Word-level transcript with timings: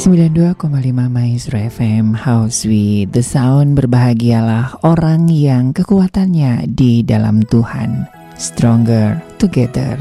92,5 0.00 1.12
Maestro 1.12 1.60
FM 1.60 2.16
House 2.16 2.64
with 2.64 3.12
the 3.12 3.20
Sound. 3.20 3.76
Berbahagialah 3.76 4.80
orang 4.80 5.28
yang 5.28 5.76
kekuatannya 5.76 6.72
di 6.72 7.04
dalam 7.04 7.44
Tuhan. 7.44 8.08
Stronger 8.32 9.20
Together. 9.36 10.00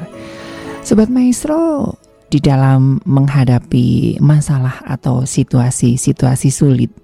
Sobat 0.88 1.12
Maestro 1.12 2.00
di 2.32 2.40
dalam 2.40 3.04
menghadapi 3.04 4.24
masalah 4.24 4.80
atau 4.88 5.28
situasi-situasi 5.28 6.48
sulit 6.48 6.96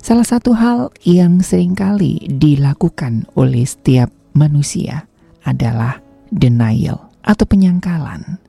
Salah 0.00 0.24
satu 0.24 0.56
hal 0.56 0.88
yang 1.04 1.44
sering 1.44 1.76
kali 1.76 2.16
dilakukan 2.32 3.28
oleh 3.36 3.68
setiap 3.68 4.08
manusia 4.32 5.04
adalah 5.44 6.00
denial 6.32 7.12
atau 7.20 7.44
penyangkalan 7.44 8.40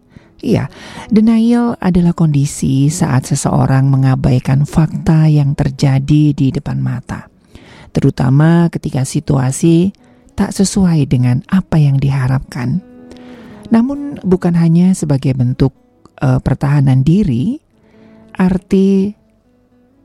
Iya, 0.43 0.67
denial 1.07 1.79
adalah 1.79 2.11
kondisi 2.11 2.91
saat 2.91 3.31
seseorang 3.31 3.87
mengabaikan 3.87 4.67
fakta 4.67 5.31
yang 5.31 5.55
terjadi 5.55 6.35
di 6.35 6.51
depan 6.51 6.83
mata, 6.83 7.31
terutama 7.95 8.67
ketika 8.67 9.07
situasi 9.07 9.95
tak 10.35 10.51
sesuai 10.51 11.07
dengan 11.07 11.39
apa 11.47 11.79
yang 11.79 11.95
diharapkan. 11.95 12.83
Namun, 13.71 14.19
bukan 14.19 14.59
hanya 14.59 14.91
sebagai 14.91 15.31
bentuk 15.31 15.71
uh, 16.19 16.43
pertahanan 16.43 17.07
diri, 17.07 17.63
arti 18.35 19.15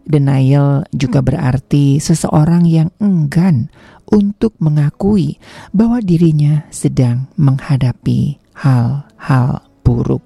denial 0.07 0.87
juga 0.95 1.19
berarti 1.19 1.99
seseorang 1.99 2.63
yang 2.63 2.95
enggan 3.03 3.75
untuk 4.07 4.55
mengakui 4.63 5.43
bahwa 5.75 5.99
dirinya 5.99 6.63
sedang 6.71 7.27
menghadapi 7.35 8.39
hal-hal 8.55 9.68
buruk. 9.89 10.21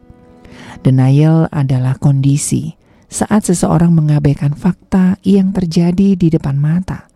Denial 0.83 1.47
adalah 1.55 1.95
kondisi 2.03 2.75
saat 3.07 3.47
seseorang 3.47 3.95
mengabaikan 3.95 4.59
fakta 4.59 5.23
yang 5.23 5.55
terjadi 5.55 6.19
di 6.19 6.27
depan 6.27 6.59
mata. 6.59 7.07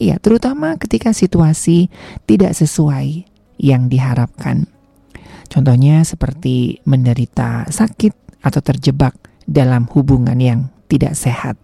Ya, 0.00 0.16
terutama 0.16 0.80
ketika 0.80 1.12
situasi 1.12 1.92
tidak 2.24 2.56
sesuai 2.56 3.28
yang 3.60 3.92
diharapkan. 3.92 4.64
Contohnya 5.52 6.00
seperti 6.08 6.80
menderita 6.88 7.68
sakit 7.68 8.40
atau 8.40 8.60
terjebak 8.64 9.12
dalam 9.44 9.84
hubungan 9.92 10.40
yang 10.40 10.72
tidak 10.88 11.12
sehat. 11.12 11.60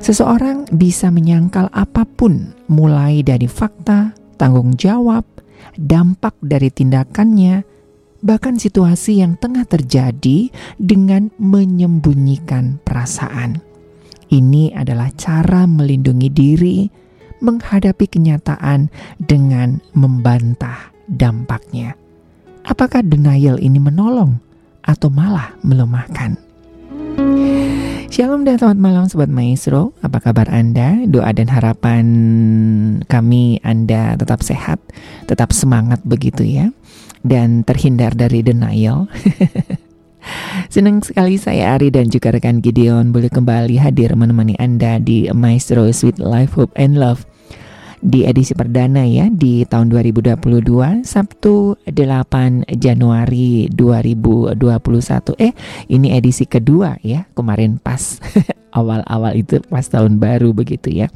Seseorang 0.00 0.68
bisa 0.68 1.08
menyangkal 1.08 1.72
apa 1.72 2.04
pun 2.04 2.52
mulai 2.68 3.24
dari 3.24 3.48
fakta, 3.48 4.12
tanggung 4.36 4.76
jawab, 4.76 5.24
dampak 5.76 6.36
dari 6.40 6.72
tindakannya, 6.72 7.64
bahkan 8.20 8.60
situasi 8.60 9.24
yang 9.24 9.36
tengah 9.40 9.64
terjadi 9.64 10.52
dengan 10.76 11.32
menyembunyikan 11.40 12.80
perasaan. 12.84 13.64
Ini 14.30 14.76
adalah 14.76 15.10
cara 15.16 15.66
melindungi 15.66 16.28
diri 16.30 16.78
menghadapi 17.40 18.06
kenyataan 18.06 18.92
dengan 19.18 19.80
membantah 19.96 20.92
dampaknya. 21.08 21.96
Apakah 22.68 23.02
denial 23.02 23.56
ini 23.58 23.80
menolong 23.80 24.38
atau 24.84 25.08
malah 25.08 25.56
melemahkan? 25.64 26.36
Shalom 28.10 28.42
dan 28.42 28.58
selamat 28.58 28.78
malam 28.82 29.04
Sobat 29.06 29.30
Maestro 29.30 29.94
Apa 30.02 30.18
kabar 30.18 30.50
Anda? 30.50 30.98
Doa 31.06 31.30
dan 31.30 31.46
harapan 31.46 32.04
kami 33.06 33.62
Anda 33.62 34.18
tetap 34.18 34.42
sehat 34.42 34.82
Tetap 35.30 35.54
semangat 35.54 36.02
begitu 36.02 36.42
ya 36.42 36.74
dan 37.24 37.62
terhindar 37.64 38.16
dari 38.16 38.40
denial. 38.44 39.06
Senang 40.74 41.00
sekali 41.00 41.40
saya 41.40 41.74
Ari 41.74 41.88
dan 41.88 42.12
juga 42.12 42.30
rekan 42.30 42.60
Gideon 42.60 43.08
boleh 43.10 43.32
kembali 43.32 43.80
hadir 43.80 44.12
menemani 44.12 44.52
Anda 44.60 45.00
di 45.00 45.26
Maestro 45.32 45.88
Sweet 45.88 46.20
Life 46.20 46.60
Hope 46.60 46.76
and 46.76 47.00
Love 47.00 47.24
di 48.00 48.24
edisi 48.24 48.56
perdana 48.56 49.04
ya 49.04 49.28
di 49.28 49.60
tahun 49.68 49.92
2022 49.92 51.04
Sabtu 51.04 51.76
8 51.84 52.72
Januari 52.80 53.68
2021 53.68 54.56
eh 55.36 55.52
ini 55.92 56.08
edisi 56.16 56.48
kedua 56.48 56.96
ya 57.04 57.28
kemarin 57.36 57.76
pas. 57.80 58.20
Awal-awal 58.76 59.34
itu 59.40 59.58
pas 59.66 59.82
tahun 59.82 60.22
baru 60.22 60.54
begitu 60.54 60.94
ya 60.94 61.10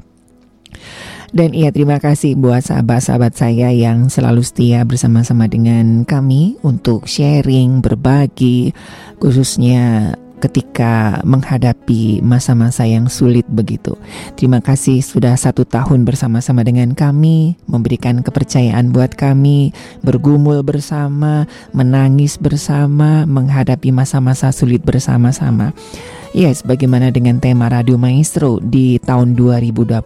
dan 1.35 1.51
iya 1.51 1.75
terima 1.75 1.99
kasih 1.99 2.39
buat 2.39 2.63
sahabat-sahabat 2.63 3.35
saya 3.35 3.75
yang 3.75 4.07
selalu 4.07 4.47
setia 4.47 4.87
bersama-sama 4.87 5.51
dengan 5.51 6.07
kami 6.07 6.55
untuk 6.63 7.11
sharing, 7.11 7.83
berbagi, 7.83 8.71
khususnya 9.19 10.15
ketika 10.39 11.25
menghadapi 11.25 12.21
masa-masa 12.21 12.85
yang 12.85 13.09
sulit 13.09 13.49
begitu. 13.49 13.97
Terima 14.37 14.61
kasih 14.61 15.01
sudah 15.01 15.33
satu 15.35 15.65
tahun 15.65 16.05
bersama-sama 16.05 16.61
dengan 16.63 16.93
kami, 16.93 17.57
memberikan 17.65 18.21
kepercayaan 18.21 18.93
buat 18.93 19.17
kami, 19.17 19.73
bergumul 20.05 20.61
bersama, 20.61 21.51
menangis 21.73 22.37
bersama, 22.37 23.25
menghadapi 23.25 23.89
masa-masa 23.89 24.53
sulit 24.53 24.85
bersama-sama. 24.85 25.73
Yes, 26.35 26.67
bagaimana 26.67 27.15
dengan 27.15 27.39
tema 27.39 27.71
Radio 27.71 27.95
Maestro 27.95 28.59
di 28.59 28.99
tahun 28.99 29.39
2022 29.39 30.03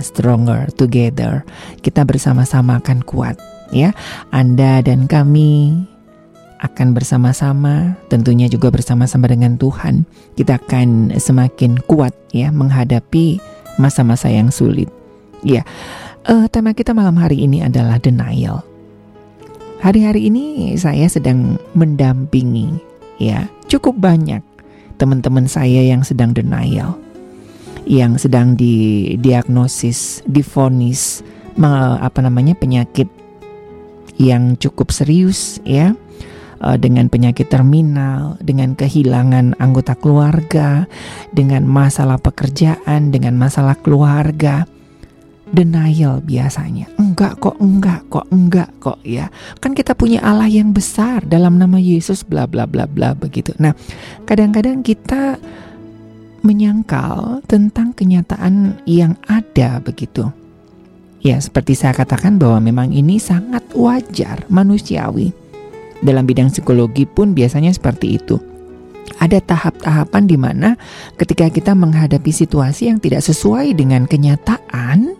Stronger 0.00 0.72
Together. 0.72 1.44
Kita 1.84 2.08
bersama-sama 2.08 2.80
akan 2.80 3.04
kuat 3.04 3.36
ya. 3.68 3.92
Anda 4.32 4.80
dan 4.80 5.04
kami 5.04 5.76
akan 6.64 6.96
bersama-sama, 6.96 8.00
tentunya 8.08 8.48
juga 8.48 8.72
bersama-sama 8.72 9.28
dengan 9.28 9.60
Tuhan. 9.60 10.08
Kita 10.40 10.56
akan 10.56 11.12
semakin 11.20 11.84
kuat 11.84 12.16
ya 12.32 12.48
menghadapi 12.48 13.36
masa-masa 13.76 14.32
yang 14.32 14.48
sulit. 14.48 14.88
Ya, 15.44 15.68
uh, 16.32 16.48
tema 16.48 16.72
kita 16.72 16.96
malam 16.96 17.20
hari 17.20 17.44
ini 17.44 17.60
adalah 17.60 18.00
denial. 18.00 18.64
Hari-hari 19.84 20.32
ini 20.32 20.72
saya 20.80 21.12
sedang 21.12 21.60
mendampingi 21.76 22.72
ya 23.20 23.44
cukup 23.68 24.00
banyak 24.00 24.47
teman-teman 24.98 25.46
saya 25.46 25.80
yang 25.86 26.02
sedang 26.02 26.34
denial, 26.34 26.98
yang 27.86 28.18
sedang 28.18 28.58
didiagnosis, 28.58 30.20
difonis 30.26 31.22
apa 31.58 32.22
namanya 32.22 32.54
penyakit 32.54 33.08
yang 34.18 34.58
cukup 34.58 34.90
serius 34.90 35.62
ya. 35.62 35.94
Eh, 36.58 36.74
dengan 36.74 37.06
penyakit 37.06 37.46
terminal, 37.46 38.34
dengan 38.42 38.74
kehilangan 38.74 39.62
anggota 39.62 39.94
keluarga, 39.94 40.90
dengan 41.30 41.62
masalah 41.62 42.18
pekerjaan, 42.18 43.14
dengan 43.14 43.38
masalah 43.38 43.78
keluarga 43.78 44.66
denial 45.52 46.20
biasanya. 46.24 46.88
Enggak 47.00 47.40
kok, 47.40 47.56
enggak 47.58 48.04
kok, 48.12 48.26
enggak 48.28 48.70
kok 48.78 48.98
ya. 49.02 49.32
Kan 49.58 49.72
kita 49.72 49.96
punya 49.96 50.20
Allah 50.20 50.48
yang 50.48 50.72
besar 50.72 51.24
dalam 51.24 51.56
nama 51.56 51.80
Yesus 51.80 52.22
bla 52.22 52.44
bla 52.44 52.68
bla 52.68 52.84
bla 52.84 53.16
begitu. 53.16 53.56
Nah, 53.56 53.72
kadang-kadang 54.28 54.84
kita 54.84 55.40
menyangkal 56.42 57.42
tentang 57.50 57.90
kenyataan 57.92 58.78
yang 58.86 59.18
ada 59.26 59.82
begitu. 59.82 60.30
Ya, 61.18 61.42
seperti 61.42 61.74
saya 61.74 61.98
katakan 61.98 62.38
bahwa 62.38 62.62
memang 62.62 62.94
ini 62.94 63.18
sangat 63.18 63.66
wajar, 63.74 64.46
manusiawi. 64.46 65.34
Dalam 65.98 66.30
bidang 66.30 66.54
psikologi 66.54 67.10
pun 67.10 67.34
biasanya 67.34 67.74
seperti 67.74 68.22
itu. 68.22 68.38
Ada 69.18 69.42
tahap-tahapan 69.42 70.30
di 70.30 70.38
mana 70.38 70.78
ketika 71.18 71.50
kita 71.50 71.74
menghadapi 71.74 72.30
situasi 72.30 72.86
yang 72.86 73.02
tidak 73.02 73.26
sesuai 73.26 73.74
dengan 73.74 74.06
kenyataan, 74.06 75.17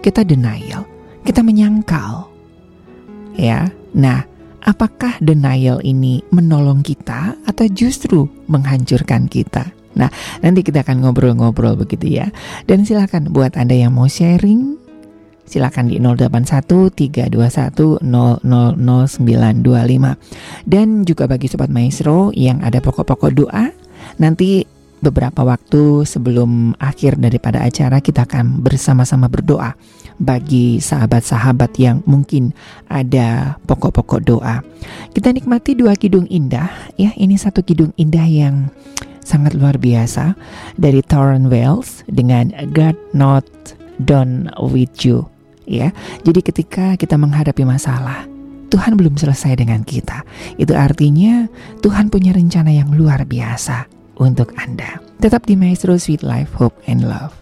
kita 0.00 0.22
denial, 0.24 0.86
kita 1.26 1.42
menyangkal. 1.42 2.30
Ya. 3.38 3.70
Nah, 3.94 4.26
apakah 4.66 5.18
denial 5.22 5.78
ini 5.82 6.22
menolong 6.34 6.82
kita 6.82 7.38
atau 7.46 7.64
justru 7.70 8.26
menghancurkan 8.50 9.30
kita? 9.30 9.70
Nah, 9.98 10.10
nanti 10.44 10.62
kita 10.62 10.86
akan 10.86 11.02
ngobrol-ngobrol 11.02 11.74
begitu 11.74 12.22
ya. 12.22 12.30
Dan 12.70 12.86
silakan 12.86 13.34
buat 13.34 13.58
Anda 13.58 13.74
yang 13.74 13.94
mau 13.94 14.06
sharing 14.06 14.78
silakan 15.48 15.88
di 15.88 15.96
081 15.96 16.92
321 16.92 18.04
Dan 20.68 20.86
juga 21.08 21.24
bagi 21.24 21.48
sobat 21.48 21.72
maestro 21.72 22.28
yang 22.36 22.60
ada 22.60 22.84
pokok-pokok 22.84 23.32
doa, 23.32 23.72
nanti 24.20 24.68
beberapa 24.98 25.46
waktu 25.46 26.02
sebelum 26.04 26.74
akhir 26.78 27.18
daripada 27.18 27.62
acara 27.62 28.02
kita 28.02 28.26
akan 28.26 28.62
bersama-sama 28.62 29.30
berdoa 29.30 29.74
bagi 30.18 30.82
sahabat-sahabat 30.82 31.78
yang 31.78 32.02
mungkin 32.04 32.50
ada 32.90 33.56
pokok-pokok 33.70 34.20
doa. 34.26 34.60
Kita 35.14 35.30
nikmati 35.30 35.78
dua 35.78 35.94
kidung 35.94 36.26
indah 36.26 36.68
ya. 36.98 37.14
Ini 37.14 37.38
satu 37.38 37.62
kidung 37.62 37.94
indah 37.94 38.26
yang 38.26 38.68
sangat 39.22 39.54
luar 39.54 39.78
biasa 39.78 40.34
dari 40.74 41.04
Torren 41.06 41.46
Wells 41.46 42.02
dengan 42.10 42.50
God 42.74 42.98
Not 43.14 43.46
Done 44.02 44.50
With 44.58 45.06
You 45.06 45.30
ya. 45.70 45.94
Jadi 46.26 46.40
ketika 46.42 46.98
kita 46.98 47.14
menghadapi 47.14 47.62
masalah, 47.62 48.26
Tuhan 48.68 48.98
belum 48.98 49.16
selesai 49.16 49.54
dengan 49.56 49.86
kita. 49.86 50.26
Itu 50.58 50.74
artinya 50.74 51.46
Tuhan 51.80 52.10
punya 52.10 52.34
rencana 52.34 52.74
yang 52.74 52.92
luar 52.92 53.24
biasa 53.24 53.97
untuk 54.18 54.52
Anda. 54.58 54.98
Tetap 55.18 55.46
di 55.46 55.54
Maestro 55.58 55.98
Sweet 55.98 56.22
Life, 56.22 56.54
Hope 56.58 56.78
and 56.86 57.06
Love. 57.06 57.34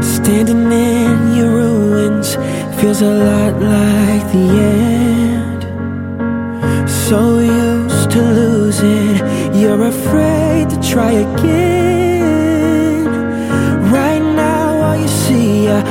Standing 0.00 0.72
in 0.72 1.36
your 1.36 1.50
ruins 1.52 2.36
feels 2.80 3.00
a 3.00 3.12
lot 3.12 3.54
like 3.60 4.24
the 4.32 4.46
end. 4.48 5.60
So 6.88 7.40
used 7.40 8.10
to 8.12 8.20
losing, 8.20 9.20
you're 9.52 9.84
afraid 9.84 10.70
to 10.70 10.78
try 10.80 11.12
again. 11.20 13.04
Right 13.92 14.24
now, 14.24 14.80
all 14.80 14.96
you 14.96 15.08
see 15.08 15.68
are 15.68 15.84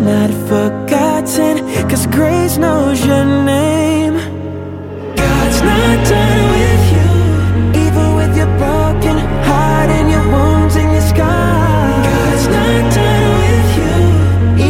not 0.00 0.30
forgotten 0.48 1.58
Cause 1.88 2.06
grace 2.06 2.56
knows 2.56 3.04
your 3.04 3.24
name. 3.24 4.14
God's 5.14 5.60
not 5.62 5.96
done 6.08 6.42
with 6.56 6.84
you 6.94 7.10
Even 7.84 8.14
with 8.16 8.36
your 8.36 8.50
broken 8.58 9.16
heart 9.48 9.90
And 9.90 10.10
your 10.10 10.26
wounds 10.34 10.76
and 10.76 10.90
your 10.92 11.06
scars 11.12 12.06
God's 12.06 12.46
not 12.56 12.82
done 12.94 13.30
with 13.44 13.68
you 13.80 13.94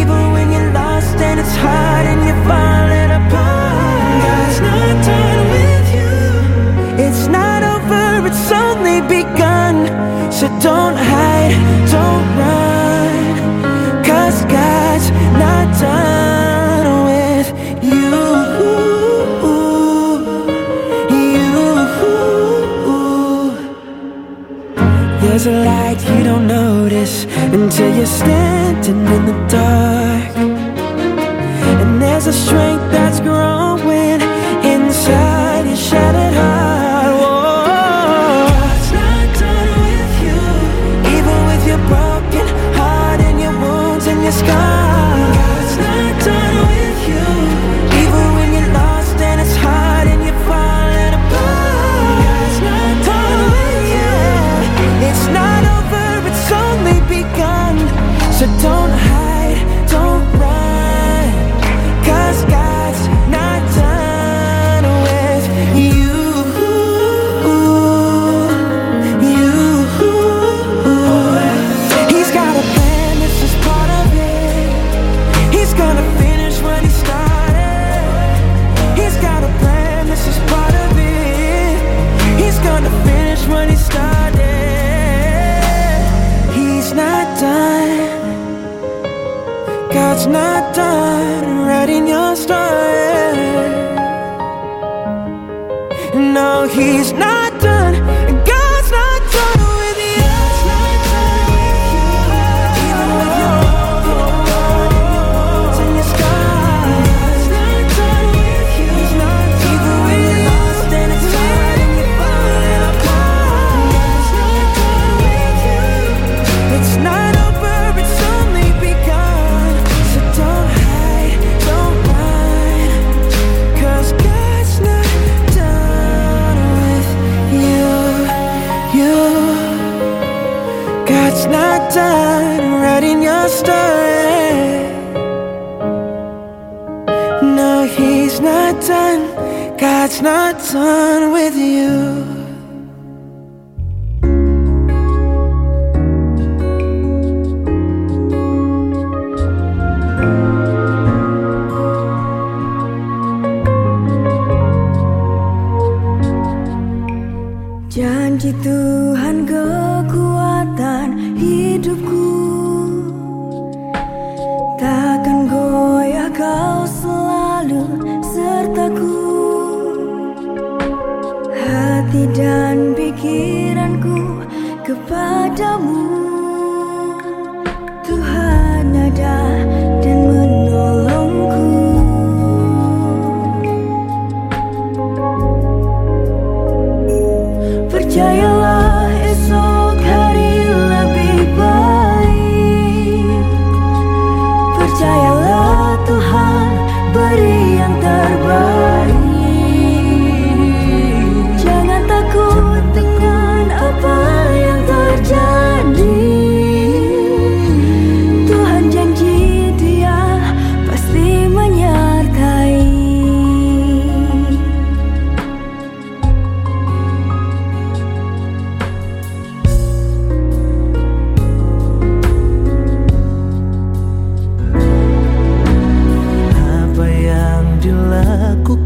Even 0.00 0.32
when 0.32 0.52
you're 0.52 0.72
lost 0.72 1.16
and 1.16 1.38
it's 1.38 1.56
hard 1.56 2.06
And 2.10 2.20
you're 2.26 2.44
falling 2.50 3.10
apart. 3.20 4.22
God's 4.26 4.60
not 4.68 4.94
done 5.10 5.40
with 5.54 5.86
you 5.96 7.04
It's 7.06 7.26
not 7.28 7.62
over, 7.62 8.26
it's 8.26 8.50
only 8.50 9.00
begun. 9.02 9.86
So 10.32 10.46
don't 10.60 10.96
hide 10.96 11.79
There's 25.42 25.56
a 25.56 25.64
light 25.64 25.98
you 26.06 26.22
don't 26.22 26.46
notice 26.46 27.24
until 27.24 27.96
you're 27.96 28.04
standing 28.04 29.06
in 29.06 29.24
the 29.24 29.32
dark. 29.48 30.36
And 31.80 32.02
there's 32.02 32.26
a 32.26 32.32
strength 32.34 32.92
that's 32.92 33.20
growing 33.20 34.20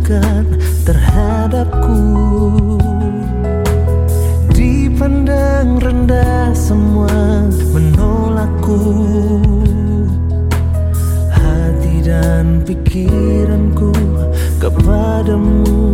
lakukan 0.05 0.45
terhadapku. 0.85 1.97
Dipandang 4.53 5.81
rendah 5.81 6.53
semua 6.53 7.49
menolakku. 7.73 8.81
Hati 11.33 12.05
dan 12.05 12.61
pikiranku 12.69 13.97
kepadamu. 14.61 15.94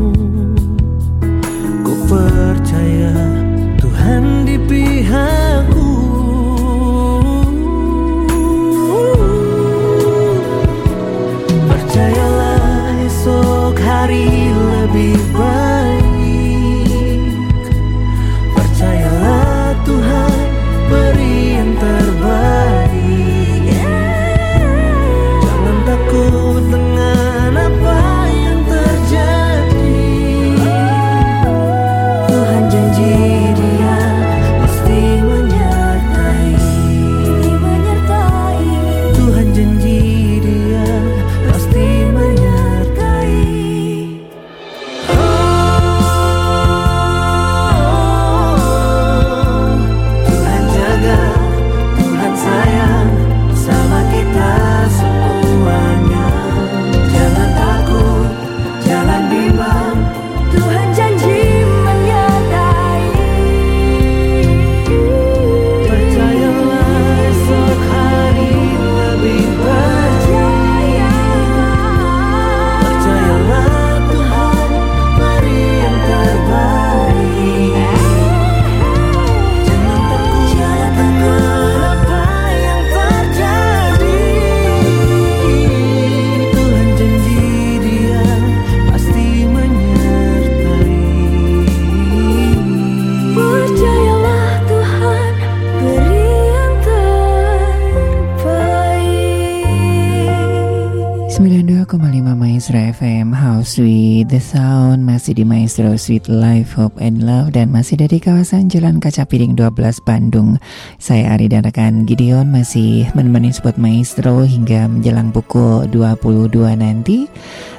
Maestro 105.70 105.94
Sweet 105.94 106.26
Life, 106.26 106.74
Hope 106.74 106.98
and 106.98 107.22
Love 107.22 107.54
Dan 107.54 107.70
masih 107.70 107.94
dari 107.94 108.18
kawasan 108.18 108.66
Jalan 108.66 108.98
Kaca 108.98 109.22
Piring 109.22 109.54
12 109.54 110.02
Bandung. 110.02 110.58
Saya 110.98 111.30
Ari 111.38 111.46
dan 111.46 111.62
rekan 111.62 112.10
Gideon 112.10 112.50
Masih 112.50 113.06
menemani 113.14 113.54
Spot 113.54 113.78
Maestro 113.78 114.42
Hingga 114.42 114.90
menjelang 114.90 115.30
pukul 115.30 115.86
22 115.94 116.74
nanti. 116.74 117.30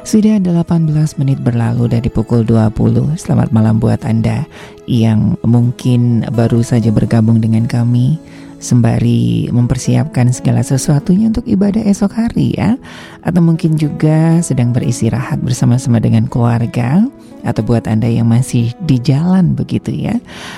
Sudah 0.08 0.40
18 0.40 0.88
menit 1.20 1.44
berlalu 1.44 1.92
dari 1.92 2.08
pukul 2.08 2.48
20 2.48 3.20
Selamat 3.20 3.52
malam 3.52 3.76
buat 3.76 4.08
Anda 4.08 4.48
Yang 4.88 5.36
mungkin 5.44 6.24
baru 6.32 6.64
saja 6.64 6.96
bergabung 6.96 7.44
dengan 7.44 7.68
kami. 7.68 8.16
Sembari 8.64 9.52
mempersiapkan 9.52 10.32
segala 10.32 10.64
sesuatunya 10.64 11.28
untuk 11.28 11.44
ibadah 11.44 11.84
esok 11.84 12.16
hari 12.16 12.56
ya. 12.56 12.80
Atau 13.20 13.44
mungkin 13.44 13.76
juga 13.76 14.40
sedang 14.40 14.72
beristirahat 14.72 15.44
bersama-sama 15.44 16.00
dengan 16.00 16.32
keluarga 16.32 17.04
atau 17.44 17.62
buat 17.66 17.86
Anda 17.90 18.10
yang 18.10 18.30
masih 18.30 18.74
di 18.86 18.98
jalan 18.98 19.54
begitu 19.54 19.94
ya. 19.94 20.18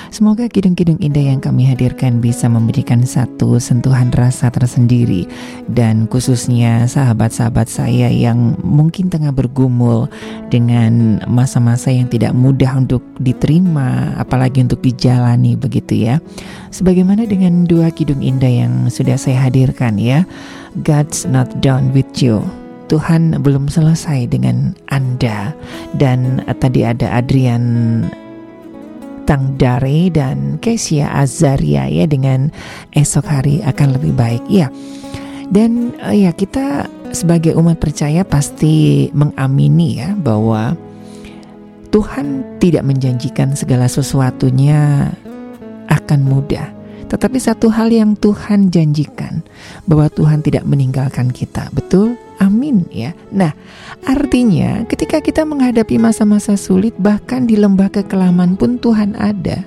Semoga 0.09 0.47
kidung-kidung 0.47 0.99
indah 0.99 1.35
yang 1.35 1.39
kami 1.43 1.67
hadirkan 1.67 2.19
bisa 2.23 2.47
memberikan 2.47 3.03
satu 3.03 3.57
sentuhan 3.57 4.13
rasa 4.13 4.49
tersendiri 4.53 5.27
dan 5.71 6.05
khususnya 6.07 6.85
sahabat-sahabat 6.87 7.67
saya 7.67 8.07
yang 8.11 8.55
mungkin 8.61 9.09
tengah 9.09 9.33
bergumul 9.33 10.07
dengan 10.47 11.23
masa-masa 11.27 11.89
yang 11.89 12.07
tidak 12.07 12.31
mudah 12.35 12.77
untuk 12.77 13.01
diterima 13.19 14.13
apalagi 14.15 14.63
untuk 14.63 14.79
dijalani 14.79 15.59
begitu 15.59 16.07
ya. 16.07 16.23
Sebagaimana 16.73 17.29
dengan 17.29 17.69
dua 17.69 17.93
kidung 17.93 18.25
indah 18.25 18.49
yang 18.49 18.73
sudah 18.89 19.17
saya 19.19 19.45
hadirkan 19.45 20.01
ya. 20.01 20.25
God's 20.81 21.29
not 21.29 21.61
done 21.61 21.93
with 21.93 22.09
you. 22.17 22.62
Tuhan 22.93 23.41
belum 23.41 23.73
selesai 23.73 24.29
dengan 24.29 24.77
Anda. 24.93 25.50
Dan 25.97 26.45
tadi 26.62 26.85
ada 26.85 27.09
Adrian 27.17 28.05
Tangdare 29.25 30.13
dan 30.13 30.62
Kesia 30.62 31.09
Azaria 31.09 31.89
ya 31.89 32.05
dengan 32.05 32.53
esok 32.93 33.25
hari 33.25 33.65
akan 33.65 33.97
lebih 33.97 34.13
baik. 34.13 34.45
Ya. 34.45 34.69
Dan 35.50 35.97
uh, 36.05 36.13
ya 36.13 36.38
kita 36.38 36.85
sebagai 37.09 37.57
umat 37.57 37.81
percaya 37.81 38.21
pasti 38.21 39.09
mengamini 39.17 39.97
ya 39.97 40.13
bahwa 40.13 40.77
Tuhan 41.89 42.57
tidak 42.62 42.85
menjanjikan 42.85 43.57
segala 43.57 43.89
sesuatunya 43.89 45.09
akan 45.89 46.19
mudah. 46.25 46.69
Tetapi 47.09 47.38
satu 47.38 47.69
hal 47.69 47.93
yang 47.93 48.17
Tuhan 48.17 48.73
janjikan 48.73 49.45
bahwa 49.85 50.09
Tuhan 50.09 50.41
tidak 50.41 50.65
meninggalkan 50.65 51.29
kita. 51.29 51.69
Betul? 51.69 52.17
Amin 52.43 52.83
ya. 52.91 53.15
Nah, 53.31 53.55
artinya 54.03 54.83
ketika 54.91 55.23
kita 55.23 55.47
menghadapi 55.47 55.95
masa-masa 55.95 56.59
sulit 56.59 56.91
bahkan 57.00 57.47
di 57.47 57.55
lembah 57.55 57.88
kekelaman 57.88 58.59
pun 58.59 58.75
Tuhan 58.75 59.15
ada. 59.15 59.63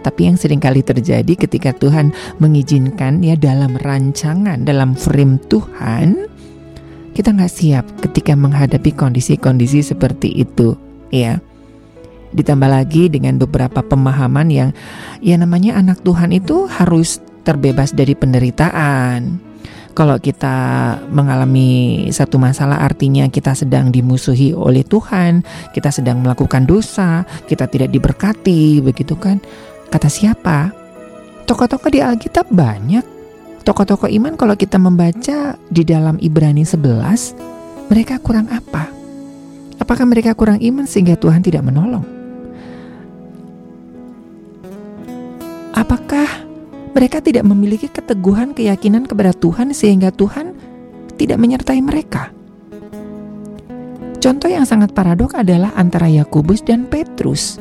Tapi 0.00 0.32
yang 0.32 0.36
sering 0.40 0.58
kali 0.58 0.80
terjadi 0.80 1.36
ketika 1.36 1.76
Tuhan 1.76 2.10
mengizinkan 2.40 3.20
ya 3.20 3.36
dalam 3.36 3.76
rancangan, 3.76 4.64
dalam 4.64 4.96
frame 4.96 5.36
Tuhan, 5.46 6.24
kita 7.12 7.36
nggak 7.36 7.52
siap 7.52 7.84
ketika 8.00 8.32
menghadapi 8.32 8.96
kondisi-kondisi 8.96 9.84
seperti 9.84 10.32
itu, 10.40 10.72
ya. 11.12 11.38
Ditambah 12.32 12.70
lagi 12.70 13.12
dengan 13.12 13.36
beberapa 13.36 13.84
pemahaman 13.84 14.48
yang 14.48 14.70
ya 15.20 15.36
namanya 15.36 15.76
anak 15.76 16.00
Tuhan 16.00 16.32
itu 16.32 16.64
harus 16.64 17.20
terbebas 17.44 17.92
dari 17.92 18.16
penderitaan. 18.16 19.49
Kalau 20.00 20.16
kita 20.16 20.56
mengalami 21.12 22.08
satu 22.08 22.40
masalah 22.40 22.80
artinya 22.80 23.28
kita 23.28 23.52
sedang 23.52 23.92
dimusuhi 23.92 24.56
oleh 24.56 24.80
Tuhan, 24.80 25.44
kita 25.76 25.92
sedang 25.92 26.24
melakukan 26.24 26.64
dosa, 26.64 27.28
kita 27.44 27.68
tidak 27.68 27.92
diberkati, 27.92 28.80
begitu 28.80 29.12
kan? 29.12 29.44
Kata 29.92 30.08
siapa? 30.08 30.72
Tokoh-tokoh 31.44 31.92
di 31.92 32.00
Alkitab 32.00 32.48
banyak. 32.48 33.04
Tokoh-tokoh 33.60 34.08
iman 34.08 34.40
kalau 34.40 34.56
kita 34.56 34.80
membaca 34.80 35.60
di 35.68 35.84
dalam 35.84 36.16
Ibrani 36.16 36.64
11, 36.64 37.92
mereka 37.92 38.16
kurang 38.24 38.48
apa? 38.48 38.88
Apakah 39.76 40.08
mereka 40.08 40.32
kurang 40.32 40.64
iman 40.64 40.88
sehingga 40.88 41.20
Tuhan 41.20 41.44
tidak 41.44 41.60
menolong? 41.60 42.08
Apakah 45.76 46.49
mereka 46.90 47.22
tidak 47.22 47.46
memiliki 47.46 47.86
keteguhan 47.86 48.50
keyakinan 48.50 49.06
kepada 49.06 49.30
Tuhan 49.30 49.70
sehingga 49.70 50.10
Tuhan 50.10 50.54
tidak 51.14 51.38
menyertai 51.38 51.80
mereka? 51.84 52.34
Contoh 54.20 54.52
yang 54.52 54.68
sangat 54.68 54.92
paradok 54.92 55.32
adalah 55.32 55.72
antara 55.78 56.04
Yakobus 56.10 56.60
dan 56.60 56.84
Petrus. 56.84 57.56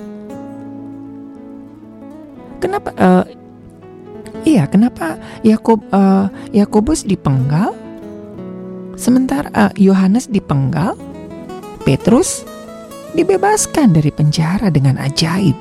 Kenapa? 2.60 2.92
Uh, 3.00 3.24
iya, 4.44 4.68
kenapa 4.68 5.16
Yakob 5.48 5.80
uh, 5.96 6.28
Yakobus 6.52 7.08
dipenggal, 7.08 7.72
sementara 9.00 9.48
uh, 9.56 9.72
Yohanes 9.80 10.28
dipenggal, 10.28 11.00
Petrus 11.88 12.44
dibebaskan 13.16 13.96
dari 13.96 14.12
penjara 14.12 14.68
dengan 14.68 15.00
ajaib. 15.00 15.56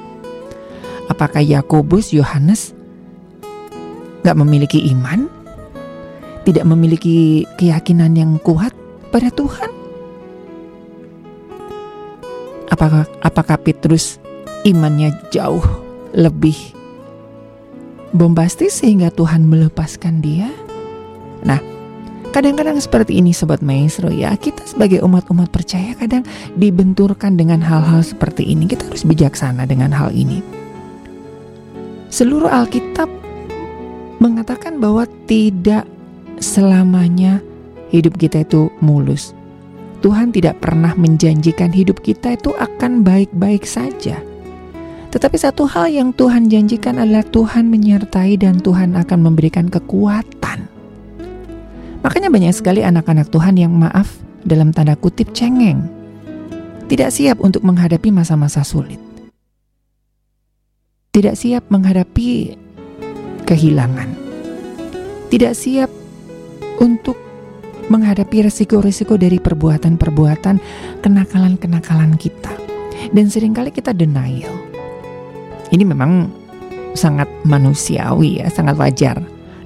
Apakah 1.07 1.41
Yakobus, 1.41 2.11
Yohanes 2.11 2.75
gak 4.23 4.39
memiliki 4.39 4.91
iman? 4.95 5.31
Tidak 6.49 6.65
memiliki 6.65 7.45
keyakinan 7.61 8.17
yang 8.17 8.41
kuat 8.41 8.73
pada 9.13 9.29
Tuhan? 9.29 9.71
Apakah 12.69 13.05
apakah 13.25 13.57
Petrus 13.61 14.21
imannya 14.65 15.13
jauh 15.29 15.65
lebih 16.17 16.57
bombastis 18.17 18.81
sehingga 18.81 19.13
Tuhan 19.13 19.45
melepaskan 19.45 20.25
dia? 20.25 20.49
Nah, 21.45 21.61
kadang-kadang 22.33 22.81
seperti 22.81 23.21
ini 23.21 23.37
sobat 23.37 23.61
maestro 23.61 24.09
ya, 24.09 24.33
kita 24.37 24.65
sebagai 24.65 25.05
umat-umat 25.05 25.53
percaya 25.53 25.93
kadang 25.97 26.25
dibenturkan 26.57 27.37
dengan 27.37 27.61
hal-hal 27.61 28.01
seperti 28.01 28.49
ini. 28.49 28.65
Kita 28.69 28.89
harus 28.89 29.05
bijaksana 29.05 29.69
dengan 29.69 29.93
hal 29.93 30.13
ini. 30.17 30.41
Seluruh 32.09 32.49
Alkitab 32.49 33.28
mengatakan 34.19 34.79
bahwa 34.79 35.07
tidak 35.27 35.87
selamanya 36.39 37.43
hidup 37.91 38.19
kita 38.19 38.43
itu 38.47 38.71
mulus. 38.83 39.35
Tuhan 39.99 40.31
tidak 40.31 40.63
pernah 40.63 40.95
menjanjikan 40.95 41.75
hidup 41.75 41.99
kita 42.07 42.39
itu 42.39 42.55
akan 42.55 43.03
baik-baik 43.03 43.67
saja. 43.67 44.23
Tetapi 45.11 45.37
satu 45.41 45.67
hal 45.67 45.91
yang 45.91 46.15
Tuhan 46.15 46.47
janjikan 46.47 47.03
adalah 47.03 47.27
Tuhan 47.27 47.67
menyertai 47.67 48.39
dan 48.39 48.63
Tuhan 48.63 48.95
akan 48.95 49.19
memberikan 49.19 49.67
kekuatan. 49.67 50.69
Makanya 52.07 52.31
banyak 52.31 52.55
sekali 52.55 52.87
anak-anak 52.87 53.27
Tuhan 53.33 53.59
yang 53.59 53.75
maaf 53.75 54.21
dalam 54.47 54.71
tanda 54.71 54.95
kutip 54.95 55.35
cengeng. 55.35 55.83
Tidak 56.87 57.11
siap 57.11 57.43
untuk 57.43 57.67
menghadapi 57.67 58.15
masa-masa 58.15 58.63
sulit 58.63 59.09
tidak 61.19 61.35
siap 61.35 61.67
menghadapi 61.67 62.55
kehilangan, 63.49 64.13
tidak 65.33 65.57
siap 65.57 65.89
untuk 66.85 67.17
menghadapi 67.89 68.45
resiko-resiko 68.45 69.17
dari 69.17 69.41
perbuatan-perbuatan 69.41 70.61
kenakalan-kenakalan 71.01 72.21
kita. 72.21 72.53
Dan 73.09 73.33
sering 73.33 73.57
kali 73.57 73.73
kita 73.73 73.97
denial. 73.97 74.53
Ini 75.73 75.85
memang 75.89 76.29
sangat 76.93 77.29
manusiawi 77.49 78.45
ya, 78.45 78.53
sangat 78.53 78.77
wajar 78.77 79.17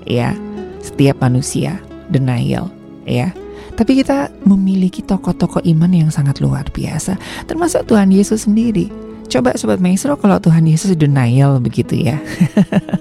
ya. 0.07 0.31
Setiap 0.79 1.19
manusia 1.19 1.83
denial 2.11 2.71
ya. 3.03 3.35
Tapi 3.75 3.99
kita 3.99 4.31
memiliki 4.47 5.03
tokoh-tokoh 5.03 5.65
iman 5.65 5.91
yang 5.91 6.11
sangat 6.12 6.39
luar 6.39 6.69
biasa, 6.71 7.19
termasuk 7.51 7.89
Tuhan 7.89 8.12
Yesus 8.15 8.47
sendiri 8.47 9.01
Coba 9.33 9.57
sobat 9.57 9.81
maestro 9.81 10.12
kalau 10.21 10.37
Tuhan 10.37 10.69
Yesus 10.69 10.93
denial 10.93 11.57
begitu 11.57 11.97
ya. 11.97 12.21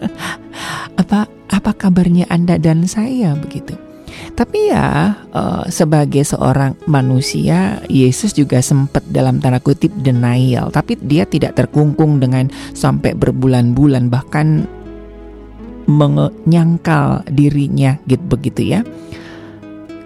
apa 1.02 1.28
apa 1.52 1.72
kabarnya 1.76 2.24
Anda 2.32 2.56
dan 2.56 2.88
saya 2.88 3.36
begitu? 3.36 3.76
Tapi 4.32 4.72
ya 4.72 5.12
uh, 5.36 5.68
sebagai 5.68 6.24
seorang 6.24 6.80
manusia 6.88 7.84
Yesus 7.92 8.32
juga 8.32 8.64
sempat 8.64 9.04
dalam 9.12 9.44
tanda 9.44 9.60
kutip 9.60 9.92
denial, 10.00 10.72
tapi 10.72 10.96
dia 11.04 11.28
tidak 11.28 11.60
terkungkung 11.60 12.24
dengan 12.24 12.48
sampai 12.72 13.12
berbulan-bulan 13.12 14.08
bahkan 14.08 14.64
menyangkal 15.92 17.28
dirinya 17.28 18.00
gitu 18.08 18.24
begitu 18.24 18.72
ya. 18.72 18.80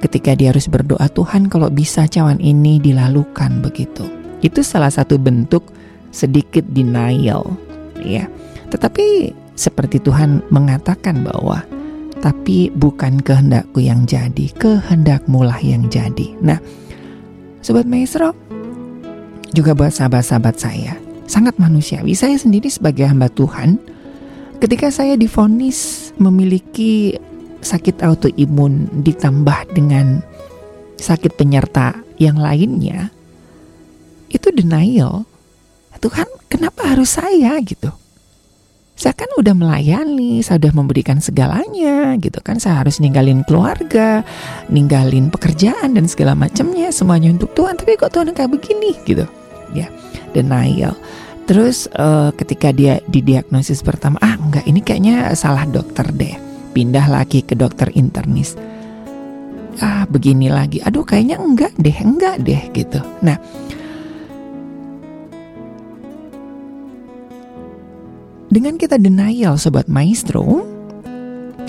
Ketika 0.01 0.33
dia 0.33 0.49
harus 0.49 0.65
berdoa 0.65 1.05
Tuhan 1.05 1.53
kalau 1.53 1.69
bisa 1.69 2.09
cawan 2.09 2.41
ini 2.41 2.81
dilalukan 2.81 3.61
begitu. 3.61 4.09
Itu 4.41 4.65
salah 4.65 4.89
satu 4.89 5.21
bentuk 5.21 5.84
sedikit 6.15 6.63
denial 6.71 7.43
ya. 7.99 8.31
Tetapi 8.71 9.35
seperti 9.59 9.99
Tuhan 9.99 10.39
mengatakan 10.47 11.27
bahwa 11.27 11.59
tapi 12.23 12.71
bukan 12.73 13.19
kehendakku 13.21 13.83
yang 13.83 14.07
jadi, 14.07 14.49
kehendakmulah 14.55 15.59
yang 15.61 15.85
jadi. 15.91 16.33
Nah, 16.41 16.57
Sobat 17.61 17.85
Maestro, 17.85 18.33
juga 19.53 19.77
buat 19.77 19.93
sahabat-sahabat 19.93 20.55
saya, 20.57 20.97
sangat 21.29 21.59
manusiawi. 21.61 22.17
Saya 22.17 22.39
sendiri 22.39 22.65
sebagai 22.71 23.05
hamba 23.05 23.29
Tuhan, 23.29 23.77
ketika 24.57 24.89
saya 24.89 25.13
difonis 25.19 26.09
memiliki 26.17 27.13
sakit 27.61 28.01
autoimun 28.01 29.05
ditambah 29.05 29.77
dengan 29.77 30.25
sakit 30.97 31.37
penyerta 31.37 31.93
yang 32.17 32.41
lainnya, 32.41 33.13
itu 34.33 34.49
denial. 34.49 35.29
Tuhan, 35.99 36.27
kenapa 36.51 36.87
harus 36.95 37.17
saya 37.17 37.57
gitu? 37.61 37.91
saya 38.95 39.11
kan 39.11 39.27
udah 39.35 39.51
melayani, 39.51 40.39
saya 40.39 40.55
udah 40.65 40.73
memberikan 40.79 41.19
segalanya 41.19 42.15
gitu 42.15 42.39
kan. 42.39 42.63
Saya 42.63 42.79
harus 42.79 43.03
ninggalin 43.03 43.43
keluarga, 43.43 44.23
ninggalin 44.71 45.27
pekerjaan 45.27 45.99
dan 45.99 46.07
segala 46.07 46.31
macamnya 46.31 46.95
semuanya 46.95 47.35
untuk 47.35 47.51
Tuhan. 47.51 47.75
Tapi 47.75 47.99
kok 47.99 48.15
Tuhan 48.15 48.31
kayak 48.31 48.55
begini 48.55 48.95
gitu. 49.03 49.27
Ya, 49.75 49.91
denial. 50.31 50.95
Terus 51.43 51.91
uh, 51.99 52.31
ketika 52.39 52.71
dia 52.71 53.03
didiagnosis 53.11 53.83
pertama, 53.83 54.15
ah 54.23 54.39
enggak 54.39 54.63
ini 54.63 54.79
kayaknya 54.79 55.35
salah 55.35 55.67
dokter 55.67 56.07
deh. 56.15 56.33
Pindah 56.71 57.05
lagi 57.11 57.43
ke 57.43 57.51
dokter 57.51 57.91
internis. 57.99 58.55
Ah 59.83 60.07
begini 60.07 60.47
lagi, 60.47 60.79
aduh 60.79 61.03
kayaknya 61.03 61.35
enggak 61.35 61.75
deh, 61.75 61.97
enggak 61.99 62.39
deh 62.47 62.63
gitu. 62.71 63.03
Nah 63.19 63.35
Dengan 68.55 68.79
kita 68.79 68.95
denial 68.95 69.59
sobat 69.59 69.91
maestro, 69.91 70.63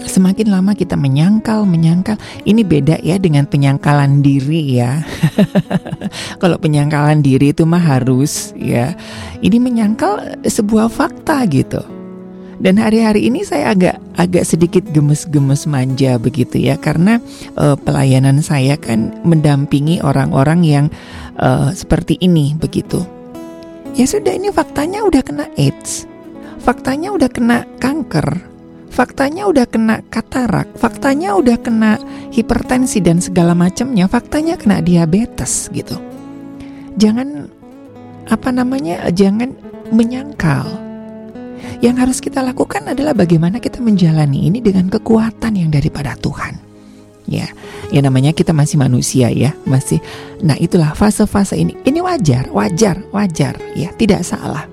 semakin 0.07 0.55
lama 0.55 0.71
kita 0.71 0.95
menyangkal, 0.95 1.67
menyangkal. 1.67 2.15
Ini 2.47 2.63
beda 2.63 3.03
ya 3.03 3.19
dengan 3.19 3.43
penyangkalan 3.43 4.23
diri 4.23 4.79
ya. 4.79 5.03
Kalau 6.41 6.55
penyangkalan 6.63 7.27
diri 7.27 7.51
itu 7.51 7.67
mah 7.67 7.83
harus 7.83 8.55
ya. 8.55 8.95
Ini 9.43 9.59
menyangkal 9.59 10.47
sebuah 10.47 10.87
fakta 10.87 11.43
gitu. 11.51 11.83
Dan 12.63 12.79
hari-hari 12.79 13.35
ini 13.35 13.43
saya 13.43 13.75
agak 13.75 13.99
agak 14.15 14.47
sedikit 14.47 14.87
gemes-gemes 14.95 15.67
manja 15.67 16.23
begitu 16.23 16.71
ya 16.71 16.79
karena 16.79 17.19
uh, 17.59 17.75
pelayanan 17.75 18.47
saya 18.47 18.79
kan 18.79 19.11
mendampingi 19.27 20.07
orang-orang 20.07 20.63
yang 20.63 20.87
uh, 21.43 21.75
seperti 21.75 22.15
ini 22.23 22.55
begitu. 22.55 23.03
Ya 23.99 24.07
sudah 24.07 24.39
ini 24.39 24.55
faktanya 24.55 25.03
udah 25.03 25.27
kena 25.27 25.51
AIDS 25.59 26.07
faktanya 26.67 27.15
udah 27.15 27.31
kena 27.31 27.63
kanker, 27.79 28.43
faktanya 28.91 29.47
udah 29.47 29.71
kena 29.71 30.03
katarak, 30.11 30.67
faktanya 30.75 31.39
udah 31.39 31.55
kena 31.63 31.95
hipertensi 32.35 32.99
dan 32.99 33.23
segala 33.23 33.55
macamnya, 33.55 34.11
faktanya 34.11 34.59
kena 34.59 34.83
diabetes 34.83 35.71
gitu. 35.71 35.95
Jangan 36.99 37.47
apa 38.27 38.51
namanya? 38.51 39.07
Jangan 39.15 39.55
menyangkal. 39.95 40.67
Yang 41.79 41.97
harus 42.03 42.19
kita 42.19 42.43
lakukan 42.43 42.91
adalah 42.91 43.15
bagaimana 43.15 43.63
kita 43.63 43.79
menjalani 43.79 44.51
ini 44.51 44.59
dengan 44.59 44.91
kekuatan 44.91 45.55
yang 45.55 45.71
daripada 45.71 46.19
Tuhan. 46.19 46.59
Ya, 47.31 47.47
ya 47.95 48.01
namanya 48.03 48.35
kita 48.35 48.51
masih 48.51 48.79
manusia 48.79 49.31
ya, 49.31 49.55
masih. 49.71 50.03
Nah, 50.43 50.59
itulah 50.59 50.99
fase-fase 50.99 51.59
ini. 51.59 51.79
Ini 51.87 52.03
wajar, 52.03 52.51
wajar, 52.51 53.07
wajar 53.15 53.55
ya, 53.79 53.91
tidak 53.95 54.27
salah. 54.27 54.67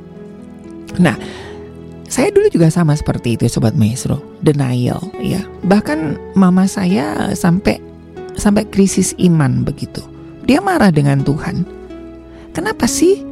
Nah, 1.01 1.17
saya 2.13 2.29
dulu 2.29 2.45
juga 2.53 2.69
sama 2.69 2.93
seperti 2.93 3.33
itu 3.33 3.49
sobat 3.49 3.73
maestro, 3.73 4.21
denial 4.45 5.01
ya. 5.17 5.41
Bahkan 5.65 6.13
mama 6.37 6.69
saya 6.69 7.33
sampai 7.33 7.81
sampai 8.37 8.69
krisis 8.69 9.17
iman 9.17 9.65
begitu. 9.65 10.05
Dia 10.45 10.61
marah 10.61 10.93
dengan 10.93 11.25
Tuhan. 11.25 11.65
Kenapa 12.53 12.85
sih? 12.85 13.25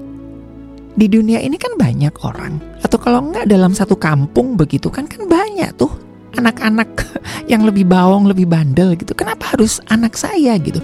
Di 0.97 1.05
dunia 1.05 1.37
ini 1.45 1.61
kan 1.61 1.77
banyak 1.77 2.25
orang 2.25 2.57
atau 2.81 2.97
kalau 2.97 3.29
enggak 3.29 3.45
dalam 3.45 3.71
satu 3.71 3.93
kampung 3.95 4.57
begitu 4.57 4.89
kan 4.89 5.05
kan 5.05 5.29
banyak 5.29 5.71
tuh 5.77 5.93
anak-anak 6.41 6.89
yang 7.51 7.61
lebih 7.61 7.85
bawong, 7.85 8.25
lebih 8.25 8.49
bandel 8.49 8.97
gitu. 8.97 9.13
Kenapa 9.13 9.53
harus 9.53 9.77
anak 9.93 10.17
saya 10.17 10.57
gitu? 10.57 10.81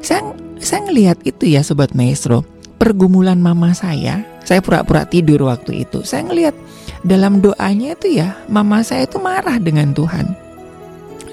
Saya 0.00 0.32
saya 0.56 0.88
ngelihat 0.88 1.20
itu 1.28 1.52
ya 1.52 1.60
sobat 1.60 1.92
maestro, 1.92 2.48
pergumulan 2.80 3.36
mama 3.36 3.76
saya. 3.76 4.24
Saya 4.40 4.64
pura-pura 4.64 5.04
tidur 5.04 5.52
waktu 5.52 5.84
itu. 5.84 6.00
Saya 6.00 6.24
ngelihat 6.24 6.56
dalam 7.04 7.44
doanya 7.44 7.92
itu 7.92 8.16
ya 8.16 8.40
mama 8.48 8.80
saya 8.80 9.04
itu 9.04 9.20
marah 9.20 9.60
dengan 9.60 9.92
Tuhan. 9.92 10.32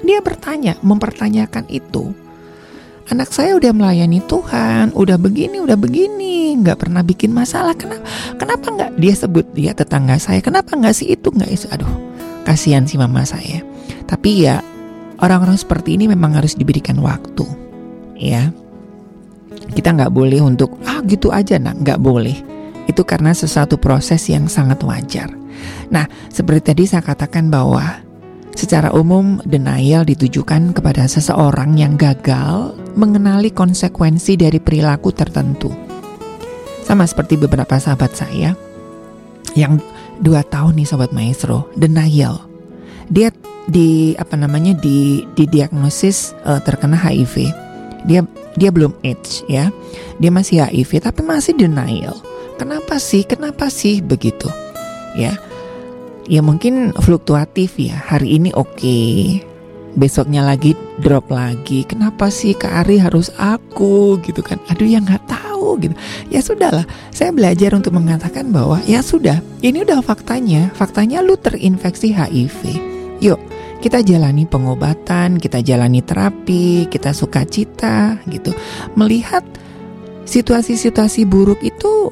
Dia 0.04 0.20
bertanya, 0.20 0.76
mempertanyakan 0.84 1.70
itu. 1.72 2.12
Anak 3.12 3.32
saya 3.34 3.60
udah 3.60 3.76
melayani 3.76 4.24
Tuhan, 4.24 4.96
udah 4.96 5.18
begini, 5.20 5.60
udah 5.60 5.76
begini, 5.76 6.56
nggak 6.60 6.80
pernah 6.88 7.04
bikin 7.04 7.32
masalah. 7.32 7.76
Kenapa? 7.76 8.04
Kenapa 8.40 8.68
nggak? 8.72 8.92
Dia 8.98 9.14
sebut 9.14 9.46
dia 9.52 9.72
tetangga 9.76 10.16
saya. 10.16 10.40
Kenapa 10.40 10.76
nggak 10.76 10.96
sih 10.96 11.12
itu 11.12 11.28
nggak 11.28 11.52
itu? 11.52 11.68
Aduh, 11.76 11.92
kasihan 12.48 12.88
si 12.88 12.96
mama 12.96 13.28
saya. 13.28 13.64
Tapi 14.08 14.48
ya 14.48 14.64
orang-orang 15.20 15.60
seperti 15.60 16.00
ini 16.00 16.08
memang 16.08 16.40
harus 16.40 16.56
diberikan 16.56 17.00
waktu, 17.04 17.46
ya. 18.16 18.50
Kita 19.72 19.92
nggak 19.92 20.12
boleh 20.12 20.40
untuk 20.44 20.80
ah 20.88 21.04
gitu 21.04 21.32
aja, 21.32 21.60
nak 21.60 21.84
nggak 21.84 22.00
boleh. 22.00 22.36
Itu 22.88 23.04
karena 23.04 23.36
sesuatu 23.36 23.76
proses 23.76 24.24
yang 24.32 24.48
sangat 24.48 24.82
wajar. 24.88 25.41
Nah, 25.92 26.08
seperti 26.32 26.62
tadi 26.72 26.84
saya 26.88 27.04
katakan 27.04 27.52
bahwa 27.52 28.12
secara 28.56 28.92
umum 28.96 29.40
denial 29.48 30.04
ditujukan 30.08 30.76
kepada 30.76 31.08
seseorang 31.08 31.76
yang 31.80 31.96
gagal 31.96 32.76
mengenali 32.96 33.52
konsekuensi 33.52 34.36
dari 34.36 34.60
perilaku 34.60 35.12
tertentu. 35.12 35.72
Sama 36.86 37.08
seperti 37.08 37.40
beberapa 37.40 37.80
sahabat 37.80 38.12
saya 38.16 38.56
yang 39.56 39.80
dua 40.20 40.44
tahun 40.48 40.80
nih 40.80 40.88
sobat 40.88 41.12
maestro, 41.16 41.68
denial. 41.76 42.48
Dia 43.12 43.32
di 43.68 44.16
apa 44.18 44.36
namanya 44.36 44.76
di 44.78 45.24
diagnosis 45.36 46.36
uh, 46.44 46.60
terkena 46.64 46.96
HIV. 46.96 47.52
Dia 48.08 48.26
dia 48.56 48.70
belum 48.74 48.96
AIDS 49.04 49.48
ya. 49.48 49.72
Dia 50.20 50.32
masih 50.34 50.64
HIV 50.64 51.04
tapi 51.04 51.22
masih 51.24 51.56
denial. 51.56 52.16
Kenapa 52.60 53.00
sih? 53.02 53.26
Kenapa 53.26 53.72
sih 53.74 54.04
begitu? 54.04 54.48
Ya 55.16 55.36
ya 56.32 56.40
mungkin 56.40 56.96
fluktuatif 56.96 57.76
ya. 57.76 58.00
Hari 58.08 58.40
ini 58.40 58.56
oke, 58.56 58.72
okay. 58.80 59.44
besoknya 60.00 60.48
lagi 60.48 60.80
drop 61.04 61.28
lagi. 61.28 61.84
Kenapa 61.84 62.32
sih 62.32 62.56
Kak 62.56 62.88
Ari 62.88 63.04
harus 63.04 63.28
aku 63.36 64.16
gitu 64.24 64.40
kan? 64.40 64.56
Aduh 64.72 64.88
yang 64.88 65.04
nggak 65.04 65.28
tahu 65.28 65.76
gitu. 65.84 65.92
Ya 66.32 66.40
sudahlah, 66.40 66.88
saya 67.12 67.36
belajar 67.36 67.76
untuk 67.76 67.92
mengatakan 68.00 68.56
bahwa 68.56 68.80
ya 68.88 69.04
sudah, 69.04 69.44
ini 69.60 69.84
udah 69.84 70.00
faktanya. 70.00 70.72
Faktanya 70.72 71.20
lu 71.20 71.36
terinfeksi 71.36 72.16
HIV. 72.16 72.80
Yuk, 73.20 73.38
kita 73.84 74.00
jalani 74.02 74.48
pengobatan, 74.48 75.36
kita 75.36 75.60
jalani 75.60 76.00
terapi, 76.00 76.88
kita 76.88 77.12
suka 77.12 77.44
cita 77.44 78.18
gitu. 78.32 78.56
Melihat 78.96 79.44
situasi-situasi 80.26 81.28
buruk 81.28 81.60
itu 81.62 82.10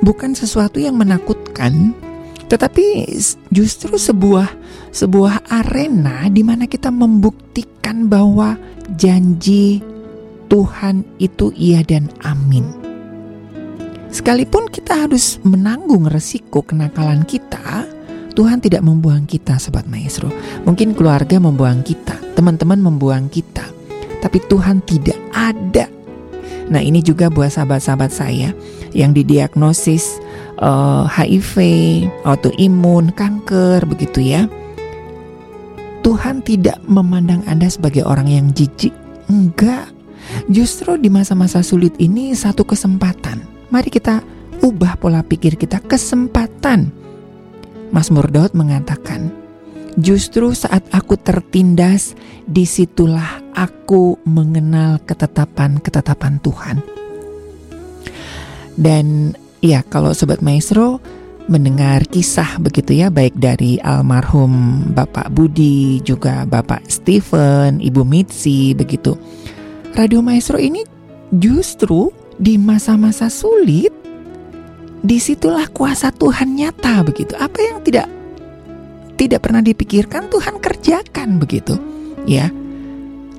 bukan 0.00 0.32
sesuatu 0.32 0.78
yang 0.80 0.96
menakutkan, 0.96 1.92
tetapi 2.48 3.04
justru 3.52 4.00
sebuah 4.00 4.48
sebuah 4.90 5.52
arena 5.52 6.26
di 6.32 6.40
mana 6.40 6.64
kita 6.64 6.88
membuktikan 6.88 8.08
bahwa 8.08 8.56
janji 8.96 9.84
Tuhan 10.48 11.04
itu 11.20 11.52
iya 11.52 11.84
dan 11.84 12.08
amin. 12.24 12.64
Sekalipun 14.08 14.72
kita 14.72 15.04
harus 15.04 15.36
menanggung 15.44 16.08
resiko 16.08 16.64
kenakalan 16.64 17.28
kita, 17.28 17.84
Tuhan 18.32 18.64
tidak 18.64 18.80
membuang 18.80 19.28
kita, 19.28 19.60
sobat 19.60 19.84
maestro. 19.84 20.32
Mungkin 20.64 20.96
keluarga 20.96 21.36
membuang 21.36 21.84
kita, 21.84 22.16
teman-teman 22.32 22.80
membuang 22.80 23.28
kita, 23.28 23.68
tapi 24.24 24.40
Tuhan 24.48 24.80
tidak 24.88 25.20
ada. 25.36 25.92
Nah, 26.72 26.80
ini 26.80 27.04
juga 27.04 27.28
buat 27.28 27.52
sahabat-sahabat 27.52 28.08
saya 28.08 28.56
yang 28.96 29.12
didiagnosis 29.12 30.16
uh, 30.62 31.06
HIV, 31.06 31.54
autoimun, 32.26 33.14
kanker, 33.14 33.86
begitu 33.86 34.22
ya. 34.22 34.46
Tuhan 36.02 36.40
tidak 36.46 36.78
memandang 36.86 37.42
Anda 37.50 37.68
sebagai 37.68 38.06
orang 38.06 38.30
yang 38.30 38.46
jijik. 38.54 38.94
Enggak. 39.28 39.90
Justru 40.48 41.00
di 41.00 41.08
masa-masa 41.08 41.64
sulit 41.64 41.96
ini 41.98 42.32
satu 42.36 42.62
kesempatan. 42.62 43.42
Mari 43.68 43.88
kita 43.88 44.22
ubah 44.62 44.96
pola 44.96 45.20
pikir 45.24 45.56
kita 45.56 45.82
kesempatan. 45.84 46.92
Mazmur 47.88 48.28
Daud 48.28 48.52
mengatakan, 48.52 49.32
Justru 49.98 50.54
saat 50.54 50.86
aku 50.94 51.18
tertindas, 51.18 52.14
di 52.46 52.62
situlah 52.62 53.42
aku 53.50 54.22
mengenal 54.22 55.02
ketetapan-ketetapan 55.02 56.38
Tuhan. 56.38 56.76
Dan 58.78 59.34
Ya, 59.58 59.82
kalau 59.82 60.14
sobat 60.14 60.38
maestro, 60.38 61.02
mendengar 61.48 62.04
kisah 62.04 62.60
begitu 62.60 63.00
ya 63.00 63.08
baik 63.08 63.32
dari 63.34 63.80
almarhum 63.80 64.84
Bapak 64.92 65.32
Budi 65.32 65.98
juga 66.04 66.44
Bapak 66.44 66.84
Stephen, 66.86 67.80
Ibu 67.80 68.04
Mitzi 68.04 68.76
begitu. 68.76 69.16
Radio 69.96 70.20
Maestro 70.20 70.60
ini 70.60 70.84
justru 71.32 72.12
di 72.38 72.60
masa-masa 72.60 73.32
sulit 73.32 73.90
di 75.02 75.18
situlah 75.18 75.66
kuasa 75.72 76.12
Tuhan 76.12 76.54
nyata 76.54 77.02
begitu. 77.02 77.34
Apa 77.34 77.58
yang 77.58 77.80
tidak 77.82 78.06
tidak 79.18 79.42
pernah 79.42 79.64
dipikirkan 79.64 80.30
Tuhan 80.30 80.62
kerjakan 80.62 81.42
begitu. 81.42 81.74
Ya. 82.28 82.52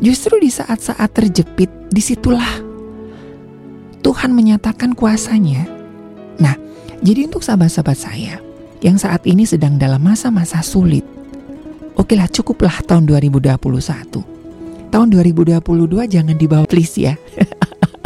Justru 0.01 0.41
di 0.41 0.49
saat-saat 0.51 1.13
terjepit 1.13 1.69
di 1.93 2.01
situlah 2.01 2.65
Tuhan 4.01 4.34
menyatakan 4.34 4.97
kuasanya. 4.97 5.78
Nah, 6.39 6.56
jadi 7.04 7.28
untuk 7.28 7.43
sahabat-sahabat 7.43 7.97
saya 7.99 8.39
yang 8.80 8.95
saat 8.95 9.23
ini 9.28 9.43
sedang 9.43 9.75
dalam 9.75 9.99
masa-masa 9.99 10.63
sulit, 10.63 11.04
okelah 11.99 12.28
cukuplah 12.32 12.80
tahun 12.88 13.08
2021. 13.08 14.39
Tahun 14.89 15.08
2022 15.13 15.62
jangan 16.10 16.36
dibawa 16.36 16.65
please 16.65 16.97
ya. 16.97 17.13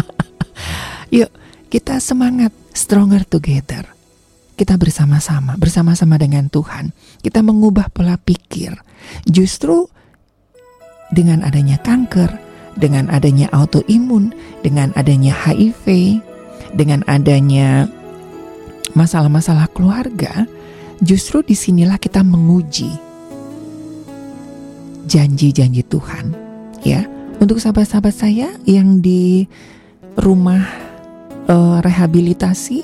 Yuk, 1.16 1.30
kita 1.70 2.02
semangat 2.02 2.52
stronger 2.74 3.24
together. 3.24 3.88
Kita 4.54 4.78
bersama-sama, 4.78 5.58
bersama-sama 5.58 6.18
dengan 6.22 6.46
Tuhan. 6.50 6.94
Kita 7.22 7.42
mengubah 7.42 7.90
pola 7.90 8.18
pikir. 8.22 8.78
Justru 9.26 9.90
dengan 11.10 11.42
adanya 11.42 11.82
kanker, 11.82 12.30
dengan 12.78 13.10
adanya 13.10 13.50
autoimun, 13.54 14.34
dengan 14.62 14.94
adanya 14.98 15.34
HIV, 15.34 15.86
dengan 16.74 17.06
adanya 17.06 17.90
masalah-masalah 18.94 19.70
keluarga, 19.74 20.46
justru 21.02 21.42
di 21.46 21.54
sinilah 21.58 21.98
kita 21.98 22.22
menguji 22.22 22.90
janji-janji 25.06 25.84
Tuhan. 25.86 26.34
Ya, 26.84 27.08
untuk 27.40 27.60
sahabat-sahabat 27.60 28.16
saya 28.16 28.56
yang 28.68 29.00
di 29.00 29.48
rumah 30.20 30.64
uh, 31.48 31.80
rehabilitasi, 31.84 32.84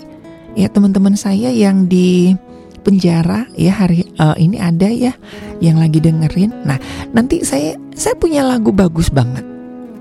ya 0.55 0.67
teman-teman 0.71 1.15
saya 1.15 1.51
yang 1.51 1.87
di 1.87 2.35
penjara 2.79 3.43
ya 3.59 3.75
hari 3.75 4.07
uh, 4.23 4.33
ini 4.39 4.55
ada 4.55 4.87
ya 4.87 5.13
yang 5.59 5.77
lagi 5.83 5.99
dengerin. 5.99 6.51
Nah, 6.63 6.79
nanti 7.11 7.43
saya 7.43 7.75
saya 7.91 8.15
punya 8.15 8.47
lagu 8.47 8.71
bagus 8.71 9.11
banget. 9.11 9.43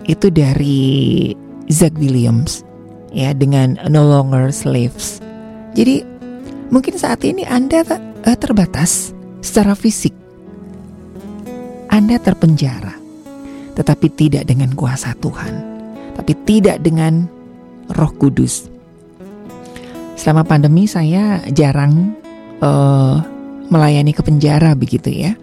Itu 0.08 0.32
dari 0.32 1.34
Zach 1.68 1.92
Williams 1.98 2.64
ya 3.12 3.34
dengan 3.34 3.76
No 3.90 4.06
Longer 4.06 4.48
Slaves. 4.54 5.27
Jadi 5.78 6.02
mungkin 6.74 6.98
saat 6.98 7.22
ini 7.22 7.46
Anda 7.46 7.86
uh, 7.86 8.34
terbatas 8.34 9.14
secara 9.38 9.78
fisik. 9.78 10.10
Anda 11.86 12.18
terpenjara. 12.18 12.98
Tetapi 13.78 14.06
tidak 14.18 14.50
dengan 14.50 14.74
kuasa 14.74 15.14
Tuhan. 15.22 15.54
Tapi 16.18 16.34
tidak 16.42 16.82
dengan 16.82 17.30
Roh 17.94 18.10
Kudus. 18.18 18.66
Selama 20.18 20.42
pandemi 20.42 20.90
saya 20.90 21.46
jarang 21.54 22.10
uh, 22.58 23.22
melayani 23.70 24.10
ke 24.10 24.26
penjara 24.26 24.74
begitu 24.74 25.14
ya. 25.14 25.38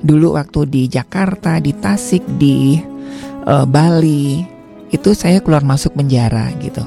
Dulu 0.00 0.40
waktu 0.40 0.72
di 0.72 0.82
Jakarta, 0.88 1.60
di 1.60 1.76
Tasik, 1.76 2.24
di 2.40 2.80
uh, 3.44 3.68
Bali, 3.68 4.55
itu 4.90 5.10
saya 5.12 5.42
keluar 5.42 5.66
masuk 5.66 5.94
penjara 5.98 6.50
gitu. 6.62 6.82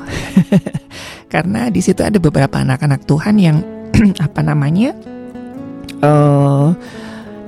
Karena 1.34 1.70
di 1.70 1.84
situ 1.84 2.02
ada 2.02 2.18
beberapa 2.18 2.58
anak-anak 2.62 3.06
Tuhan 3.06 3.36
yang 3.38 3.58
apa 4.26 4.42
namanya? 4.42 4.96
uh, 6.04 6.72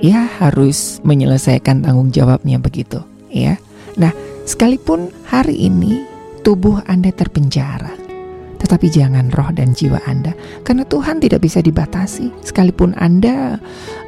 ya 0.02 0.28
harus 0.40 1.00
menyelesaikan 1.04 1.84
tanggung 1.84 2.12
jawabnya 2.12 2.60
begitu, 2.60 3.00
ya. 3.32 3.56
Nah, 3.96 4.12
sekalipun 4.48 5.12
hari 5.28 5.68
ini 5.68 6.02
tubuh 6.42 6.80
Anda 6.88 7.12
terpenjara, 7.12 7.92
tetapi 8.60 8.88
jangan 8.88 9.30
roh 9.32 9.50
dan 9.52 9.76
jiwa 9.76 10.00
Anda, 10.08 10.36
karena 10.66 10.84
Tuhan 10.88 11.20
tidak 11.22 11.44
bisa 11.44 11.60
dibatasi. 11.60 12.32
Sekalipun 12.44 12.96
Anda 12.98 13.60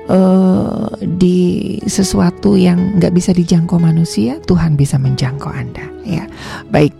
uh, 0.08 0.88
di 1.00 1.78
sesuatu 1.84 2.56
yang 2.58 2.98
nggak 3.00 3.14
bisa 3.14 3.30
dijangkau 3.32 3.78
manusia, 3.80 4.40
Tuhan 4.44 4.76
bisa 4.76 5.00
menjangkau 5.00 5.50
Anda. 5.50 5.84
Ya, 6.04 6.28
baik. 6.68 6.92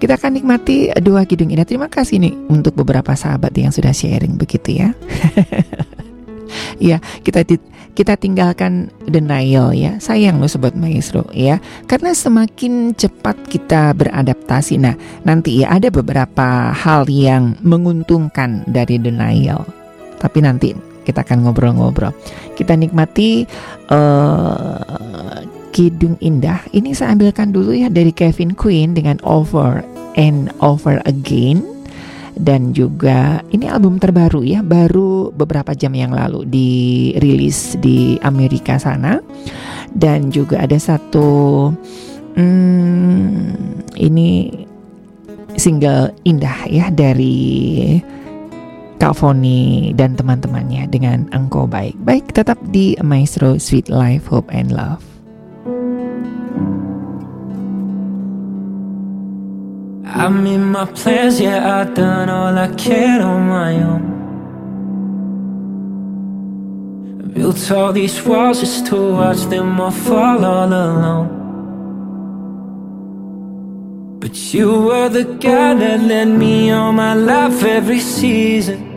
Kita 0.00 0.16
akan 0.16 0.40
nikmati 0.40 0.88
dua 1.04 1.28
kidung 1.28 1.52
indah. 1.52 1.68
Terima 1.68 1.84
kasih 1.92 2.24
nih 2.24 2.32
untuk 2.48 2.72
beberapa 2.72 3.12
sahabat 3.12 3.52
yang 3.52 3.68
sudah 3.68 3.92
sharing 3.92 4.40
begitu 4.40 4.80
ya. 4.80 4.96
ya, 6.80 6.96
kita 7.20 7.44
kita 7.92 8.16
tinggalkan 8.16 8.88
denial 9.04 9.76
ya. 9.76 10.00
Sayang 10.00 10.40
loh 10.40 10.48
sobat 10.48 10.72
maestro 10.72 11.28
ya. 11.36 11.60
Karena 11.84 12.16
semakin 12.16 12.96
cepat 12.96 13.44
kita 13.52 13.92
beradaptasi. 13.92 14.80
Nah, 14.80 14.96
nanti 15.28 15.60
ya 15.60 15.76
ada 15.76 15.92
beberapa 15.92 16.72
hal 16.72 17.04
yang 17.12 17.60
menguntungkan 17.60 18.64
dari 18.64 18.96
denial. 18.96 19.68
Tapi 20.16 20.40
nanti 20.40 20.72
kita 21.02 21.24
akan 21.24 21.48
ngobrol-ngobrol. 21.48 22.12
Kita 22.54 22.76
nikmati 22.76 23.44
uh, 23.90 25.40
Kidung 25.70 26.18
Indah. 26.20 26.60
Ini 26.74 26.92
saya 26.92 27.14
ambilkan 27.14 27.54
dulu 27.54 27.72
ya 27.72 27.88
dari 27.88 28.10
Kevin 28.10 28.54
Queen 28.58 28.92
dengan 28.92 29.16
Over 29.22 29.82
and 30.18 30.50
Over 30.60 31.00
Again. 31.06 31.64
Dan 32.40 32.72
juga 32.72 33.44
ini 33.52 33.68
album 33.68 34.00
terbaru 34.00 34.40
ya, 34.46 34.64
baru 34.64 35.28
beberapa 35.34 35.76
jam 35.76 35.92
yang 35.92 36.14
lalu 36.14 36.48
dirilis 36.48 37.76
di 37.82 38.16
Amerika 38.24 38.80
sana. 38.80 39.20
Dan 39.90 40.30
juga 40.32 40.62
ada 40.62 40.78
satu 40.78 41.68
hmm, 42.38 43.92
ini 43.98 44.28
single 45.58 46.14
indah 46.24 46.64
ya 46.70 46.88
dari 46.88 47.98
Kalfoni 49.00 49.96
dan 49.96 50.12
teman-temannya 50.12 50.84
dengan 50.92 51.24
Engkau 51.32 51.64
Baik. 51.64 51.96
Baik, 52.04 52.36
tetap 52.36 52.60
di 52.68 52.92
Maestro 53.00 53.56
Sweet 53.56 53.88
Life, 53.88 54.28
Hope 54.28 54.52
and 54.52 54.68
Love. 54.68 55.00
I 60.04 60.28
made 60.28 60.60
my 60.60 60.84
plans, 60.84 61.40
yeah, 61.40 61.80
I 61.80 61.88
done 61.88 62.28
all 62.28 62.52
I 62.52 62.68
can 62.76 63.24
on 63.24 63.48
my 63.48 63.72
own. 63.80 64.04
Built 67.32 67.56
all 67.72 67.96
these 67.96 68.20
walls 68.26 68.60
just 68.60 68.84
to 68.92 69.16
watch 69.16 69.48
them 69.48 69.80
all 69.80 69.90
fall 69.90 70.44
all 70.44 70.68
alone. 70.68 71.40
But 74.20 74.36
you 74.52 74.92
were 74.92 75.08
the 75.08 75.24
guy 75.40 75.72
that 75.72 76.04
led 76.04 76.28
me 76.28 76.68
on 76.68 76.96
my 76.96 77.14
life 77.14 77.64
every 77.64 78.00
season. 78.00 78.89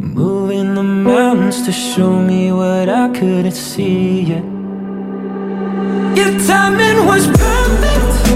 Moving 0.00 0.74
the 0.74 0.82
mountains 0.82 1.62
to 1.66 1.72
show 1.72 2.22
me 2.22 2.50
what 2.52 2.88
I 2.88 3.08
couldn't 3.10 3.52
see 3.52 4.22
yet. 4.22 4.44
Your 6.16 6.40
timing 6.46 7.04
was 7.04 7.26
perfect. 7.26 8.29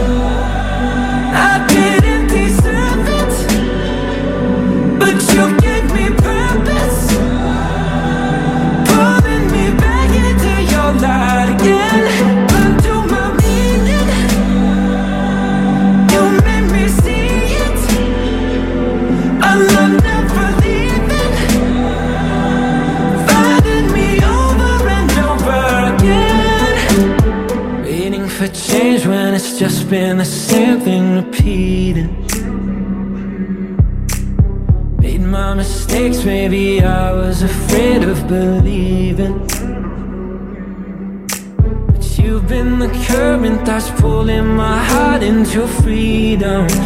don't 46.37 46.84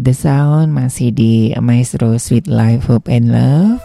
The 0.00 0.16
Sound 0.16 0.72
masih 0.72 1.12
di 1.12 1.52
Maestro 1.60 2.16
Sweet 2.16 2.48
Life 2.48 2.88
Hope 2.88 3.08
and 3.08 3.32
Love 3.32 3.80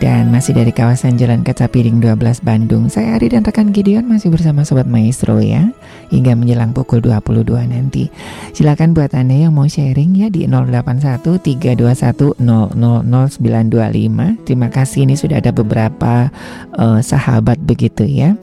dan 0.00 0.32
masih 0.32 0.56
dari 0.56 0.72
kawasan 0.72 1.20
Jalan 1.20 1.44
Kaca 1.44 1.68
Piring 1.68 2.00
12 2.00 2.40
Bandung. 2.40 2.88
Saya 2.88 3.20
Ari 3.20 3.30
dan 3.30 3.44
rekan 3.44 3.70
Gideon 3.70 4.08
masih 4.08 4.32
bersama 4.32 4.64
Sobat 4.64 4.88
Maestro 4.88 5.38
ya 5.38 5.70
hingga 6.08 6.32
menjelang 6.34 6.72
pukul 6.72 7.04
22 7.04 7.44
nanti. 7.68 8.08
Silakan 8.56 8.96
buat 8.96 9.12
Anda 9.12 9.46
yang 9.46 9.54
mau 9.54 9.68
sharing 9.68 10.16
ya 10.16 10.32
di 10.32 10.48
081 10.48 11.38
321 11.42 12.40
000925. 12.40 14.48
Terima 14.48 14.68
kasih 14.72 15.04
ini 15.04 15.14
sudah 15.14 15.38
ada 15.38 15.52
beberapa 15.52 16.32
uh, 16.74 17.00
sahabat 17.04 17.60
begitu 17.62 18.08
ya. 18.08 18.34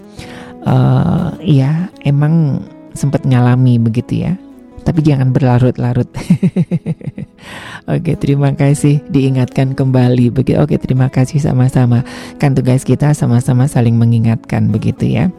Uh, 0.62 1.34
ya 1.42 1.90
emang 2.06 2.62
sempat 2.94 3.26
ngalami 3.26 3.82
begitu 3.82 4.30
ya. 4.30 4.38
Tapi 4.82 5.00
jangan 5.06 5.30
berlarut-larut. 5.30 6.10
Oke, 7.92 8.14
terima 8.18 8.54
kasih 8.54 9.02
diingatkan 9.10 9.74
kembali 9.74 10.34
begitu. 10.34 10.62
Oke, 10.62 10.78
terima 10.78 11.10
kasih 11.10 11.42
sama-sama. 11.42 12.06
Kan 12.38 12.54
tugas 12.54 12.86
kita 12.86 13.14
sama-sama 13.14 13.66
saling 13.66 13.98
mengingatkan 13.98 14.70
begitu 14.70 15.10
ya. 15.10 15.34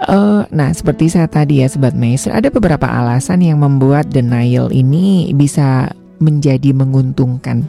Uh, 0.00 0.48
nah, 0.48 0.72
seperti 0.72 1.12
saya 1.12 1.28
tadi 1.28 1.60
ya, 1.60 1.68
Sobat 1.68 1.92
Maestro, 1.92 2.32
ada 2.32 2.48
beberapa 2.48 2.88
alasan 2.88 3.44
yang 3.44 3.60
membuat 3.60 4.08
denial 4.08 4.72
ini 4.72 5.28
bisa 5.36 5.92
menjadi 6.16 6.72
menguntungkan. 6.72 7.68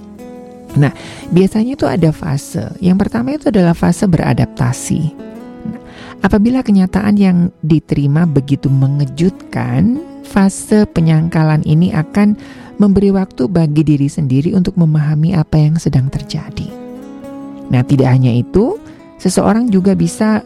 Nah, 0.80 0.96
biasanya 1.36 1.76
itu 1.76 1.84
ada 1.84 2.16
fase. 2.16 2.72
Yang 2.80 2.98
pertama 3.08 3.36
itu 3.36 3.52
adalah 3.52 3.76
fase 3.76 4.08
beradaptasi. 4.08 5.02
Nah, 5.68 5.82
apabila 6.24 6.64
kenyataan 6.64 7.20
yang 7.20 7.38
diterima 7.60 8.24
begitu 8.24 8.72
mengejutkan, 8.72 10.00
fase 10.32 10.88
penyangkalan 10.88 11.60
ini 11.68 11.92
akan 11.92 12.40
memberi 12.80 13.12
waktu 13.12 13.52
bagi 13.52 13.84
diri 13.84 14.08
sendiri 14.08 14.56
untuk 14.56 14.80
memahami 14.80 15.36
apa 15.36 15.60
yang 15.60 15.76
sedang 15.76 16.08
terjadi. 16.08 16.72
Nah, 17.68 17.84
tidak 17.84 18.10
hanya 18.10 18.32
itu, 18.32 18.80
seseorang 19.20 19.68
juga 19.68 19.92
bisa 19.94 20.42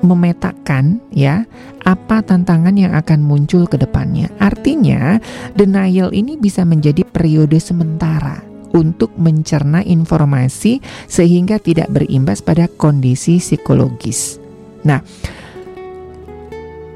memetakan 0.00 0.96
ya 1.12 1.44
apa 1.84 2.24
tantangan 2.24 2.72
yang 2.72 2.92
akan 2.96 3.20
muncul 3.22 3.64
ke 3.70 3.76
depannya. 3.78 4.28
Artinya, 4.42 5.20
denial 5.54 6.10
ini 6.12 6.36
bisa 6.36 6.66
menjadi 6.66 7.04
periode 7.06 7.56
sementara 7.60 8.40
untuk 8.70 9.10
mencerna 9.18 9.82
informasi 9.82 10.78
sehingga 11.10 11.58
tidak 11.58 11.90
berimbas 11.90 12.40
pada 12.40 12.70
kondisi 12.70 13.42
psikologis. 13.42 14.38
Nah, 14.86 15.02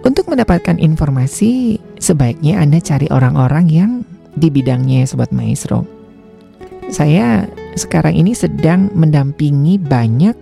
untuk 0.05 0.28
mendapatkan 0.28 0.76
informasi, 0.76 1.80
sebaiknya 1.96 2.61
Anda 2.61 2.78
cari 2.78 3.09
orang-orang 3.09 3.66
yang 3.72 3.90
di 4.36 4.52
bidangnya 4.52 5.09
Sobat 5.09 5.32
Maestro. 5.32 5.88
Saya 6.92 7.48
sekarang 7.74 8.12
ini 8.12 8.36
sedang 8.36 8.92
mendampingi 8.92 9.80
banyak 9.80 10.36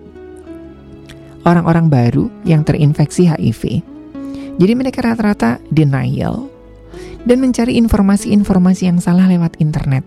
orang-orang 1.46 1.86
baru 1.86 2.26
yang 2.42 2.66
terinfeksi 2.66 3.30
HIV. 3.30 3.86
Jadi 4.58 4.72
mereka 4.74 5.06
rata-rata 5.06 5.62
denial 5.70 6.50
dan 7.22 7.38
mencari 7.38 7.78
informasi-informasi 7.78 8.82
yang 8.90 8.98
salah 8.98 9.30
lewat 9.30 9.62
internet. 9.62 10.02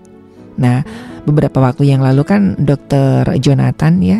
Nah, 0.59 0.83
beberapa 1.23 1.63
waktu 1.63 1.89
yang 1.89 2.03
lalu 2.03 2.23
kan 2.27 2.59
Dokter 2.59 3.25
Jonathan 3.39 4.03
ya 4.03 4.19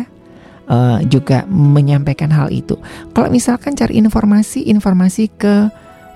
uh, 0.68 1.02
juga 1.06 1.46
menyampaikan 1.48 2.30
hal 2.30 2.52
itu. 2.52 2.78
Kalau 3.14 3.28
misalkan 3.30 3.74
cari 3.74 3.98
informasi-informasi 3.98 5.24
ke 5.38 5.54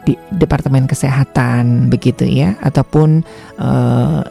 di 0.09 0.16
departemen 0.32 0.88
kesehatan 0.88 1.92
begitu 1.92 2.24
ya, 2.24 2.57
ataupun 2.64 3.20
uh, 3.61 4.24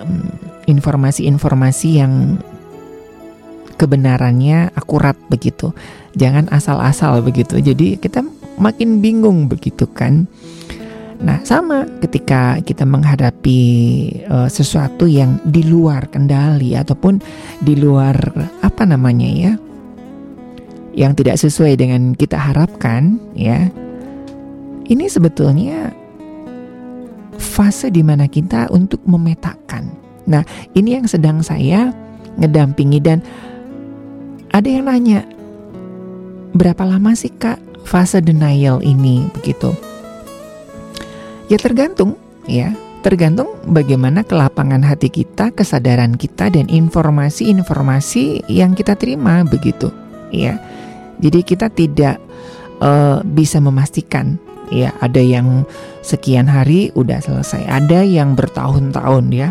informasi-informasi 0.65 1.89
yang 2.01 2.38
kebenarannya 3.80 4.76
akurat 4.76 5.15
begitu. 5.32 5.72
Jangan 6.17 6.51
asal-asal 6.51 7.24
begitu. 7.24 7.61
Jadi 7.61 7.95
kita 7.95 8.26
makin 8.59 8.99
bingung 8.99 9.47
begitu 9.47 9.88
kan. 9.88 10.28
Nah, 11.20 11.43
sama 11.43 11.84
ketika 11.99 12.63
kita 12.63 12.88
menghadapi 12.88 13.59
uh, 14.28 14.47
sesuatu 14.47 15.03
yang 15.03 15.39
di 15.43 15.67
luar 15.67 16.07
kendali 16.07 16.76
ataupun 16.76 17.20
di 17.59 17.76
luar 17.76 18.15
apa 18.63 18.84
namanya 18.88 19.28
ya? 19.28 19.53
Yang 20.93 21.13
tidak 21.13 21.37
sesuai 21.37 21.77
dengan 21.79 22.13
kita 22.13 22.37
harapkan, 22.37 23.21
ya. 23.37 23.69
Ini 24.89 25.05
sebetulnya 25.05 25.93
fase 27.39 27.93
di 27.93 28.01
mana 28.01 28.25
kita 28.25 28.67
untuk 28.73 28.99
memetakan. 29.05 29.93
Nah, 30.29 30.43
ini 30.73 30.97
yang 30.99 31.05
sedang 31.05 31.41
saya 31.45 31.93
ngedampingi 32.37 32.99
dan 33.01 33.21
ada 34.49 34.65
yang 34.65 34.89
nanya, 34.89 35.21
berapa 36.57 36.81
lama 36.85 37.13
sih 37.13 37.29
kak 37.29 37.61
fase 37.85 38.17
denial 38.21 38.81
ini 38.81 39.29
begitu? 39.37 39.73
Ya 41.49 41.57
tergantung, 41.57 42.17
ya 42.45 42.73
tergantung 43.05 43.53
bagaimana 43.65 44.25
kelapangan 44.25 44.81
hati 44.81 45.09
kita, 45.09 45.53
kesadaran 45.53 46.17
kita 46.17 46.49
dan 46.49 46.65
informasi-informasi 46.69 48.49
yang 48.49 48.73
kita 48.73 48.93
terima 48.97 49.41
begitu, 49.45 49.89
ya. 50.32 50.57
Jadi 51.19 51.39
kita 51.43 51.67
tidak 51.67 52.17
uh, 52.80 53.19
bisa 53.27 53.59
memastikan 53.59 54.39
ya 54.69 54.93
ada 55.01 55.19
yang 55.19 55.65
sekian 56.05 56.47
hari 56.47 56.93
udah 56.95 57.19
selesai, 57.19 57.65
ada 57.67 58.05
yang 58.05 58.38
bertahun-tahun 58.38 59.25
ya. 59.34 59.49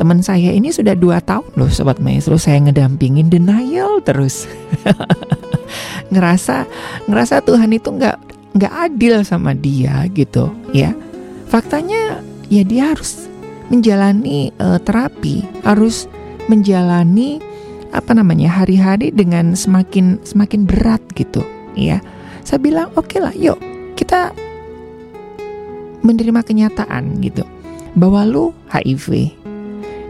Teman 0.00 0.24
saya 0.24 0.50
ini 0.50 0.72
sudah 0.72 0.96
dua 0.96 1.20
tahun 1.20 1.46
loh 1.54 1.68
sobat 1.68 2.00
maestro 2.00 2.40
saya 2.40 2.58
ngedampingin 2.64 3.28
denial 3.28 4.00
terus. 4.02 4.48
ngerasa 6.12 6.68
ngerasa 7.08 7.40
Tuhan 7.44 7.72
itu 7.72 7.88
nggak 7.88 8.16
nggak 8.56 8.72
adil 8.88 9.22
sama 9.22 9.52
dia 9.52 10.08
gitu 10.12 10.52
ya. 10.72 10.96
Faktanya 11.52 12.24
ya 12.48 12.64
dia 12.64 12.96
harus 12.96 13.28
menjalani 13.68 14.52
uh, 14.60 14.80
terapi, 14.80 15.44
harus 15.64 16.08
menjalani 16.48 17.40
apa 17.92 18.16
namanya 18.16 18.48
hari-hari 18.64 19.12
dengan 19.12 19.52
semakin 19.52 20.18
semakin 20.24 20.64
berat 20.64 21.04
gitu 21.12 21.44
ya. 21.76 22.00
Saya 22.42 22.58
bilang 22.58 22.90
oke 22.96 23.06
okay 23.12 23.20
lah 23.22 23.34
yuk 23.36 23.60
kita 23.94 24.32
menerima 26.02 26.40
kenyataan 26.42 27.20
gitu. 27.22 27.44
Bahwa 27.92 28.24
lu 28.24 28.56
HIV 28.72 29.36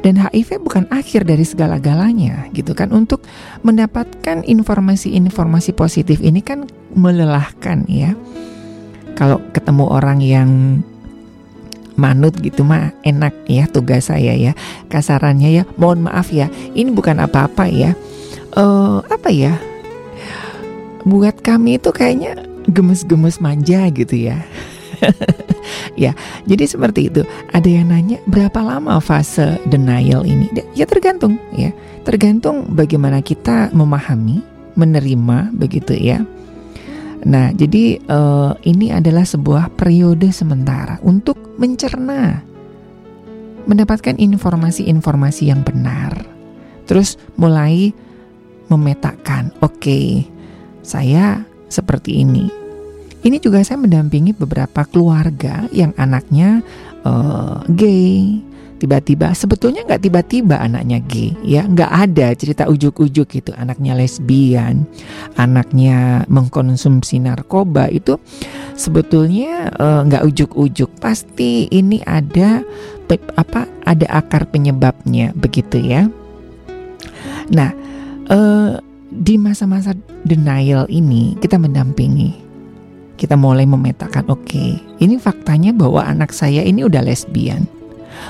dan 0.02 0.18
HIV 0.18 0.62
bukan 0.62 0.86
akhir 0.90 1.26
dari 1.26 1.42
segala-galanya 1.42 2.50
gitu 2.54 2.74
kan. 2.74 2.94
Untuk 2.94 3.26
mendapatkan 3.66 4.46
informasi-informasi 4.46 5.74
positif 5.74 6.18
ini 6.22 6.42
kan 6.42 6.66
melelahkan 6.94 7.86
ya. 7.90 8.14
Kalau 9.18 9.38
ketemu 9.52 9.84
orang 9.90 10.18
yang 10.24 10.50
manut 12.02 12.34
gitu 12.42 12.66
mah 12.66 12.90
enak 13.06 13.30
ya 13.46 13.70
tugas 13.70 14.10
saya 14.10 14.34
ya 14.34 14.52
kasarannya 14.90 15.62
ya. 15.62 15.64
Mohon 15.78 16.10
maaf 16.10 16.34
ya 16.34 16.50
ini 16.74 16.90
bukan 16.90 17.22
apa-apa 17.22 17.70
ya. 17.70 17.94
Uh, 18.58 18.98
apa 19.06 19.30
ya? 19.30 19.54
Buat 21.06 21.38
kami 21.46 21.78
itu 21.78 21.94
kayaknya 21.94 22.42
gemes-gemes 22.66 23.38
manja 23.38 23.86
gitu 23.94 24.18
ya. 24.18 24.42
Ya 25.94 26.16
jadi 26.48 26.66
seperti 26.66 27.10
itu. 27.12 27.22
Ada 27.52 27.68
yang 27.68 27.92
nanya 27.92 28.18
berapa 28.26 28.58
lama 28.64 28.98
fase 28.98 29.60
denial 29.68 30.26
ini? 30.26 30.50
Ya 30.74 30.88
tergantung 30.88 31.38
ya. 31.54 31.70
Tergantung 32.02 32.66
bagaimana 32.72 33.22
kita 33.22 33.70
memahami 33.70 34.42
menerima 34.74 35.52
begitu 35.52 35.92
ya 35.94 36.24
Nah, 37.22 37.54
jadi 37.54 38.02
uh, 38.10 38.58
ini 38.66 38.90
adalah 38.90 39.22
sebuah 39.22 39.78
periode 39.78 40.34
sementara 40.34 40.98
untuk 41.06 41.38
mencerna, 41.54 42.42
mendapatkan 43.70 44.18
informasi-informasi 44.18 45.46
yang 45.46 45.62
benar, 45.62 46.26
terus 46.90 47.14
mulai 47.38 47.94
memetakan. 48.66 49.54
Oke, 49.62 49.78
okay, 49.78 50.08
saya 50.82 51.46
seperti 51.70 52.26
ini. 52.26 52.50
Ini 53.22 53.38
juga 53.38 53.62
saya 53.62 53.78
mendampingi 53.78 54.34
beberapa 54.34 54.82
keluarga 54.82 55.70
yang 55.70 55.94
anaknya 55.94 56.58
uh, 57.06 57.62
gay, 57.70 58.42
tiba-tiba. 58.82 59.30
Sebetulnya 59.38 59.86
nggak 59.86 60.02
tiba-tiba 60.02 60.58
anaknya 60.58 60.98
gay 61.06 61.30
ya. 61.46 61.62
Nggak 61.62 61.92
ada 62.10 62.26
cerita 62.34 62.66
ujuk-ujuk 62.66 63.30
gitu. 63.30 63.54
Anaknya 63.54 63.94
lesbian 63.94 64.90
anaknya 65.38 66.26
mengkonsumsi 66.26 67.22
narkoba 67.22 67.86
itu 67.86 68.18
sebetulnya 68.74 69.70
uh, 69.78 70.02
ujuk-ujuk. 70.02 70.98
Pasti 70.98 71.70
ini 71.70 72.02
ada 72.02 72.66
apa 73.36 73.68
ada 73.84 74.06
akar 74.08 74.48
penyebabnya 74.50 75.30
begitu 75.36 75.78
ya. 75.78 76.10
Nah 77.52 77.70
uh, 78.32 78.80
di 79.12 79.36
masa-masa 79.36 79.92
denial 80.24 80.88
ini 80.88 81.36
kita 81.38 81.60
mendampingi. 81.60 82.42
Kita 83.12 83.38
mulai 83.38 83.68
memetakan, 83.70 84.34
oke, 84.34 84.82
ini 84.98 85.14
faktanya 85.14 85.70
bahwa 85.70 86.02
anak 86.02 86.34
saya 86.34 86.66
ini 86.66 86.82
udah 86.82 87.06
lesbian. 87.06 87.70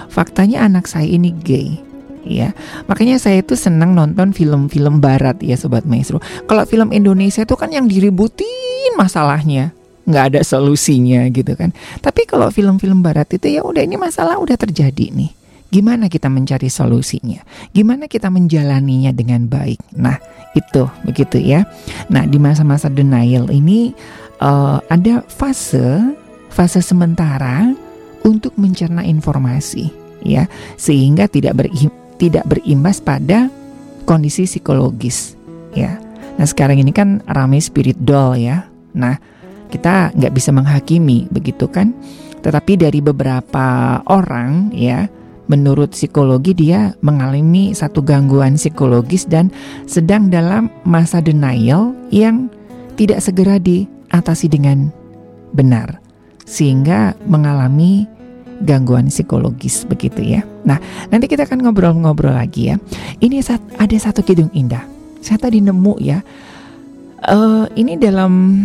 Faktanya 0.09 0.65
anak 0.67 0.91
saya 0.91 1.07
ini 1.07 1.33
gay. 1.33 1.79
Ya, 2.23 2.55
makanya 2.87 3.19
saya 3.19 3.43
itu 3.43 3.59
senang 3.59 3.99
nonton 3.99 4.31
film-film 4.31 5.03
barat 5.03 5.43
ya 5.43 5.59
sobat 5.59 5.83
maestro. 5.83 6.23
Kalau 6.47 6.63
film 6.71 6.95
Indonesia 6.95 7.43
itu 7.43 7.59
kan 7.59 7.75
yang 7.75 7.91
diributin 7.91 8.95
masalahnya, 8.95 9.75
nggak 10.07 10.25
ada 10.31 10.41
solusinya 10.47 11.27
gitu 11.35 11.59
kan. 11.59 11.75
Tapi 11.99 12.23
kalau 12.31 12.47
film-film 12.55 13.03
barat 13.03 13.27
itu 13.35 13.59
ya 13.59 13.67
udah 13.67 13.83
ini 13.83 13.99
masalah 13.99 14.39
udah 14.39 14.55
terjadi 14.55 15.11
nih. 15.11 15.35
Gimana 15.73 16.13
kita 16.13 16.29
mencari 16.29 16.69
solusinya? 16.69 17.41
Gimana 17.73 18.05
kita 18.05 18.29
menjalaninya 18.29 19.09
dengan 19.11 19.49
baik? 19.49 19.81
Nah, 19.97 20.21
itu 20.53 20.85
begitu 21.09 21.41
ya. 21.41 21.65
Nah, 22.13 22.29
di 22.29 22.37
masa-masa 22.37 22.93
denial 22.93 23.49
ini 23.49 23.97
uh, 24.45 24.85
ada 24.93 25.25
fase 25.27 26.13
fase 26.53 26.85
sementara 26.85 27.73
untuk 28.27 28.55
mencerna 28.59 29.03
informasi 29.07 29.91
ya 30.23 30.47
sehingga 30.79 31.27
tidak 31.27 31.63
berim, 31.63 31.91
tidak 32.19 32.47
berimbas 32.47 33.03
pada 33.03 33.51
kondisi 34.07 34.47
psikologis 34.47 35.35
ya. 35.75 35.99
Nah 36.39 36.47
sekarang 36.49 36.81
ini 36.81 36.91
kan 36.95 37.21
ramai 37.29 37.61
spirit 37.63 37.99
doll 38.01 38.39
ya. 38.39 38.67
Nah 38.95 39.19
kita 39.71 40.15
nggak 40.15 40.33
bisa 40.35 40.51
menghakimi 40.55 41.31
begitu 41.31 41.69
kan. 41.71 41.95
Tetapi 42.43 42.75
dari 42.75 42.99
beberapa 42.99 43.99
orang 44.11 44.75
ya 44.75 45.07
menurut 45.47 45.95
psikologi 45.95 46.55
dia 46.55 46.95
mengalami 47.03 47.75
satu 47.75 48.03
gangguan 48.03 48.59
psikologis 48.59 49.27
dan 49.27 49.51
sedang 49.87 50.27
dalam 50.27 50.71
masa 50.83 51.23
denial 51.23 51.95
yang 52.11 52.51
tidak 52.99 53.23
segera 53.23 53.63
diatasi 53.63 54.51
dengan 54.51 54.91
benar 55.55 56.02
sehingga 56.53 57.17
mengalami 57.25 58.05
gangguan 58.61 59.09
psikologis 59.09 59.89
begitu 59.89 60.21
ya. 60.21 60.45
Nah, 60.69 60.77
nanti 61.09 61.27
kita 61.27 61.49
akan 61.49 61.65
ngobrol-ngobrol 61.65 62.37
lagi 62.37 62.69
ya. 62.69 62.77
Ini 63.25 63.41
ada 63.81 63.97
satu 63.97 64.21
kidung 64.21 64.53
indah. 64.53 64.85
Saya 65.25 65.41
tadi 65.41 65.65
nemu 65.65 65.97
ya. 65.99 66.21
Uh, 67.25 67.65
ini 67.79 67.97
dalam 67.97 68.61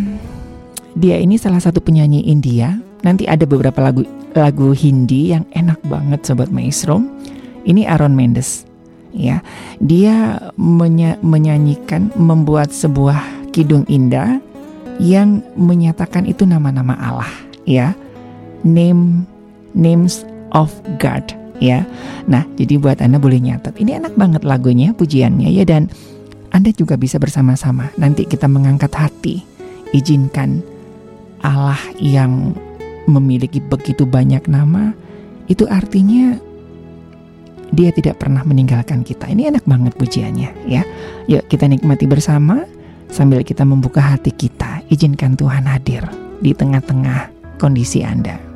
dia 0.97 1.15
ini 1.21 1.39
salah 1.39 1.63
satu 1.63 1.79
penyanyi 1.79 2.27
India. 2.27 2.75
Nanti 3.07 3.23
ada 3.23 3.47
beberapa 3.47 3.79
lagu 3.79 4.03
lagu 4.35 4.75
Hindi 4.75 5.31
yang 5.31 5.47
enak 5.55 5.79
banget 5.87 6.27
sobat 6.27 6.51
maestro. 6.51 6.99
Ini 7.63 7.87
Aaron 7.87 8.13
Mendes. 8.13 8.67
Ya, 9.17 9.41
dia 9.81 10.37
menya 10.59 11.17
menyanyikan 11.25 12.13
membuat 12.13 12.69
sebuah 12.69 13.49
kidung 13.49 13.81
indah 13.89 14.37
yang 15.01 15.41
menyatakan 15.57 16.29
itu 16.29 16.45
nama-nama 16.45 16.93
Allah, 17.01 17.31
ya. 17.67 17.93
Name 18.65 19.27
Names 19.77 20.25
of 20.57 20.73
God 20.97 21.21
ya. 21.61 21.85
Nah, 22.25 22.45
jadi 22.57 22.81
buat 22.81 22.97
Anda 23.03 23.21
boleh 23.21 23.37
nyatet. 23.37 23.77
Ini 23.77 24.01
enak 24.01 24.17
banget 24.17 24.41
lagunya, 24.41 24.93
pujiannya 24.97 25.53
ya 25.53 25.63
dan 25.67 25.91
Anda 26.49 26.73
juga 26.73 26.97
bisa 26.97 27.21
bersama-sama. 27.21 27.93
Nanti 27.99 28.25
kita 28.25 28.49
mengangkat 28.49 28.93
hati. 28.97 29.45
Izinkan 29.95 30.59
Allah 31.45 31.79
yang 32.01 32.51
memiliki 33.07 33.63
begitu 33.63 34.03
banyak 34.03 34.43
nama 34.51 34.91
itu 35.47 35.63
artinya 35.63 36.35
dia 37.71 37.91
tidak 37.95 38.19
pernah 38.19 38.43
meninggalkan 38.43 39.03
kita. 39.03 39.31
Ini 39.31 39.55
enak 39.55 39.63
banget 39.63 39.95
pujiannya 39.95 40.49
ya. 40.67 40.83
Yuk 41.31 41.47
kita 41.47 41.71
nikmati 41.71 42.03
bersama 42.03 42.67
sambil 43.07 43.43
kita 43.47 43.63
membuka 43.63 44.03
hati 44.03 44.35
kita. 44.35 44.83
Izinkan 44.91 45.39
Tuhan 45.39 45.67
hadir 45.67 46.03
di 46.43 46.51
tengah-tengah 46.51 47.36
kondisi 47.57 48.03
Anda. 48.03 48.46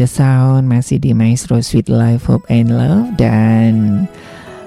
The 0.00 0.08
Sound 0.08 0.64
masih 0.64 0.96
di 0.96 1.12
Maestro 1.12 1.60
Sweet 1.60 1.92
Life 1.92 2.24
Hope 2.24 2.48
and 2.48 2.72
Love 2.72 3.12
dan 3.20 4.08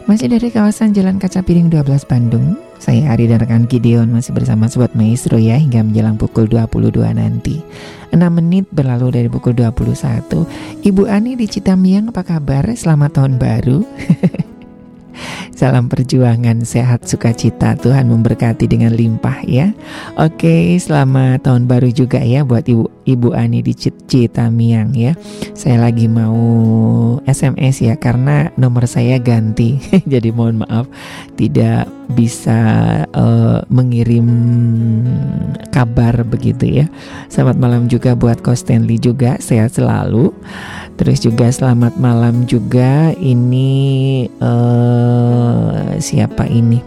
masih 0.05 0.29
dari 0.29 0.53
kawasan 0.53 0.93
Jalan 0.93 1.17
Kaca 1.17 1.41
Piring 1.41 1.73
12 1.73 2.05
Bandung. 2.05 2.53
Saya 2.77 3.09
Ari 3.09 3.25
dan 3.25 3.41
rekan 3.41 3.65
Gideon 3.65 4.13
masih 4.13 4.29
bersama 4.29 4.69
Sobat 4.69 4.93
Maestro 4.93 5.41
ya 5.41 5.57
hingga 5.57 5.81
menjelang 5.81 6.21
pukul 6.21 6.45
22 6.45 6.93
nanti. 7.17 7.65
6 8.13 8.21
menit 8.29 8.69
berlalu 8.69 9.09
dari 9.09 9.25
pukul 9.25 9.57
21. 9.57 10.85
Ibu 10.85 11.09
Ani 11.09 11.33
di 11.33 11.49
Citamiang 11.49 12.13
apa 12.13 12.21
kabar? 12.21 12.69
Selamat 12.77 13.17
tahun 13.17 13.41
baru. 13.41 13.81
Salam 15.63 15.87
perjuangan, 15.87 16.67
sehat, 16.67 17.07
sukacita. 17.07 17.79
Tuhan 17.79 18.11
memberkati 18.11 18.67
dengan 18.67 18.91
limpah 18.91 19.47
ya. 19.47 19.71
Oke, 20.19 20.75
selamat 20.75 21.47
tahun 21.47 21.71
baru 21.71 21.87
juga 21.87 22.19
ya 22.19 22.43
buat 22.43 22.67
Ibu 22.67 23.07
Ibu 23.07 23.31
Ani 23.31 23.63
di 23.63 23.71
Cit 23.71 23.95
Citamiang 24.11 24.91
ya. 24.91 25.15
Saya 25.55 25.87
lagi 25.87 26.11
mau 26.11 26.35
SMS 27.23 27.79
ya 27.79 27.95
karena 27.95 28.51
nomor 28.59 28.91
saya 28.91 29.15
ganti. 29.23 29.79
Jadi 30.11 30.35
mohon 30.35 30.67
maaf 30.67 30.83
tidak 31.39 31.87
bisa 32.11 32.59
eh, 33.07 33.59
mengirim 33.71 34.27
kabar 35.71 36.27
begitu 36.27 36.83
ya. 36.83 36.91
Selamat 37.31 37.55
malam 37.55 37.87
juga 37.87 38.19
buat 38.19 38.43
Ko 38.43 38.51
Stanley 38.51 38.99
juga, 38.99 39.39
sehat 39.39 39.79
selalu. 39.79 40.35
Terus 40.93 41.25
juga 41.25 41.49
selamat 41.49 41.97
malam 41.97 42.45
juga 42.45 43.15
ini 43.17 44.27
eh 45.53 46.01
siapa 46.01 46.49
ini? 46.49 46.81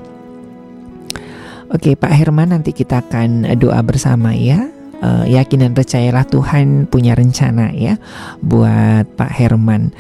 Oke 1.71 1.95
Pak 1.95 2.15
Herman 2.15 2.51
nanti 2.51 2.75
kita 2.75 3.03
akan 3.07 3.47
doa 3.59 3.79
bersama 3.87 4.35
ya. 4.35 4.71
Eh, 4.97 5.37
yakin 5.37 5.69
dan 5.69 5.73
percayalah 5.77 6.25
Tuhan 6.25 6.89
punya 6.89 7.13
rencana 7.13 7.69
ya 7.71 8.01
buat 8.41 9.05
Pak 9.15 9.29
Herman. 9.29 9.93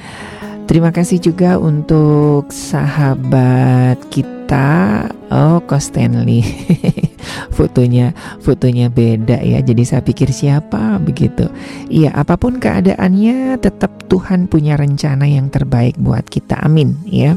Terima 0.66 0.90
kasih 0.90 1.22
juga 1.22 1.62
untuk 1.62 2.50
sahabat 2.50 4.02
kita 4.10 5.06
Oh 5.30 5.62
Ko 5.62 5.78
Stanley 5.78 6.42
Fotonya 7.54 8.12
fotonya 8.42 8.90
beda 8.90 9.40
ya. 9.42 9.62
Jadi 9.62 9.82
saya 9.82 10.02
pikir 10.02 10.30
siapa 10.30 10.98
begitu. 11.02 11.48
Iya 11.88 12.12
apa 12.14 12.36
pun 12.36 12.58
keadaannya 12.58 13.58
Tetap 13.60 14.06
Tuhan 14.06 14.46
punya 14.46 14.78
rencana 14.78 15.26
yang 15.26 15.50
terbaik 15.50 15.98
buat 15.98 16.26
kita. 16.26 16.60
Amin 16.62 16.98
ya. 17.06 17.34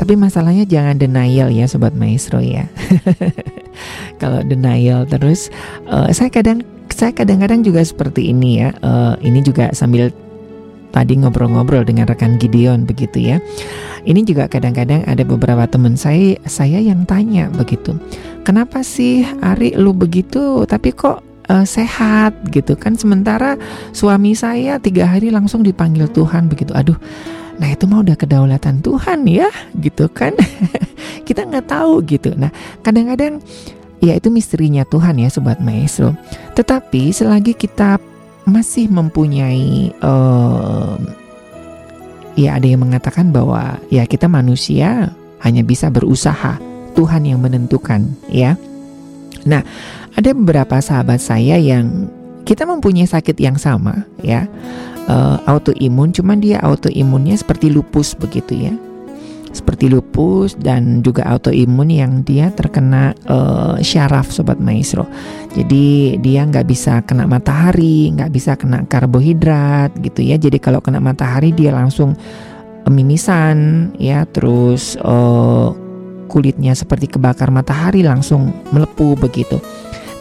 Tapi 0.00 0.16
masalahnya 0.16 0.64
jangan 0.64 0.96
denial 0.96 1.52
ya 1.52 1.68
Sobat 1.68 1.92
Maestro 1.92 2.40
ya. 2.40 2.66
Kalau 4.20 4.40
denial 4.44 5.04
terus 5.04 5.52
eh, 5.88 6.10
Saya 6.12 6.32
kadang 6.32 6.64
saya 6.90 7.14
kadang-kadang 7.14 7.62
juga 7.64 7.80
seperti 7.80 8.32
ini 8.34 8.60
ya. 8.60 8.74
Eh, 8.76 9.14
Ini 9.28 9.40
juga 9.44 9.70
sambil 9.72 10.12
tadi 10.90 11.18
ngobrol-ngobrol 11.18 11.86
dengan 11.86 12.06
rekan 12.06 12.36
Gideon 12.36 12.86
begitu 12.86 13.18
ya. 13.34 13.36
Ini 14.04 14.24
juga 14.24 14.48
kadang-kadang 14.48 15.04
ada 15.04 15.22
beberapa 15.22 15.64
teman 15.68 15.94
saya 15.94 16.36
saya 16.48 16.80
yang 16.80 17.04
tanya 17.04 17.52
begitu. 17.52 17.96
Kenapa 18.42 18.80
sih 18.80 19.24
Ari 19.44 19.76
lu 19.76 19.92
begitu 19.92 20.64
tapi 20.64 20.90
kok 20.96 21.20
eh, 21.48 21.66
sehat 21.66 22.34
gitu 22.50 22.74
kan 22.74 22.96
sementara 22.96 23.60
suami 23.92 24.32
saya 24.32 24.80
tiga 24.80 25.06
hari 25.08 25.28
langsung 25.28 25.60
dipanggil 25.62 26.08
Tuhan 26.10 26.48
begitu. 26.48 26.72
Aduh, 26.72 26.96
nah 27.60 27.68
itu 27.68 27.84
mah 27.84 28.00
udah 28.00 28.16
kedaulatan 28.16 28.80
Tuhan 28.80 29.28
ya 29.28 29.48
gitu 29.78 30.08
kan. 30.08 30.32
Kita 31.28 31.46
nggak 31.46 31.68
tahu 31.70 32.02
gitu. 32.08 32.34
Nah 32.34 32.50
kadang-kadang 32.82 33.38
Ya 34.00 34.16
itu 34.16 34.32
misterinya 34.32 34.88
Tuhan 34.88 35.20
ya 35.20 35.28
Sobat 35.28 35.60
Maestro 35.60 36.16
Tetapi 36.56 37.12
selagi 37.12 37.52
kita 37.52 38.00
masih 38.50 38.90
mempunyai 38.90 39.94
eh, 39.94 40.96
ya 42.34 42.50
ada 42.58 42.66
yang 42.66 42.82
mengatakan 42.82 43.30
bahwa 43.30 43.78
ya 43.88 44.04
kita 44.04 44.26
manusia 44.26 45.14
hanya 45.40 45.64
bisa 45.64 45.88
berusaha, 45.88 46.60
Tuhan 46.98 47.24
yang 47.24 47.40
menentukan 47.40 48.12
ya. 48.28 48.58
Nah, 49.48 49.64
ada 50.18 50.30
beberapa 50.36 50.76
sahabat 50.82 51.22
saya 51.22 51.56
yang 51.56 52.10
kita 52.44 52.68
mempunyai 52.68 53.08
sakit 53.08 53.36
yang 53.40 53.56
sama 53.56 54.04
ya. 54.20 54.44
Eh, 55.10 55.36
autoimun 55.48 56.12
cuman 56.12 56.38
dia 56.38 56.60
autoimunnya 56.60 57.34
seperti 57.34 57.72
lupus 57.72 58.12
begitu 58.14 58.68
ya. 58.68 58.74
Seperti 59.50 59.90
lupus 59.90 60.54
dan 60.54 61.02
juga 61.02 61.26
autoimun 61.26 61.90
yang 61.90 62.12
dia 62.22 62.54
terkena 62.54 63.10
eh, 63.26 63.82
syaraf 63.82 64.30
sobat 64.30 64.62
maestro. 64.62 65.10
Jadi 65.50 66.16
dia 66.22 66.46
nggak 66.46 66.66
bisa 66.70 67.02
kena 67.02 67.26
matahari, 67.26 68.14
nggak 68.14 68.30
bisa 68.30 68.54
kena 68.54 68.86
karbohidrat 68.86 69.90
gitu 70.06 70.22
ya. 70.22 70.38
Jadi 70.38 70.62
kalau 70.62 70.78
kena 70.78 71.02
matahari 71.02 71.50
dia 71.50 71.74
langsung 71.74 72.14
eh, 72.86 72.92
mimisan 72.94 73.90
ya, 73.98 74.22
terus 74.30 74.94
eh, 74.94 75.68
kulitnya 76.30 76.78
seperti 76.78 77.10
kebakar 77.10 77.50
matahari 77.50 78.06
langsung 78.06 78.54
melepuh 78.70 79.18
begitu. 79.18 79.58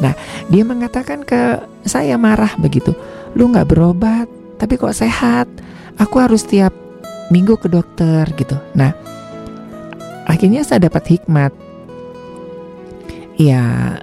Nah 0.01 0.17
dia 0.49 0.65
mengatakan 0.65 1.21
ke 1.21 1.61
saya 1.86 2.17
marah 2.17 2.57
begitu, 2.57 2.97
lu 3.38 3.45
nggak 3.53 3.69
berobat 3.69 4.25
tapi 4.57 4.75
kok 4.75 4.97
sehat? 4.97 5.45
Aku 6.01 6.17
harus 6.17 6.43
tiap 6.47 6.73
minggu 7.30 7.55
ke 7.61 7.69
dokter 7.69 8.25
gitu. 8.34 8.57
Nah 8.73 8.91
akhirnya 10.30 10.61
saya 10.61 10.86
dapat 10.86 11.17
hikmat. 11.17 11.51
Ya 13.41 13.97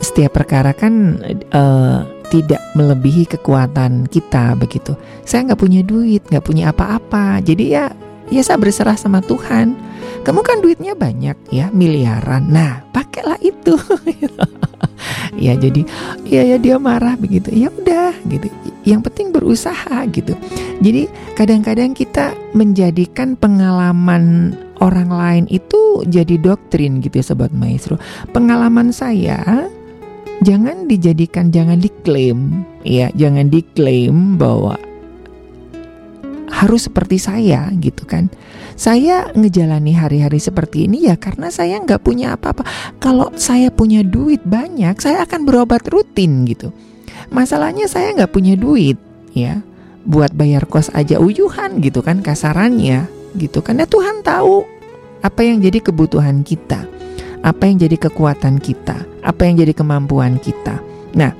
setiap 0.00 0.38
perkara 0.38 0.72
kan 0.72 1.18
eh, 1.28 1.98
tidak 2.30 2.62
melebihi 2.78 3.26
kekuatan 3.26 4.06
kita 4.06 4.54
begitu. 4.54 4.94
Saya 5.26 5.50
nggak 5.50 5.60
punya 5.60 5.82
duit, 5.82 6.22
nggak 6.30 6.46
punya 6.46 6.70
apa-apa. 6.70 7.42
Jadi 7.42 7.74
ya, 7.74 7.90
ya 8.30 8.42
saya 8.46 8.56
berserah 8.62 8.94
sama 8.94 9.18
Tuhan. 9.20 9.74
Kamu 10.22 10.40
kan 10.46 10.62
duitnya 10.62 10.94
banyak 10.94 11.36
ya, 11.50 11.68
miliaran. 11.74 12.46
Nah, 12.48 12.86
pakailah 12.94 13.40
itu. 13.42 13.74
ya 15.36 15.54
jadi, 15.56 15.82
ya 16.26 16.42
ya 16.44 16.56
dia 16.56 16.76
marah 16.76 17.14
begitu. 17.16 17.52
Ya 17.52 17.68
udah 17.72 18.14
gitu. 18.28 18.48
Yang 18.84 19.00
penting 19.10 19.26
berusaha 19.30 19.98
gitu. 20.10 20.34
Jadi 20.80 21.06
kadang-kadang 21.36 21.92
kita 21.92 22.32
menjadikan 22.56 23.36
pengalaman 23.36 24.56
orang 24.80 25.10
lain 25.12 25.44
itu 25.52 26.02
jadi 26.08 26.40
doktrin 26.40 27.04
gitu 27.04 27.20
ya 27.20 27.24
sobat 27.24 27.52
maestro. 27.52 28.00
Pengalaman 28.32 28.90
saya 28.90 29.68
jangan 30.40 30.88
dijadikan 30.88 31.52
jangan 31.52 31.76
diklaim 31.76 32.64
ya 32.80 33.12
jangan 33.12 33.52
diklaim 33.52 34.40
bahwa 34.40 34.80
harus 36.48 36.88
seperti 36.88 37.20
saya 37.20 37.68
gitu 37.78 38.08
kan 38.08 38.32
saya 38.80 39.28
ngejalani 39.36 39.92
hari-hari 39.92 40.40
seperti 40.40 40.88
ini 40.88 41.04
ya 41.04 41.20
karena 41.20 41.52
saya 41.52 41.76
nggak 41.84 42.00
punya 42.00 42.32
apa-apa. 42.32 42.64
Kalau 42.96 43.28
saya 43.36 43.68
punya 43.68 44.00
duit 44.00 44.40
banyak 44.40 44.96
saya 44.96 45.28
akan 45.28 45.44
berobat 45.44 45.84
rutin 45.92 46.48
gitu. 46.48 46.72
Masalahnya 47.28 47.84
saya 47.92 48.16
nggak 48.16 48.32
punya 48.32 48.56
duit 48.56 48.96
ya. 49.36 49.60
Buat 50.08 50.32
bayar 50.32 50.64
kos 50.64 50.88
aja 50.96 51.20
uyuhan 51.20 51.84
gitu 51.84 52.00
kan 52.00 52.24
kasarannya 52.24 53.04
gitu 53.36 53.60
kan. 53.60 53.76
Ya 53.76 53.84
Tuhan 53.84 54.24
tahu 54.24 54.64
apa 55.20 55.44
yang 55.44 55.60
jadi 55.60 55.84
kebutuhan 55.84 56.40
kita 56.40 56.88
apa 57.44 57.68
yang 57.68 57.76
jadi 57.84 58.00
kekuatan 58.00 58.56
kita 58.64 58.96
apa 59.20 59.44
yang 59.44 59.60
jadi 59.60 59.76
kemampuan 59.76 60.40
kita. 60.40 60.80
Nah 61.12 61.36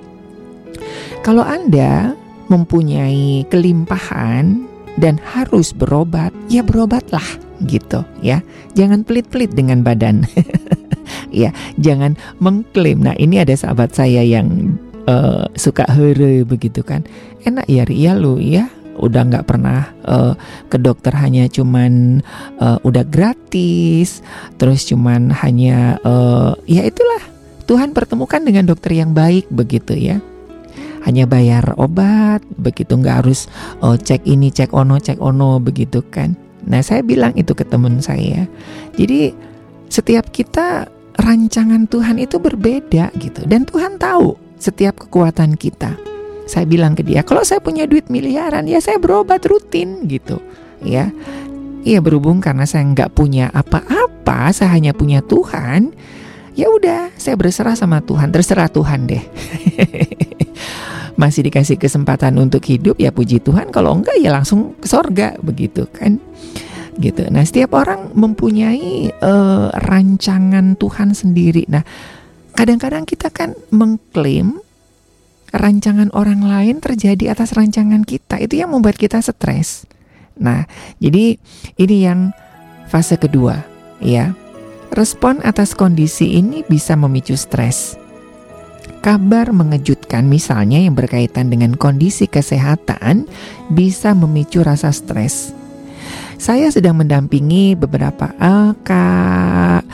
kalau 1.24 1.41
anda 1.41 2.12
mempunyai 2.53 3.49
kelimpahan 3.49 4.70
dan 5.01 5.16
harus 5.24 5.72
berobat, 5.72 6.30
ya 6.53 6.61
berobatlah 6.61 7.24
gitu 7.64 8.05
ya. 8.20 8.44
Jangan 8.76 9.03
pelit-pelit 9.03 9.57
dengan 9.57 9.80
badan. 9.80 10.28
ya, 11.32 11.51
jangan 11.80 12.14
mengklaim. 12.38 13.01
Nah, 13.01 13.16
ini 13.16 13.40
ada 13.40 13.57
sahabat 13.57 13.96
saya 13.96 14.20
yang 14.20 14.76
uh, 15.09 15.48
suka 15.57 15.88
here 15.88 16.44
begitu 16.44 16.84
kan. 16.84 17.09
Enak 17.48 17.66
ya 17.66 17.82
Ria 17.88 18.12
lu 18.14 18.36
ya. 18.36 18.68
Udah 19.01 19.24
nggak 19.24 19.48
pernah 19.48 19.88
uh, 20.05 20.36
ke 20.68 20.76
dokter 20.76 21.16
hanya 21.16 21.48
cuman 21.48 22.20
uh, 22.61 22.76
udah 22.84 23.09
gratis, 23.09 24.20
terus 24.61 24.84
cuman 24.84 25.32
hanya 25.40 25.96
uh, 26.05 26.53
ya 26.68 26.84
itulah 26.84 27.24
Tuhan 27.64 27.96
pertemukan 27.96 28.44
dengan 28.44 28.68
dokter 28.68 29.01
yang 29.01 29.16
baik 29.16 29.48
begitu 29.48 29.96
ya 29.96 30.20
hanya 31.05 31.24
bayar 31.24 31.74
obat 31.80 32.44
begitu 32.61 32.96
nggak 32.96 33.24
harus 33.24 33.48
oh, 33.80 33.96
cek 33.96 34.24
ini 34.28 34.53
cek 34.53 34.72
ono 34.76 35.01
cek 35.01 35.20
ono 35.20 35.57
begitu 35.61 36.05
kan. 36.07 36.36
Nah 36.68 36.84
saya 36.84 37.01
bilang 37.01 37.32
itu 37.36 37.57
ke 37.57 37.64
teman 37.64 38.05
saya. 38.05 38.44
Jadi 38.96 39.32
setiap 39.88 40.28
kita 40.28 40.86
rancangan 41.20 41.88
Tuhan 41.90 42.16
itu 42.22 42.36
berbeda 42.38 43.12
gitu 43.18 43.44
dan 43.48 43.64
Tuhan 43.66 43.96
tahu 43.96 44.36
setiap 44.61 45.09
kekuatan 45.09 45.57
kita. 45.57 45.96
Saya 46.44 46.66
bilang 46.66 46.98
ke 46.98 47.07
dia 47.07 47.24
kalau 47.24 47.46
saya 47.46 47.62
punya 47.62 47.86
duit 47.88 48.12
miliaran 48.12 48.66
ya 48.68 48.82
saya 48.82 49.01
berobat 49.01 49.44
rutin 49.48 50.05
gitu. 50.05 50.36
Ya. 50.84 51.09
Iya 51.80 52.05
berhubung 52.05 52.44
karena 52.44 52.68
saya 52.68 52.84
nggak 52.92 53.16
punya 53.16 53.48
apa-apa, 53.57 54.53
saya 54.53 54.76
hanya 54.76 54.92
punya 54.92 55.24
Tuhan. 55.24 55.96
Ya 56.59 56.66
udah, 56.66 57.14
saya 57.14 57.38
berserah 57.38 57.78
sama 57.78 58.03
Tuhan, 58.03 58.34
terserah 58.34 58.66
Tuhan 58.66 59.07
deh. 59.07 59.22
masih 61.20 61.44
dikasih 61.44 61.76
kesempatan 61.76 62.32
untuk 62.40 62.64
hidup 62.64 62.96
ya 62.96 63.12
puji 63.12 63.44
Tuhan. 63.44 63.68
Kalau 63.68 63.92
enggak 64.01 64.16
ya 64.16 64.32
langsung 64.32 64.72
ke 64.80 64.88
sorga 64.88 65.36
begitu 65.44 65.84
kan? 65.92 66.16
Gitu. 66.96 67.28
Nah 67.28 67.44
setiap 67.44 67.76
orang 67.76 68.16
mempunyai 68.16 69.12
uh, 69.20 69.68
rancangan 69.76 70.80
Tuhan 70.80 71.12
sendiri. 71.12 71.68
Nah 71.68 71.84
kadang-kadang 72.57 73.05
kita 73.05 73.28
kan 73.28 73.53
mengklaim 73.68 74.64
rancangan 75.53 76.09
orang 76.16 76.40
lain 76.40 76.80
terjadi 76.80 77.36
atas 77.36 77.53
rancangan 77.53 78.01
kita. 78.01 78.40
Itu 78.40 78.57
yang 78.57 78.72
membuat 78.72 78.96
kita 78.96 79.20
stres. 79.20 79.84
Nah 80.40 80.64
jadi 80.96 81.36
ini 81.76 81.96
yang 82.01 82.32
fase 82.88 83.20
kedua 83.20 83.61
ya 84.01 84.32
respon 84.91 85.38
atas 85.47 85.72
kondisi 85.78 86.38
ini 86.38 86.66
bisa 86.66 86.99
memicu 86.99 87.38
stres. 87.38 87.97
Kabar 89.01 89.49
mengejutkan 89.57 90.28
misalnya 90.28 90.76
yang 90.76 90.93
berkaitan 90.93 91.49
dengan 91.49 91.72
kondisi 91.72 92.28
kesehatan 92.28 93.24
bisa 93.72 94.12
memicu 94.12 94.61
rasa 94.61 94.93
stres. 94.93 95.57
Saya 96.36 96.68
sedang 96.68 97.01
mendampingi 97.01 97.76
beberapa 97.80 98.32
uh, 98.36 98.76
kak 98.84 99.84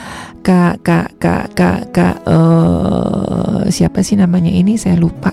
kak 0.43 0.75
kak 0.83 1.09
kak 1.19 1.45
kak 1.55 1.81
kak 1.95 2.17
uh, 2.27 3.63
siapa 3.71 4.03
sih 4.03 4.19
namanya 4.19 4.51
ini? 4.51 4.75
Saya 4.75 4.99
lupa. 4.99 5.31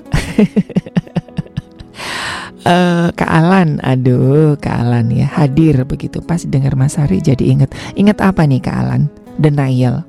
uh, 2.67 3.11
Kak 3.19 3.31
Alan, 3.31 3.79
aduh 3.83 4.59
Kak 4.59 4.87
Alan 4.87 5.11
ya 5.11 5.27
hadir 5.35 5.83
begitu. 5.87 6.23
Pas 6.23 6.43
dengar 6.47 6.79
Mas 6.79 6.95
Hari 6.95 7.23
jadi 7.23 7.43
inget 7.43 7.75
inget 7.99 8.19
apa 8.23 8.47
nih 8.47 8.63
Kak 8.63 8.75
Alan 8.75 9.24
denial 9.41 10.05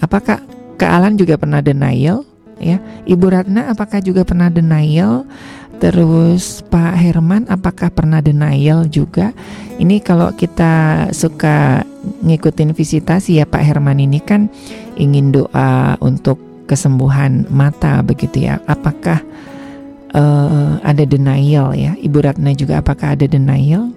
apakah 0.00 0.42
Kak 0.76 0.92
Alan 0.92 1.16
juga 1.16 1.40
pernah 1.40 1.64
denial 1.64 2.28
ya. 2.60 2.80
Ibu 3.08 3.26
Ratna 3.32 3.72
apakah 3.72 4.00
juga 4.04 4.24
pernah 4.24 4.52
denial? 4.52 5.24
Terus 5.76 6.64
Pak 6.72 6.96
Herman 6.96 7.44
apakah 7.52 7.92
pernah 7.92 8.24
denial 8.24 8.88
juga? 8.88 9.36
Ini 9.76 10.00
kalau 10.00 10.32
kita 10.32 11.06
suka 11.12 11.84
ngikutin 12.24 12.72
visitasi 12.72 13.40
ya 13.40 13.44
Pak 13.44 13.60
Herman 13.60 14.00
ini 14.00 14.20
kan 14.24 14.48
ingin 14.96 15.36
doa 15.36 16.00
untuk 16.00 16.40
kesembuhan 16.64 17.44
mata 17.52 18.00
begitu 18.00 18.48
ya. 18.48 18.56
Apakah 18.64 19.20
uh, 20.16 20.80
ada 20.80 21.04
denial 21.04 21.76
ya? 21.76 21.92
Ibu 21.92 22.24
Ratna 22.24 22.56
juga 22.56 22.80
apakah 22.80 23.12
ada 23.12 23.28
denial? 23.28 23.92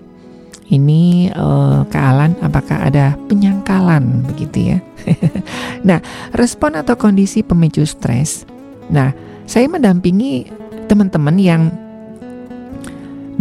Ini 0.69 1.33
uh, 1.33 1.81
Kak 1.89 2.05
Alan 2.13 2.37
apakah 2.45 2.93
ada 2.93 3.17
penyangkalan 3.25 4.21
begitu 4.29 4.77
ya? 4.77 4.77
nah, 5.89 5.97
respon 6.37 6.77
atau 6.77 6.93
kondisi 6.93 7.41
pemicu 7.41 7.81
stres. 7.89 8.45
Nah, 8.93 9.09
saya 9.49 9.65
mendampingi 9.65 10.45
teman-teman 10.85 11.37
yang 11.41 11.73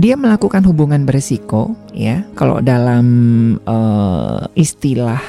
dia 0.00 0.16
melakukan 0.16 0.64
hubungan 0.64 1.04
beresiko 1.04 1.76
ya. 1.92 2.24
Kalau 2.32 2.64
dalam 2.64 3.06
uh, 3.68 4.48
istilah 4.56 5.20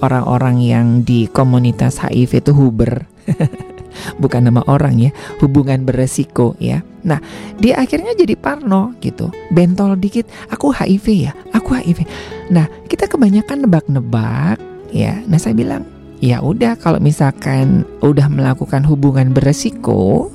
orang-orang 0.00 0.56
yang 0.64 0.86
di 1.04 1.28
komunitas 1.28 2.00
HIV 2.00 2.48
itu 2.48 2.52
Huber. 2.56 3.04
Bukan 4.18 4.48
nama 4.48 4.62
orang 4.66 4.98
ya, 4.98 5.10
hubungan 5.42 5.84
beresiko 5.86 6.54
ya. 6.58 6.82
Nah, 7.02 7.18
dia 7.58 7.78
akhirnya 7.78 8.14
jadi 8.14 8.38
parno 8.38 8.94
gitu. 9.02 9.30
Bentol 9.50 9.98
dikit, 9.98 10.26
aku 10.48 10.70
HIV 10.70 11.06
ya, 11.30 11.32
aku 11.50 11.74
HIV. 11.74 12.06
Nah, 12.54 12.70
kita 12.86 13.10
kebanyakan 13.10 13.66
nebak-nebak 13.66 14.58
ya. 14.94 15.18
Nah, 15.26 15.38
saya 15.38 15.56
bilang, 15.56 15.82
ya 16.22 16.38
udah 16.38 16.78
kalau 16.78 17.02
misalkan 17.02 17.82
udah 17.98 18.30
melakukan 18.30 18.86
hubungan 18.86 19.34
beresiko 19.34 20.30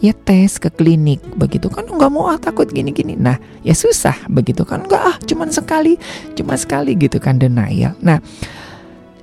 ya 0.00 0.12
tes 0.12 0.60
ke 0.60 0.68
klinik 0.68 1.20
begitu 1.36 1.72
kan 1.72 1.88
nggak 1.88 2.10
mau 2.12 2.28
ah 2.28 2.40
takut 2.40 2.68
gini-gini 2.68 3.16
nah 3.16 3.40
ya 3.64 3.72
susah 3.72 4.16
begitu 4.28 4.64
kan 4.68 4.84
nggak 4.84 5.02
ah 5.02 5.16
cuman 5.24 5.48
sekali 5.48 5.96
cuma 6.36 6.56
sekali 6.56 6.92
gitu 6.96 7.16
kan 7.16 7.40
denial 7.40 7.96
nah 8.04 8.20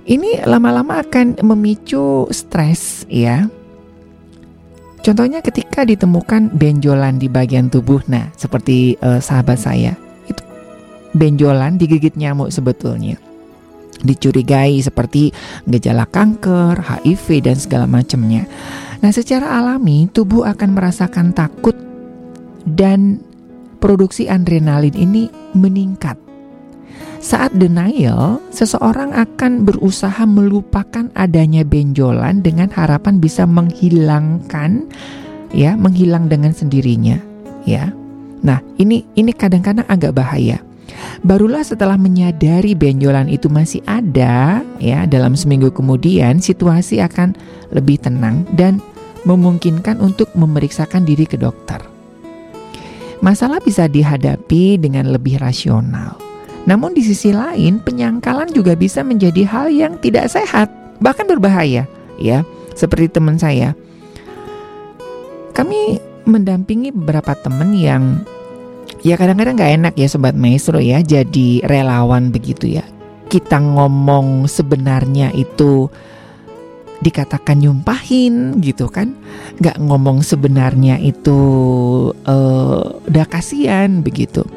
ini 0.03 0.41
lama-lama 0.43 0.99
akan 0.99 1.39
memicu 1.45 2.27
stres 2.33 3.05
ya 3.07 3.47
contohnya 5.03 5.43
ketika 5.43 5.83
ditemukan 5.83 6.55
benjolan 6.55 7.19
di 7.19 7.27
bagian 7.27 7.67
tubuh 7.67 8.01
nah 8.07 8.31
seperti 8.33 8.95
eh, 8.97 9.19
sahabat 9.19 9.59
saya 9.59 9.93
itu 10.25 10.41
benjolan 11.13 11.75
digigit 11.75 12.15
nyamuk 12.15 12.49
sebetulnya 12.49 13.19
dicurigai 14.03 14.83
seperti 14.83 15.31
gejala 15.63 16.03
kanker, 16.03 16.75
HIV 16.75 17.25
dan 17.39 17.57
segala 17.57 17.85
macamnya. 17.87 18.43
Nah, 18.99 19.11
secara 19.15 19.59
alami 19.59 20.11
tubuh 20.11 20.43
akan 20.43 20.75
merasakan 20.75 21.31
takut 21.31 21.73
dan 22.67 23.23
produksi 23.79 24.27
adrenalin 24.27 24.95
ini 24.95 25.31
meningkat. 25.55 26.22
Saat 27.23 27.55
denial, 27.55 28.43
seseorang 28.51 29.15
akan 29.15 29.63
berusaha 29.63 30.27
melupakan 30.27 31.07
adanya 31.15 31.63
benjolan 31.63 32.43
dengan 32.43 32.67
harapan 32.67 33.23
bisa 33.23 33.47
menghilangkan 33.47 34.91
ya, 35.55 35.79
menghilang 35.79 36.27
dengan 36.27 36.51
sendirinya, 36.51 37.15
ya. 37.63 37.95
Nah, 38.43 38.59
ini 38.75 39.07
ini 39.15 39.31
kadang-kadang 39.31 39.87
agak 39.87 40.19
bahaya. 40.19 40.59
Barulah 41.23 41.63
setelah 41.63 41.95
menyadari 41.95 42.75
benjolan 42.75 43.31
itu 43.31 43.47
masih 43.47 43.79
ada, 43.87 44.59
ya, 44.83 45.07
dalam 45.07 45.39
seminggu 45.39 45.71
kemudian 45.71 46.43
situasi 46.43 46.99
akan 46.99 47.39
lebih 47.71 48.03
tenang 48.03 48.43
dan 48.51 48.83
memungkinkan 49.23 50.03
untuk 50.03 50.27
memeriksakan 50.35 51.07
diri 51.07 51.23
ke 51.23 51.39
dokter. 51.39 51.79
Masalah 53.23 53.63
bisa 53.63 53.87
dihadapi 53.87 54.75
dengan 54.75 55.07
lebih 55.07 55.39
rasional. 55.39 56.32
Namun 56.63 56.95
di 56.95 57.03
sisi 57.03 57.35
lain, 57.35 57.83
penyangkalan 57.83 58.51
juga 58.55 58.73
bisa 58.73 59.03
menjadi 59.03 59.43
hal 59.43 59.67
yang 59.67 59.99
tidak 59.99 60.31
sehat, 60.31 60.71
bahkan 61.03 61.27
berbahaya, 61.27 61.83
ya. 62.15 62.47
Seperti 62.73 63.11
teman 63.19 63.37
saya. 63.37 63.77
Kami 65.53 66.01
mendampingi 66.25 66.89
beberapa 66.95 67.35
teman 67.35 67.75
yang 67.75 68.23
ya 69.03 69.19
kadang-kadang 69.19 69.59
nggak 69.59 69.73
enak 69.83 69.93
ya 69.99 70.07
sobat 70.07 70.33
maestro 70.33 70.79
ya 70.79 71.03
jadi 71.03 71.67
relawan 71.67 72.31
begitu 72.31 72.79
ya 72.79 72.87
kita 73.27 73.59
ngomong 73.59 74.47
sebenarnya 74.47 75.35
itu 75.35 75.91
dikatakan 77.03 77.59
nyumpahin 77.59 78.63
gitu 78.63 78.87
kan 78.87 79.11
nggak 79.59 79.75
ngomong 79.83 80.23
sebenarnya 80.23 81.03
itu 81.03 81.35
uh, 82.23 82.83
udah 83.03 83.25
kasihan 83.27 83.99
begitu 83.99 84.47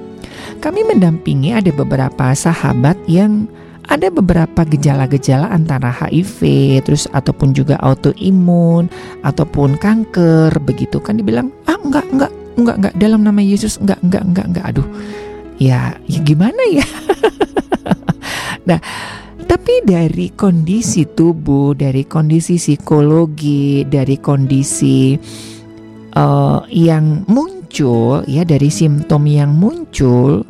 kami 0.60 0.82
mendampingi 0.86 1.54
ada 1.54 1.70
beberapa 1.72 2.32
sahabat 2.32 2.96
yang 3.06 3.46
ada 3.86 4.10
beberapa 4.10 4.66
gejala-gejala 4.66 5.46
antara 5.50 5.94
HIV 5.94 6.40
terus 6.82 7.06
ataupun 7.14 7.54
juga 7.54 7.78
autoimun 7.78 8.90
ataupun 9.22 9.78
kanker 9.78 10.50
begitu 10.66 10.98
kan 10.98 11.18
dibilang 11.18 11.54
ah 11.70 11.78
enggak 11.78 12.06
enggak 12.10 12.32
enggak 12.58 12.76
enggak 12.82 12.94
dalam 12.98 13.22
nama 13.22 13.38
Yesus 13.38 13.78
enggak 13.78 14.02
enggak 14.02 14.24
enggak 14.26 14.46
enggak. 14.50 14.64
Aduh 14.74 14.88
ya 15.62 15.94
ya 16.10 16.18
gimana 16.22 16.62
ya? 16.70 16.86
Nah 18.66 18.82
tapi 19.46 19.86
dari 19.86 20.34
kondisi 20.34 21.06
tubuh 21.06 21.78
dari 21.78 22.02
kondisi 22.02 22.58
psikologi 22.58 23.86
dari 23.86 24.18
kondisi 24.18 25.14
uh, 26.18 26.66
yang 26.66 27.22
muncul 27.66 28.22
ya 28.30 28.46
dari 28.46 28.70
simptom 28.70 29.26
yang 29.26 29.50
muncul 29.50 30.46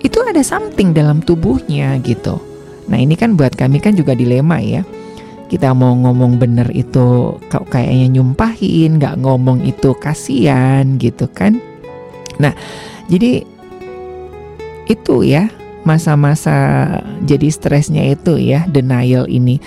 itu 0.00 0.18
ada 0.24 0.40
something 0.40 0.96
dalam 0.96 1.20
tubuhnya 1.20 2.00
gitu 2.00 2.40
nah 2.88 2.96
ini 2.96 3.12
kan 3.12 3.36
buat 3.36 3.52
kami 3.52 3.76
kan 3.76 3.92
juga 3.92 4.16
dilema 4.16 4.56
ya 4.56 4.80
kita 5.52 5.76
mau 5.76 5.92
ngomong 5.92 6.40
bener 6.40 6.72
itu 6.74 7.38
kayaknya 7.46 8.18
nyumpahin, 8.18 8.98
nggak 8.98 9.22
ngomong 9.22 9.62
itu 9.62 9.94
kasihan 9.94 10.98
gitu 10.98 11.30
kan. 11.30 11.62
Nah, 12.42 12.50
jadi 13.06 13.46
itu 14.90 15.22
ya 15.22 15.46
masa-masa 15.86 16.98
jadi 17.22 17.46
stresnya 17.46 18.02
itu 18.10 18.42
ya 18.42 18.66
denial 18.66 19.30
ini. 19.30 19.62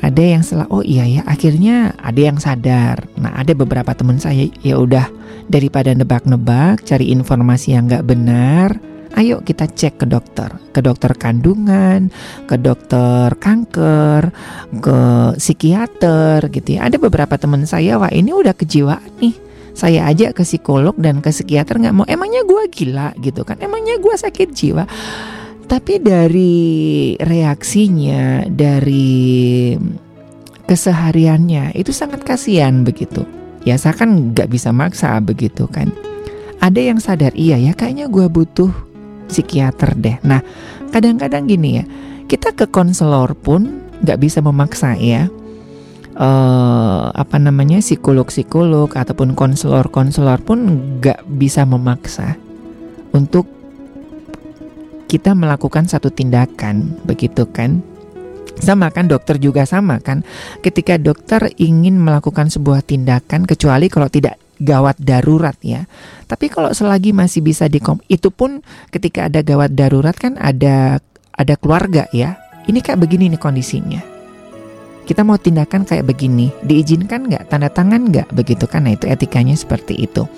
Ada 0.00 0.22
yang 0.24 0.40
salah, 0.40 0.64
oh 0.72 0.80
iya 0.80 1.04
ya, 1.04 1.22
akhirnya 1.28 1.92
ada 2.00 2.20
yang 2.32 2.40
sadar. 2.40 3.04
Nah, 3.20 3.36
ada 3.36 3.52
beberapa 3.52 3.92
teman 3.92 4.16
saya 4.16 4.48
ya 4.64 4.80
udah 4.80 5.04
daripada 5.50 5.94
nebak-nebak, 5.94 6.84
cari 6.86 7.10
informasi 7.14 7.74
yang 7.74 7.88
nggak 7.88 8.06
benar, 8.06 8.78
ayo 9.16 9.44
kita 9.44 9.68
cek 9.68 10.02
ke 10.02 10.06
dokter, 10.08 10.48
ke 10.72 10.80
dokter 10.80 11.12
kandungan, 11.16 12.08
ke 12.48 12.56
dokter 12.56 13.32
kanker, 13.36 14.32
ke 14.80 14.98
psikiater 15.36 16.48
gitu 16.48 16.78
ya. 16.78 16.88
Ada 16.88 16.96
beberapa 16.96 17.36
teman 17.36 17.68
saya, 17.68 18.00
wah 18.00 18.12
ini 18.12 18.32
udah 18.32 18.56
kejiwaan 18.56 19.12
nih. 19.20 19.36
Saya 19.72 20.04
aja 20.04 20.36
ke 20.36 20.44
psikolog 20.44 20.92
dan 21.00 21.24
ke 21.24 21.32
psikiater 21.32 21.80
nggak 21.80 21.96
mau. 21.96 22.04
Emangnya 22.04 22.44
gue 22.44 22.68
gila 22.68 23.16
gitu 23.16 23.40
kan? 23.40 23.56
Emangnya 23.56 23.96
gue 23.96 24.12
sakit 24.12 24.48
jiwa? 24.52 24.84
Tapi 25.64 25.96
dari 26.04 27.16
reaksinya, 27.16 28.44
dari 28.44 29.72
kesehariannya 30.68 31.72
itu 31.72 31.88
sangat 31.88 32.20
kasihan 32.20 32.84
begitu. 32.84 33.24
Ya 33.62 33.78
saya 33.78 33.94
kan 33.94 34.34
nggak 34.34 34.50
bisa 34.50 34.74
maksa 34.74 35.14
begitu 35.22 35.70
kan. 35.70 35.94
Ada 36.62 36.78
yang 36.78 36.98
sadar 37.02 37.34
iya 37.34 37.58
ya 37.58 37.74
kayaknya 37.74 38.06
gue 38.06 38.26
butuh 38.26 38.70
psikiater 39.30 39.94
deh. 39.98 40.18
Nah, 40.22 40.42
kadang-kadang 40.94 41.48
gini 41.48 41.82
ya, 41.82 41.84
kita 42.26 42.54
ke 42.54 42.68
konselor 42.70 43.34
pun 43.34 43.82
nggak 44.02 44.18
bisa 44.18 44.38
memaksa 44.44 44.94
ya. 44.98 45.26
Uh, 46.12 47.08
apa 47.16 47.40
namanya 47.40 47.80
psikolog-psikolog 47.80 48.92
ataupun 48.92 49.32
konselor-konselor 49.32 50.44
pun 50.44 50.58
nggak 51.00 51.24
bisa 51.24 51.64
memaksa 51.64 52.36
untuk 53.16 53.48
kita 55.08 55.32
melakukan 55.32 55.88
satu 55.88 56.12
tindakan, 56.12 57.00
begitu 57.08 57.48
kan? 57.48 57.80
Sama 58.60 58.92
kan 58.92 59.08
dokter 59.08 59.40
juga 59.40 59.64
sama 59.64 60.02
kan. 60.02 60.26
Ketika 60.60 61.00
dokter 61.00 61.52
ingin 61.56 61.96
melakukan 61.96 62.52
sebuah 62.52 62.84
tindakan 62.84 63.48
kecuali 63.48 63.88
kalau 63.88 64.10
tidak 64.12 64.36
gawat 64.62 64.96
darurat 65.02 65.58
ya. 65.60 65.90
Tapi 66.30 66.46
kalau 66.48 66.70
selagi 66.70 67.10
masih 67.10 67.42
bisa 67.42 67.66
dikom 67.66 67.98
itu 68.06 68.30
pun 68.30 68.62
ketika 68.94 69.26
ada 69.26 69.42
gawat 69.42 69.74
darurat 69.74 70.14
kan 70.14 70.38
ada 70.38 71.02
ada 71.34 71.54
keluarga 71.58 72.06
ya. 72.14 72.38
Ini 72.62 72.78
kayak 72.78 73.02
begini 73.02 73.26
nih 73.34 73.42
kondisinya. 73.42 74.00
Kita 75.02 75.26
mau 75.26 75.34
tindakan 75.34 75.82
kayak 75.82 76.06
begini, 76.06 76.54
diizinkan 76.62 77.26
nggak, 77.26 77.50
tanda 77.50 77.66
tangan 77.66 78.06
nggak, 78.06 78.30
begitu 78.30 78.70
kan? 78.70 78.86
Nah 78.86 78.94
itu 78.94 79.10
etikanya 79.10 79.58
seperti 79.58 79.98
itu. 79.98 80.30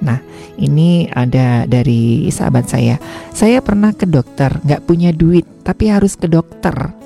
Nah 0.00 0.24
ini 0.56 1.04
ada 1.12 1.68
dari 1.68 2.32
sahabat 2.32 2.64
saya. 2.64 2.96
Saya 3.36 3.60
pernah 3.60 3.92
ke 3.92 4.08
dokter, 4.08 4.56
nggak 4.64 4.88
punya 4.88 5.12
duit, 5.12 5.44
tapi 5.60 5.92
harus 5.92 6.16
ke 6.16 6.32
dokter. 6.32 6.96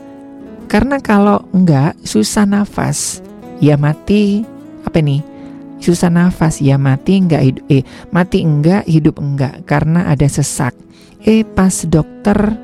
Karena 0.66 0.98
kalau 0.98 1.44
nggak 1.54 2.02
susah 2.02 2.48
nafas, 2.48 3.22
ya 3.62 3.78
mati 3.78 4.42
apa 4.84 4.98
nih? 5.00 5.34
susah 5.84 6.08
nafas 6.08 6.64
ya 6.64 6.80
mati 6.80 7.20
enggak 7.20 7.42
hidup 7.44 7.64
eh 7.68 7.84
mati 8.08 8.40
enggak 8.40 8.88
hidup 8.88 9.20
enggak 9.20 9.68
karena 9.68 10.08
ada 10.08 10.24
sesak. 10.24 10.72
Eh 11.20 11.44
pas 11.44 11.84
dokter 11.84 12.56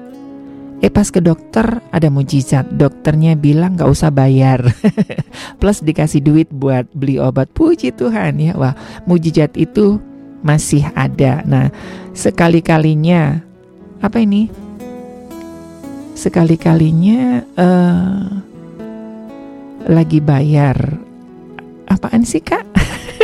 eh 0.81 0.89
pas 0.89 1.05
ke 1.13 1.21
dokter 1.21 1.85
ada 1.93 2.09
mujizat. 2.09 2.65
Dokternya 2.73 3.37
bilang 3.37 3.77
nggak 3.77 3.93
usah 3.93 4.09
bayar. 4.09 4.65
Plus 5.61 5.85
dikasih 5.85 6.25
duit 6.25 6.49
buat 6.49 6.89
beli 6.97 7.21
obat. 7.21 7.53
Puji 7.53 7.93
Tuhan 7.93 8.41
ya. 8.41 8.57
Wah 8.57 8.73
mujizat 9.05 9.53
itu 9.61 10.01
masih 10.41 10.89
ada. 10.97 11.45
Nah 11.45 11.69
sekali 12.17 12.65
kalinya 12.65 13.45
apa 14.01 14.25
ini 14.25 14.49
sekali 16.15 16.57
kalinya 16.61 17.45
uh, 17.57 18.25
lagi 19.89 20.21
bayar 20.21 20.77
apaan 21.89 22.23
sih 22.23 22.45
kak 22.45 22.65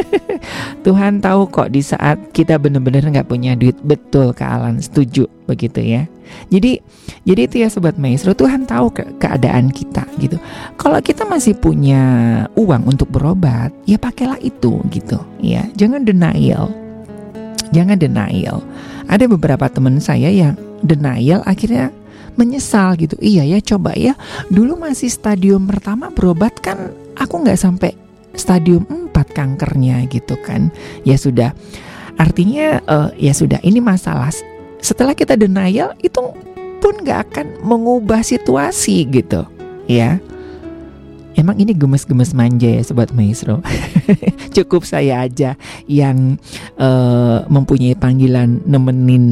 Tuhan 0.87 1.19
tahu 1.19 1.49
kok 1.51 1.73
di 1.73 1.83
saat 1.83 2.31
kita 2.31 2.61
benar-benar 2.61 3.07
nggak 3.11 3.29
punya 3.29 3.57
duit 3.59 3.77
betul 3.83 4.31
ke 4.37 4.45
Alan 4.45 4.79
setuju 4.79 5.27
begitu 5.49 5.81
ya. 5.83 6.07
Jadi 6.51 6.83
jadi 7.23 7.41
itu 7.47 7.57
ya 7.63 7.69
sobat 7.71 7.97
maestro 7.99 8.35
Tuhan 8.35 8.67
tahu 8.67 8.93
ke 8.93 9.03
keadaan 9.19 9.71
kita 9.71 10.05
gitu. 10.21 10.37
Kalau 10.79 10.99
kita 11.01 11.25
masih 11.27 11.55
punya 11.57 12.03
uang 12.59 12.87
untuk 12.87 13.11
berobat 13.11 13.73
ya 13.87 13.97
pakailah 13.97 14.39
itu 14.43 14.83
gitu 14.91 15.19
ya. 15.41 15.65
Jangan 15.79 16.07
denial. 16.07 16.71
Jangan 17.75 17.99
denial. 17.99 18.63
Ada 19.07 19.27
beberapa 19.31 19.67
teman 19.71 19.99
saya 20.03 20.31
yang 20.31 20.55
denial 20.83 21.43
akhirnya 21.47 21.91
menyesal 22.37 22.95
gitu. 23.01 23.17
Iya 23.19 23.43
ya 23.45 23.59
coba 23.65 23.97
ya. 23.97 24.15
Dulu 24.53 24.77
masih 24.77 25.11
stadium 25.11 25.67
pertama 25.67 26.13
berobat 26.13 26.61
kan 26.63 26.93
aku 27.17 27.43
nggak 27.43 27.59
sampai 27.59 27.97
stadium 28.37 28.85
4 28.89 29.07
cepat 29.17 29.33
kankernya 29.33 30.05
gitu 30.13 30.37
kan. 30.45 30.69
Ya 31.09 31.17
sudah. 31.17 31.57
Artinya 32.21 32.85
eh, 32.85 33.11
ya 33.17 33.33
sudah 33.33 33.57
ini 33.65 33.81
masalah. 33.81 34.29
Setelah 34.85 35.17
kita 35.17 35.41
denial 35.41 35.97
itu 36.05 36.21
pun 36.85 37.01
nggak 37.01 37.33
akan 37.33 37.47
mengubah 37.65 38.21
situasi 38.21 39.09
gitu. 39.09 39.49
Ya. 39.89 40.21
Emang 41.37 41.57
ini 41.57 41.73
gemes-gemes 41.73 42.33
manja 42.37 42.69
ya 42.69 42.81
Sobat 42.85 43.13
Maestro? 43.13 43.61
Cukup 44.57 44.85
saya 44.85 45.25
aja 45.25 45.57
yang 45.89 46.37
eh, 46.77 47.39
mempunyai 47.49 47.97
panggilan 47.97 48.61
nemenin 48.69 49.25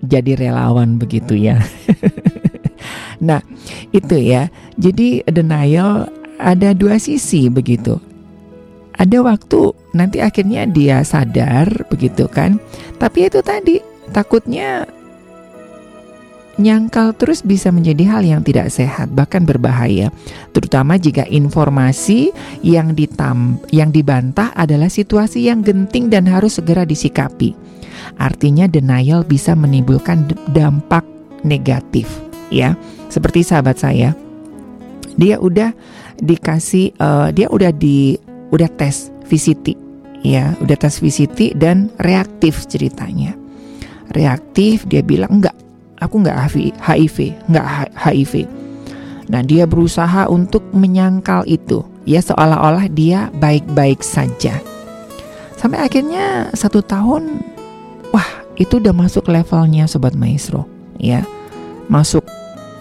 jadi 0.00 0.32
relawan 0.32 0.96
begitu 0.96 1.36
ya 1.36 1.60
Nah 3.20 3.44
itu 3.92 4.16
ya. 4.16 4.48
Jadi 4.80 5.24
denial 5.28 6.08
ada 6.40 6.72
dua 6.72 6.96
sisi 6.96 7.52
begitu. 7.52 8.00
Ada 8.96 9.24
waktu 9.24 9.72
nanti 9.96 10.20
akhirnya 10.20 10.68
dia 10.68 11.04
sadar 11.04 11.88
begitu 11.88 12.28
kan. 12.28 12.60
Tapi 13.00 13.28
itu 13.28 13.40
tadi 13.40 13.80
takutnya 14.12 14.84
nyangkal 16.60 17.16
terus 17.16 17.40
bisa 17.40 17.72
menjadi 17.72 18.04
hal 18.04 18.22
yang 18.24 18.42
tidak 18.44 18.68
sehat 18.68 19.08
bahkan 19.16 19.48
berbahaya. 19.48 20.12
Terutama 20.52 21.00
jika 21.00 21.24
informasi 21.24 22.32
yang 22.60 22.92
ditam 22.92 23.56
yang 23.72 23.88
dibantah 23.88 24.52
adalah 24.52 24.92
situasi 24.92 25.48
yang 25.48 25.64
genting 25.64 26.12
dan 26.12 26.28
harus 26.28 26.60
segera 26.60 26.84
disikapi. 26.84 27.56
Artinya 28.20 28.68
denial 28.68 29.24
bisa 29.24 29.56
menimbulkan 29.56 30.28
dampak 30.52 31.04
negatif 31.40 32.08
ya 32.52 32.76
seperti 33.10 33.44
sahabat 33.44 33.76
saya 33.76 34.16
dia 35.18 35.36
udah 35.36 35.74
dikasih 36.22 36.94
eh, 36.94 37.28
dia 37.36 37.50
udah 37.50 37.74
di 37.74 38.16
udah 38.54 38.70
tes 38.78 39.10
VCT 39.26 39.76
ya 40.24 40.54
udah 40.62 40.76
tes 40.78 41.02
VCT 41.02 41.58
dan 41.58 41.90
reaktif 42.00 42.64
ceritanya 42.70 43.34
reaktif 44.14 44.86
dia 44.86 45.02
bilang 45.04 45.42
enggak 45.42 45.60
aku 46.00 46.24
nggak 46.24 46.38
HIV, 46.80 47.16
nggak 47.46 47.66
H- 47.68 47.94
HIV. 47.94 48.34
Nah 49.30 49.44
dia 49.46 49.68
berusaha 49.68 50.26
untuk 50.26 50.64
menyangkal 50.74 51.46
itu, 51.46 51.86
ya 52.08 52.18
seolah-olah 52.18 52.90
dia 52.90 53.30
baik-baik 53.38 54.02
saja. 54.02 54.58
Sampai 55.54 55.84
akhirnya 55.84 56.50
satu 56.56 56.80
tahun, 56.80 57.44
wah 58.10 58.26
itu 58.56 58.80
udah 58.80 58.96
masuk 58.96 59.28
levelnya 59.28 59.86
sobat 59.86 60.16
maestro, 60.16 60.66
ya 60.98 61.22
masuk. 61.86 62.24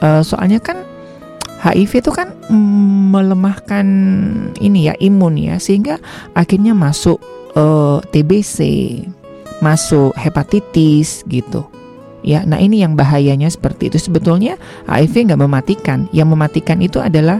Eh, 0.04 0.22
soalnya 0.24 0.60
kan 0.60 0.84
HIV 1.60 2.08
itu 2.08 2.12
kan 2.16 2.32
mm, 2.48 3.12
melemahkan 3.12 3.88
ini 4.64 4.88
ya 4.88 4.96
imun 4.96 5.36
ya, 5.36 5.60
sehingga 5.60 6.00
akhirnya 6.32 6.72
masuk 6.72 7.20
eh, 7.56 8.00
TBC, 8.16 8.58
masuk 9.60 10.16
hepatitis 10.16 11.28
gitu. 11.28 11.68
Ya, 12.20 12.44
nah 12.44 12.60
ini 12.60 12.84
yang 12.84 13.00
bahayanya 13.00 13.48
seperti 13.48 13.88
itu. 13.88 14.00
Sebetulnya 14.00 14.60
HIV 14.92 15.32
nggak 15.32 15.40
mematikan. 15.40 16.00
Yang 16.12 16.28
mematikan 16.36 16.80
itu 16.84 17.00
adalah 17.00 17.40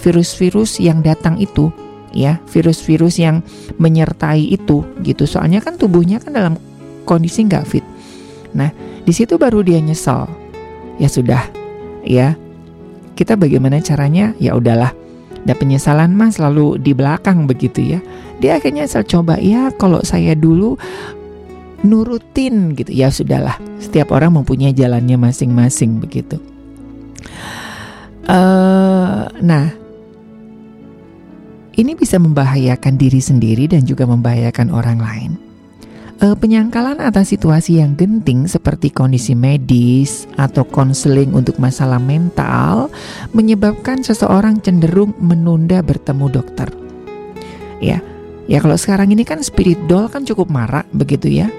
virus-virus 0.00 0.80
yang 0.80 1.04
datang 1.04 1.36
itu, 1.36 1.68
ya, 2.12 2.40
virus-virus 2.48 3.20
yang 3.20 3.44
menyertai 3.76 4.56
itu, 4.56 4.80
gitu. 5.04 5.28
Soalnya 5.28 5.60
kan 5.60 5.76
tubuhnya 5.76 6.24
kan 6.24 6.32
dalam 6.32 6.54
kondisi 7.04 7.44
nggak 7.44 7.64
fit. 7.68 7.84
Nah, 8.56 8.72
di 9.04 9.12
situ 9.12 9.36
baru 9.36 9.60
dia 9.60 9.76
nyesel. 9.76 10.24
Ya 10.96 11.10
sudah, 11.10 11.44
ya. 12.06 12.38
Kita 13.18 13.34
bagaimana 13.34 13.82
caranya? 13.82 14.36
Ya 14.38 14.54
udahlah. 14.54 14.92
Dan 15.44 15.56
penyesalan 15.60 16.16
mas 16.16 16.40
selalu 16.40 16.80
di 16.80 16.96
belakang 16.96 17.44
begitu 17.44 17.84
ya. 17.96 18.00
Dia 18.40 18.56
akhirnya 18.56 18.88
saya 18.88 19.04
coba 19.04 19.36
ya 19.36 19.68
kalau 19.76 20.00
saya 20.00 20.32
dulu 20.32 20.80
nurutin 21.84 22.72
gitu 22.72 22.90
ya 22.90 23.12
sudahlah 23.12 23.60
setiap 23.76 24.10
orang 24.16 24.40
mempunyai 24.40 24.72
jalannya 24.72 25.20
masing-masing 25.20 26.00
begitu 26.00 26.40
eh 28.24 29.22
nah 29.44 29.68
ini 31.76 31.92
bisa 31.92 32.16
membahayakan 32.16 32.96
diri 32.96 33.20
sendiri 33.20 33.68
dan 33.68 33.84
juga 33.84 34.08
membahayakan 34.08 34.72
orang 34.72 34.98
lain 34.98 35.32
penyangkalan 36.32 36.96
atas 37.04 37.36
situasi 37.36 37.84
yang 37.84 37.92
genting 37.92 38.48
seperti 38.48 38.88
kondisi 38.88 39.36
medis 39.36 40.24
atau 40.40 40.64
konseling 40.64 41.36
untuk 41.36 41.60
masalah 41.60 42.00
mental 42.00 42.88
menyebabkan 43.36 44.00
seseorang 44.00 44.64
cenderung 44.64 45.12
menunda 45.20 45.84
bertemu 45.84 46.26
dokter. 46.32 46.72
Ya 47.84 48.00
ya 48.48 48.64
kalau 48.64 48.80
sekarang 48.80 49.12
ini 49.12 49.28
kan 49.28 49.44
spirit 49.44 49.76
doll 49.84 50.08
kan 50.08 50.24
cukup 50.24 50.48
marak 50.48 50.88
begitu 50.96 51.28
ya. 51.28 51.52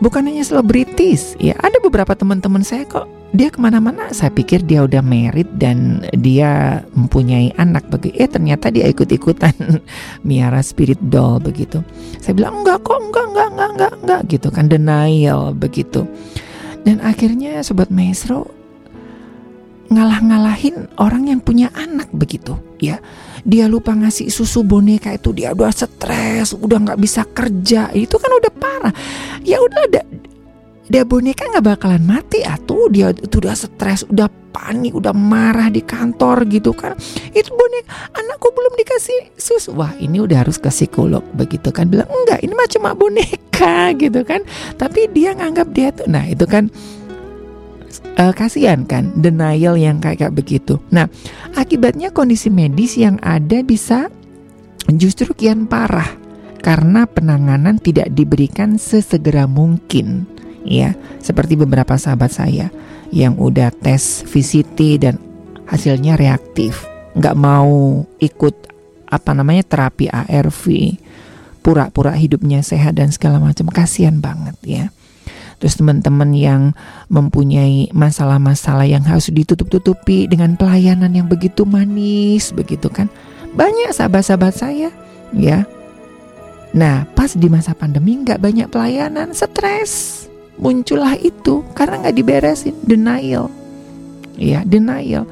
Bukan 0.00 0.24
hanya 0.24 0.40
selebritis 0.40 1.36
ya 1.36 1.52
ada 1.60 1.76
beberapa 1.84 2.16
teman-teman 2.16 2.64
saya 2.64 2.88
kok 2.88 3.15
dia 3.36 3.52
ke 3.52 3.60
mana-mana. 3.60 4.08
Saya 4.16 4.32
pikir 4.32 4.64
dia 4.64 4.82
udah 4.82 5.04
married 5.04 5.46
dan 5.60 6.00
dia 6.16 6.82
mempunyai 6.96 7.52
anak 7.60 7.84
begitu 7.92 8.16
eh 8.16 8.28
ternyata 8.32 8.72
dia 8.72 8.88
ikut-ikutan 8.88 9.52
miara 10.26 10.64
spirit 10.64 10.98
doll 11.12 11.38
begitu. 11.38 11.84
Saya 12.18 12.32
bilang 12.32 12.64
enggak 12.64 12.80
kok 12.82 12.96
enggak 12.96 13.26
enggak 13.30 13.48
enggak 13.52 13.70
enggak 13.76 13.92
enggak 14.02 14.20
gitu 14.32 14.48
kan. 14.48 14.64
Denial 14.66 15.52
begitu. 15.52 16.08
Dan 16.82 17.04
akhirnya 17.04 17.60
sobat 17.60 17.92
maestro 17.92 18.48
ngalah-ngalahin 19.86 20.90
orang 20.98 21.30
yang 21.30 21.38
punya 21.44 21.68
anak 21.76 22.10
begitu 22.10 22.56
ya. 22.80 22.98
Dia 23.46 23.70
lupa 23.70 23.94
ngasih 23.94 24.26
susu 24.32 24.66
boneka 24.66 25.14
itu 25.14 25.30
dia 25.30 25.54
udah 25.54 25.70
stres 25.70 26.56
udah 26.56 26.78
nggak 26.82 26.98
bisa 26.98 27.22
kerja. 27.28 27.92
Itu 27.92 28.16
kan 28.18 28.32
udah 28.32 28.52
parah. 28.56 28.94
Ya 29.46 29.62
udah 29.62 29.82
ada 29.86 30.02
dia 30.86 31.02
boneka 31.02 31.50
nggak 31.50 31.66
bakalan 31.66 32.02
mati 32.06 32.46
atuh. 32.46 32.86
Dia 32.90 33.10
itu 33.10 33.42
udah 33.42 33.54
stres 33.58 34.06
udah 34.06 34.30
panik 34.54 34.94
udah 34.94 35.12
marah 35.12 35.68
di 35.68 35.82
kantor 35.82 36.46
gitu 36.46 36.70
kan. 36.72 36.94
Itu 37.34 37.52
boneka 37.52 38.14
anakku 38.14 38.54
belum 38.54 38.72
dikasih 38.78 39.34
susu 39.34 39.74
wah 39.74 39.92
ini 39.98 40.22
udah 40.22 40.46
harus 40.46 40.62
ke 40.62 40.70
psikolog 40.70 41.26
begitu 41.34 41.74
kan. 41.74 41.90
Bilang 41.90 42.06
enggak 42.06 42.40
ini 42.46 42.52
mah 42.54 42.68
cuma 42.70 42.90
boneka 42.94 43.90
gitu 44.02 44.22
kan. 44.22 44.46
Tapi 44.78 45.10
dia 45.10 45.34
nganggap 45.34 45.68
dia 45.74 45.90
tuh 45.90 46.06
nah 46.06 46.22
itu 46.22 46.46
kan 46.46 46.70
eh, 48.16 48.32
kasihan 48.32 48.86
kan 48.86 49.10
denial 49.18 49.74
yang 49.74 49.98
kayak 49.98 50.32
begitu. 50.32 50.78
Nah, 50.94 51.10
akibatnya 51.58 52.14
kondisi 52.14 52.48
medis 52.48 52.94
yang 52.94 53.18
ada 53.26 53.60
bisa 53.66 54.06
justru 54.94 55.34
kian 55.34 55.66
parah 55.66 56.14
karena 56.62 57.06
penanganan 57.06 57.78
tidak 57.78 58.10
diberikan 58.14 58.78
sesegera 58.78 59.50
mungkin. 59.50 60.35
Ya, 60.66 60.98
seperti 61.22 61.54
beberapa 61.54 61.94
sahabat 61.94 62.34
saya 62.34 62.74
yang 63.14 63.38
udah 63.38 63.70
tes 63.70 64.26
VCT 64.26 64.98
dan 64.98 65.14
hasilnya 65.70 66.18
reaktif, 66.18 66.82
nggak 67.14 67.38
mau 67.38 68.02
ikut 68.18 68.54
apa 69.06 69.30
namanya 69.30 69.62
terapi 69.62 70.10
ARV, 70.10 70.98
pura-pura 71.62 72.18
hidupnya 72.18 72.66
sehat 72.66 72.98
dan 72.98 73.14
segala 73.14 73.38
macam. 73.38 73.70
Kasihan 73.70 74.18
banget 74.18 74.58
ya. 74.66 74.84
Terus 75.56 75.80
teman-teman 75.80 76.36
yang 76.36 76.76
mempunyai 77.08 77.88
masalah-masalah 77.96 78.84
yang 78.84 79.00
harus 79.06 79.32
ditutup-tutupi 79.32 80.28
dengan 80.28 80.52
pelayanan 80.58 81.14
yang 81.16 81.30
begitu 81.30 81.64
manis, 81.64 82.52
begitu 82.52 82.92
kan? 82.92 83.08
Banyak 83.56 83.96
sahabat-sahabat 83.96 84.52
saya, 84.52 84.92
ya. 85.32 85.64
Nah, 86.76 87.08
pas 87.16 87.32
di 87.32 87.48
masa 87.48 87.72
pandemi 87.72 88.20
nggak 88.20 88.36
banyak 88.36 88.68
pelayanan, 88.68 89.32
stres. 89.32 90.26
Muncullah 90.56 91.16
itu 91.20 91.62
karena 91.76 92.06
nggak 92.06 92.16
diberesin, 92.16 92.74
denial. 92.84 93.52
Ya, 94.36 94.64
denial. 94.64 95.28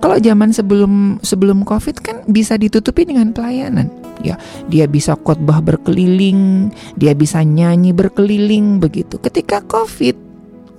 Kalau 0.00 0.16
zaman 0.16 0.50
sebelum 0.54 1.20
sebelum 1.20 1.66
Covid 1.66 2.00
kan 2.00 2.16
bisa 2.24 2.56
ditutupi 2.56 3.04
dengan 3.04 3.36
pelayanan. 3.36 3.92
Ya, 4.20 4.36
dia 4.68 4.84
bisa 4.84 5.16
khotbah 5.16 5.64
berkeliling, 5.64 6.72
dia 6.96 7.16
bisa 7.16 7.40
nyanyi 7.40 7.92
berkeliling 7.92 8.80
begitu. 8.80 9.16
Ketika 9.20 9.64
Covid, 9.64 10.16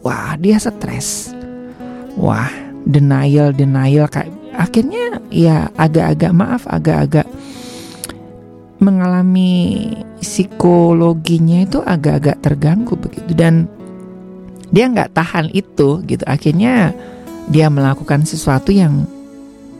wah 0.05 0.37
dia 0.37 0.57
stres. 0.61 1.33
Wah, 2.17 2.49
denial 2.85 3.53
denial 3.53 4.09
kayak 4.09 4.29
akhirnya 4.51 5.21
ya 5.31 5.71
agak-agak 5.79 6.31
maaf 6.35 6.63
agak-agak 6.67 7.27
mengalami 8.81 9.93
psikologinya 10.19 11.63
itu 11.63 11.79
agak-agak 11.85 12.41
terganggu 12.41 12.97
begitu 12.97 13.31
dan 13.37 13.69
dia 14.71 14.87
nggak 14.87 15.11
tahan 15.13 15.51
itu 15.51 15.99
gitu 16.07 16.23
akhirnya 16.25 16.95
dia 17.51 17.67
melakukan 17.67 18.23
sesuatu 18.23 18.71
yang 18.71 19.03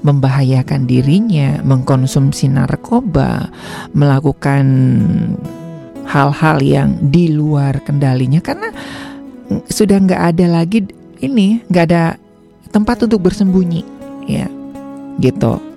membahayakan 0.02 0.90
dirinya, 0.90 1.62
mengkonsumsi 1.62 2.50
narkoba, 2.50 3.54
melakukan 3.94 4.66
hal-hal 6.10 6.58
yang 6.60 6.98
di 7.00 7.30
luar 7.30 7.80
kendalinya 7.86 8.42
karena 8.42 8.74
sudah 9.70 10.02
nggak 10.02 10.24
ada 10.36 10.46
lagi 10.50 10.90
ini, 11.22 11.62
nggak 11.70 11.86
ada 11.86 12.18
tempat 12.74 13.06
untuk 13.06 13.30
bersembunyi, 13.30 13.86
ya, 14.26 14.50
gitu. 15.22 15.71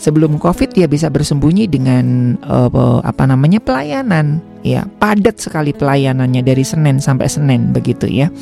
Sebelum 0.00 0.40
Covid 0.40 0.72
dia 0.72 0.88
bisa 0.88 1.12
bersembunyi 1.12 1.68
dengan 1.68 2.32
uh, 2.48 3.04
apa 3.04 3.28
namanya 3.28 3.60
pelayanan, 3.60 4.40
ya 4.64 4.88
padat 4.96 5.36
sekali 5.36 5.76
pelayanannya 5.76 6.40
dari 6.40 6.64
Senin 6.64 7.04
sampai 7.04 7.28
Senin 7.28 7.68
begitu 7.68 8.08
ya. 8.08 8.32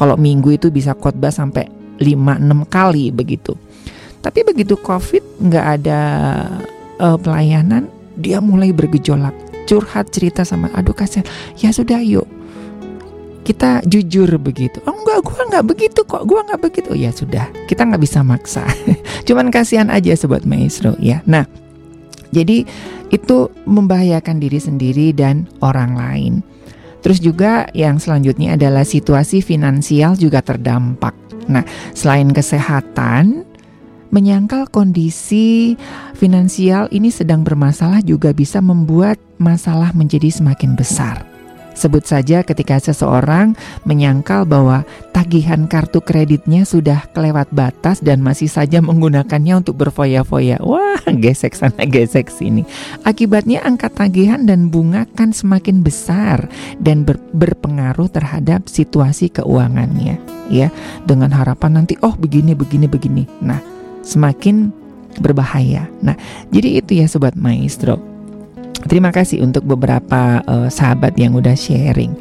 Kalau 0.00 0.16
Minggu 0.16 0.56
itu 0.56 0.72
bisa 0.72 0.96
khotbah 0.96 1.28
sampai 1.28 1.68
5-6 2.00 2.72
kali 2.72 3.12
begitu. 3.12 3.52
Tapi 4.24 4.48
begitu 4.48 4.80
Covid 4.80 5.44
nggak 5.44 5.66
ada 5.76 6.00
uh, 6.96 7.20
pelayanan, 7.20 7.84
dia 8.16 8.40
mulai 8.40 8.72
bergejolak, 8.72 9.36
curhat 9.68 10.08
cerita 10.08 10.40
sama 10.40 10.72
aduh 10.72 10.96
kasihan. 10.96 11.28
Ya 11.60 11.68
sudah 11.68 12.00
yuk 12.00 12.24
kita 13.44 13.84
jujur 13.84 14.40
begitu. 14.40 14.80
Oh 14.88 14.96
enggak, 14.96 15.20
gue 15.20 15.42
nggak 15.52 15.64
begitu 15.68 16.00
kok, 16.02 16.24
gue 16.24 16.40
nggak 16.40 16.60
begitu. 16.64 16.88
Oh, 16.90 16.98
ya 16.98 17.12
sudah, 17.12 17.46
kita 17.68 17.84
nggak 17.84 18.02
bisa 18.02 18.24
maksa. 18.24 18.64
Cuman 19.28 19.52
kasihan 19.52 19.92
aja 19.92 20.16
sobat 20.16 20.48
maestro 20.48 20.96
ya. 20.96 21.20
Nah, 21.28 21.44
jadi 22.32 22.64
itu 23.12 23.52
membahayakan 23.68 24.40
diri 24.40 24.58
sendiri 24.58 25.12
dan 25.12 25.46
orang 25.60 25.94
lain. 25.94 26.34
Terus 27.04 27.20
juga 27.20 27.68
yang 27.76 28.00
selanjutnya 28.00 28.56
adalah 28.56 28.82
situasi 28.82 29.44
finansial 29.44 30.16
juga 30.16 30.40
terdampak. 30.40 31.12
Nah, 31.52 31.60
selain 31.92 32.32
kesehatan, 32.32 33.44
menyangkal 34.08 34.72
kondisi 34.72 35.76
finansial 36.16 36.88
ini 36.88 37.12
sedang 37.12 37.44
bermasalah 37.44 38.00
juga 38.00 38.32
bisa 38.32 38.64
membuat 38.64 39.20
masalah 39.36 39.92
menjadi 39.92 40.32
semakin 40.32 40.72
besar. 40.72 41.33
Sebut 41.74 42.06
saja 42.06 42.46
ketika 42.46 42.78
seseorang 42.78 43.58
menyangkal 43.82 44.46
bahwa 44.46 44.86
tagihan 45.10 45.66
kartu 45.66 45.98
kreditnya 45.98 46.62
sudah 46.62 47.02
kelewat 47.10 47.50
batas 47.50 47.98
dan 47.98 48.22
masih 48.22 48.46
saja 48.46 48.78
menggunakannya 48.78 49.58
untuk 49.58 49.82
berfoya-foya. 49.82 50.62
Wah, 50.62 51.02
gesek 51.10 51.58
sana 51.58 51.82
gesek 51.84 52.30
sini. 52.30 52.62
Akibatnya 53.02 53.66
angka 53.66 53.90
tagihan 53.90 54.46
dan 54.46 54.70
bunga 54.70 55.04
kan 55.18 55.34
semakin 55.34 55.82
besar 55.82 56.46
dan 56.78 57.02
ber 57.02 57.18
berpengaruh 57.34 58.06
terhadap 58.08 58.70
situasi 58.70 59.28
keuangannya, 59.34 60.16
ya. 60.48 60.70
Dengan 61.02 61.34
harapan 61.34 61.82
nanti 61.82 61.98
oh 62.06 62.14
begini 62.14 62.54
begini 62.54 62.86
begini. 62.86 63.26
Nah, 63.42 63.58
semakin 64.06 64.70
berbahaya. 65.18 65.90
Nah, 66.02 66.14
jadi 66.54 66.78
itu 66.82 67.02
ya 67.02 67.06
sobat 67.10 67.34
maestro 67.34 68.13
Terima 68.84 69.14
kasih 69.14 69.46
untuk 69.46 69.64
beberapa 69.64 70.42
uh, 70.44 70.68
sahabat 70.68 71.14
yang 71.14 71.38
udah 71.38 71.54
sharing. 71.54 72.18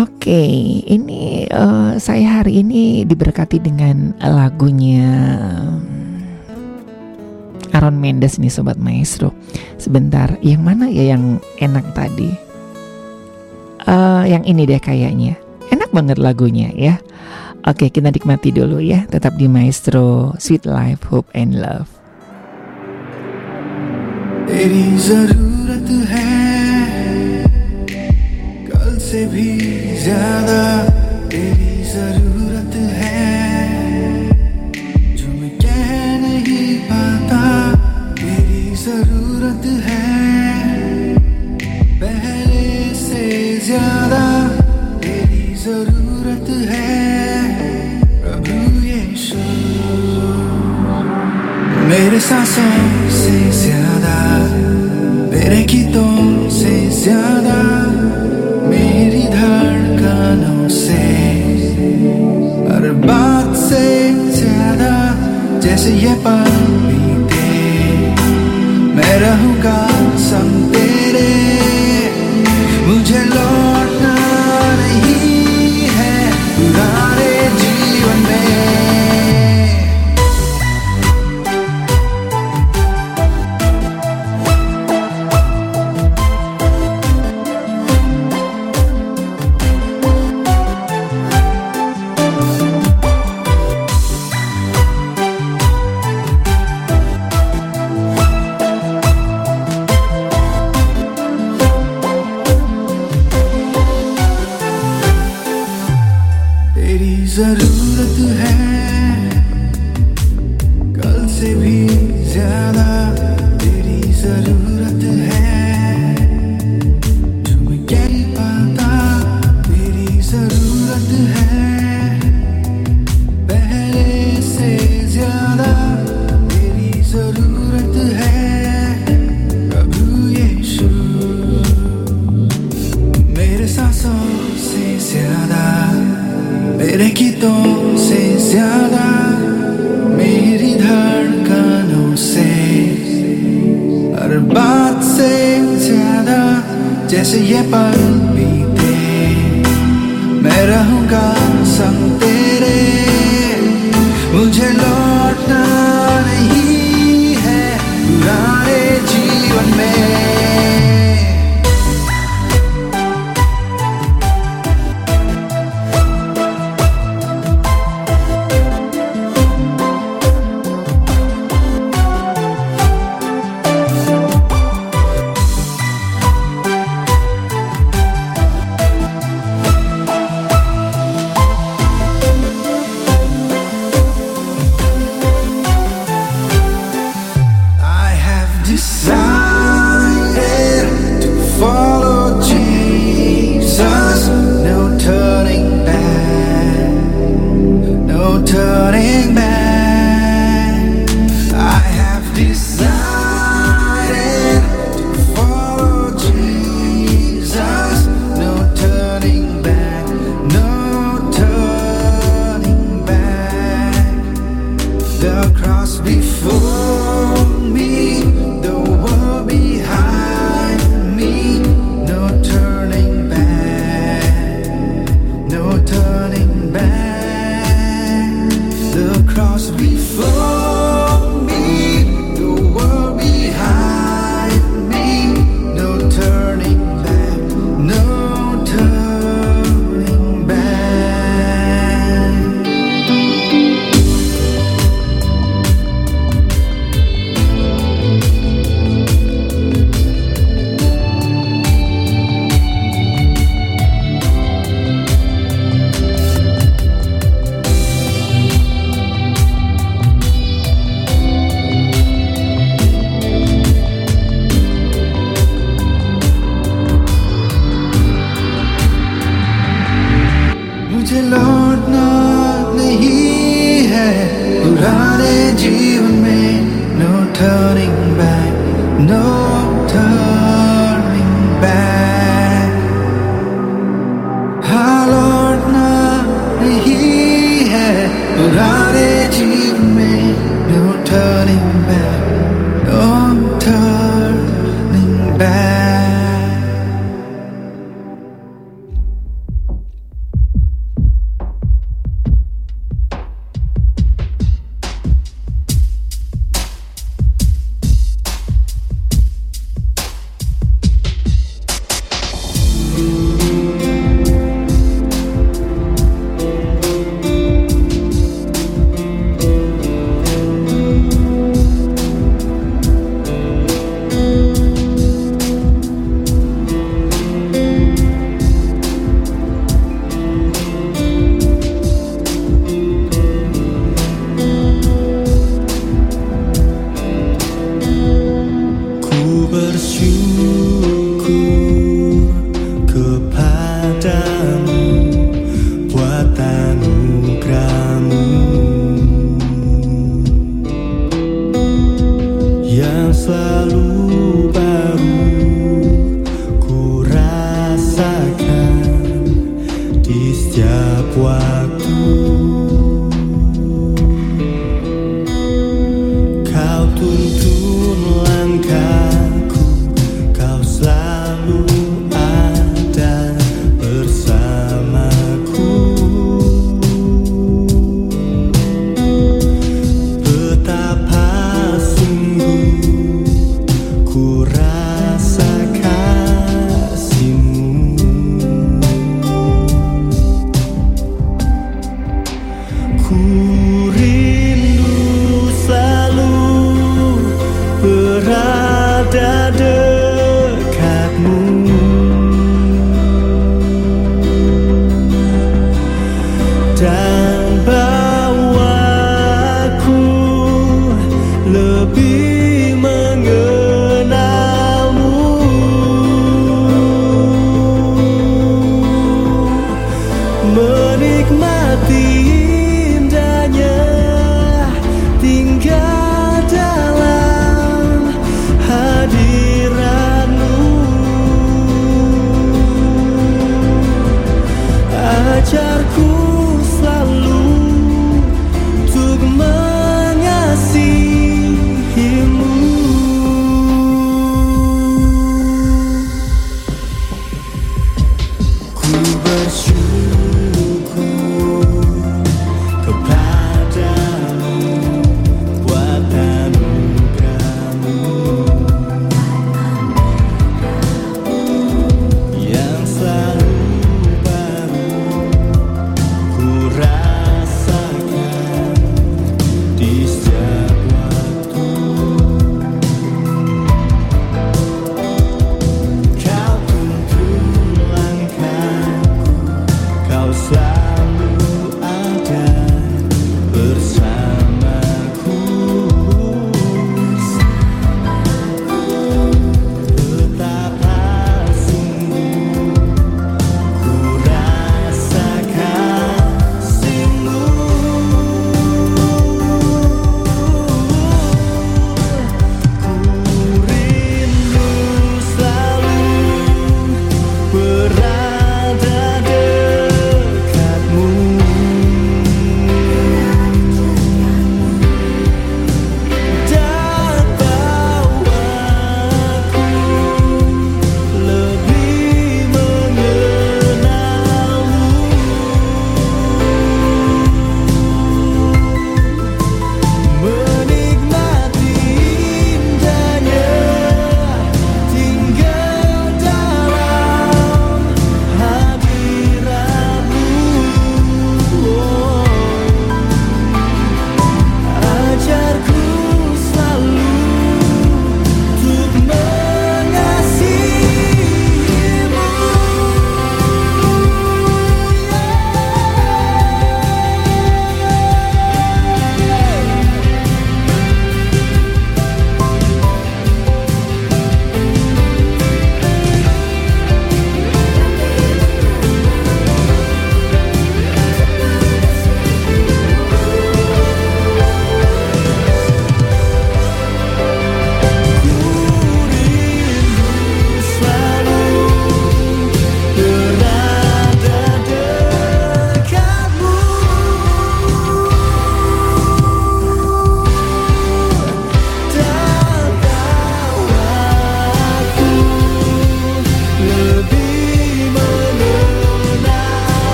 Oke, 0.00 0.32
okay, 0.32 0.80
ini 0.88 1.44
uh, 1.52 2.00
saya 2.00 2.40
hari 2.40 2.64
ini 2.64 3.04
diberkati 3.04 3.60
dengan 3.60 4.16
lagunya 4.24 5.04
hmm, 6.48 7.76
Aaron 7.76 8.00
Mendes 8.00 8.40
nih 8.40 8.48
sobat 8.48 8.80
maestro. 8.80 9.36
Sebentar, 9.76 10.40
yang 10.40 10.64
mana 10.64 10.88
ya 10.88 11.12
yang 11.12 11.36
enak 11.60 11.84
tadi? 11.92 12.32
Uh, 13.84 14.24
yang 14.24 14.48
ini 14.48 14.64
deh 14.64 14.80
kayaknya. 14.80 15.36
Enak 15.68 15.92
banget 15.92 16.16
lagunya 16.16 16.72
ya. 16.72 16.96
Oke, 17.68 17.92
kita 17.92 18.10
nikmati 18.10 18.48
dulu 18.48 18.80
ya. 18.80 19.04
Tetap 19.12 19.36
di 19.36 19.46
Maestro 19.46 20.32
Sweet 20.40 20.64
Life, 20.64 21.04
Hope 21.12 21.28
and 21.36 21.60
Love. 21.60 22.01
तेरी 24.52 24.96
ज़रूरत 25.00 25.88
है। 26.08 26.24
कल 28.66 28.98
से 29.00 29.24
भी 29.26 29.48
ज़्यादा 29.98 30.60
तेरी 31.30 31.84
ज़रूरत 31.92 32.74
है। 32.98 33.22
जो 35.16 35.28
मैं 35.30 35.50
कह 35.56 35.88
नहीं 36.24 36.68
पाता 36.90 37.42
तेरी 38.20 38.64
ज़रूरत 38.84 39.66
है। 39.88 41.16
पहले 42.02 42.94
से 43.00 43.24
ज़्यादा 43.66 44.24
तेरी 44.98 45.54
ज़रूरत 45.64 46.11
मेरे 51.92 52.18
सांसों 52.20 53.10
से 53.12 53.38
ज़्यादा, 53.52 54.18
मेरे 55.32 55.60
गीतों 55.72 56.48
से 56.50 56.70
ज़्यादा, 56.90 57.56
मेरी 58.68 59.22
धड़कनों 59.34 60.68
से। 60.68 61.02
हर 62.68 62.88
बात 63.04 63.56
से 63.64 63.84
ज़्यादा, 64.38 64.94
जैसे 65.60 65.92
ये 65.96 66.14
पल 66.24 66.50
बीते। 66.86 67.44
मैं 68.96 69.14
रहूँगा 69.20 69.78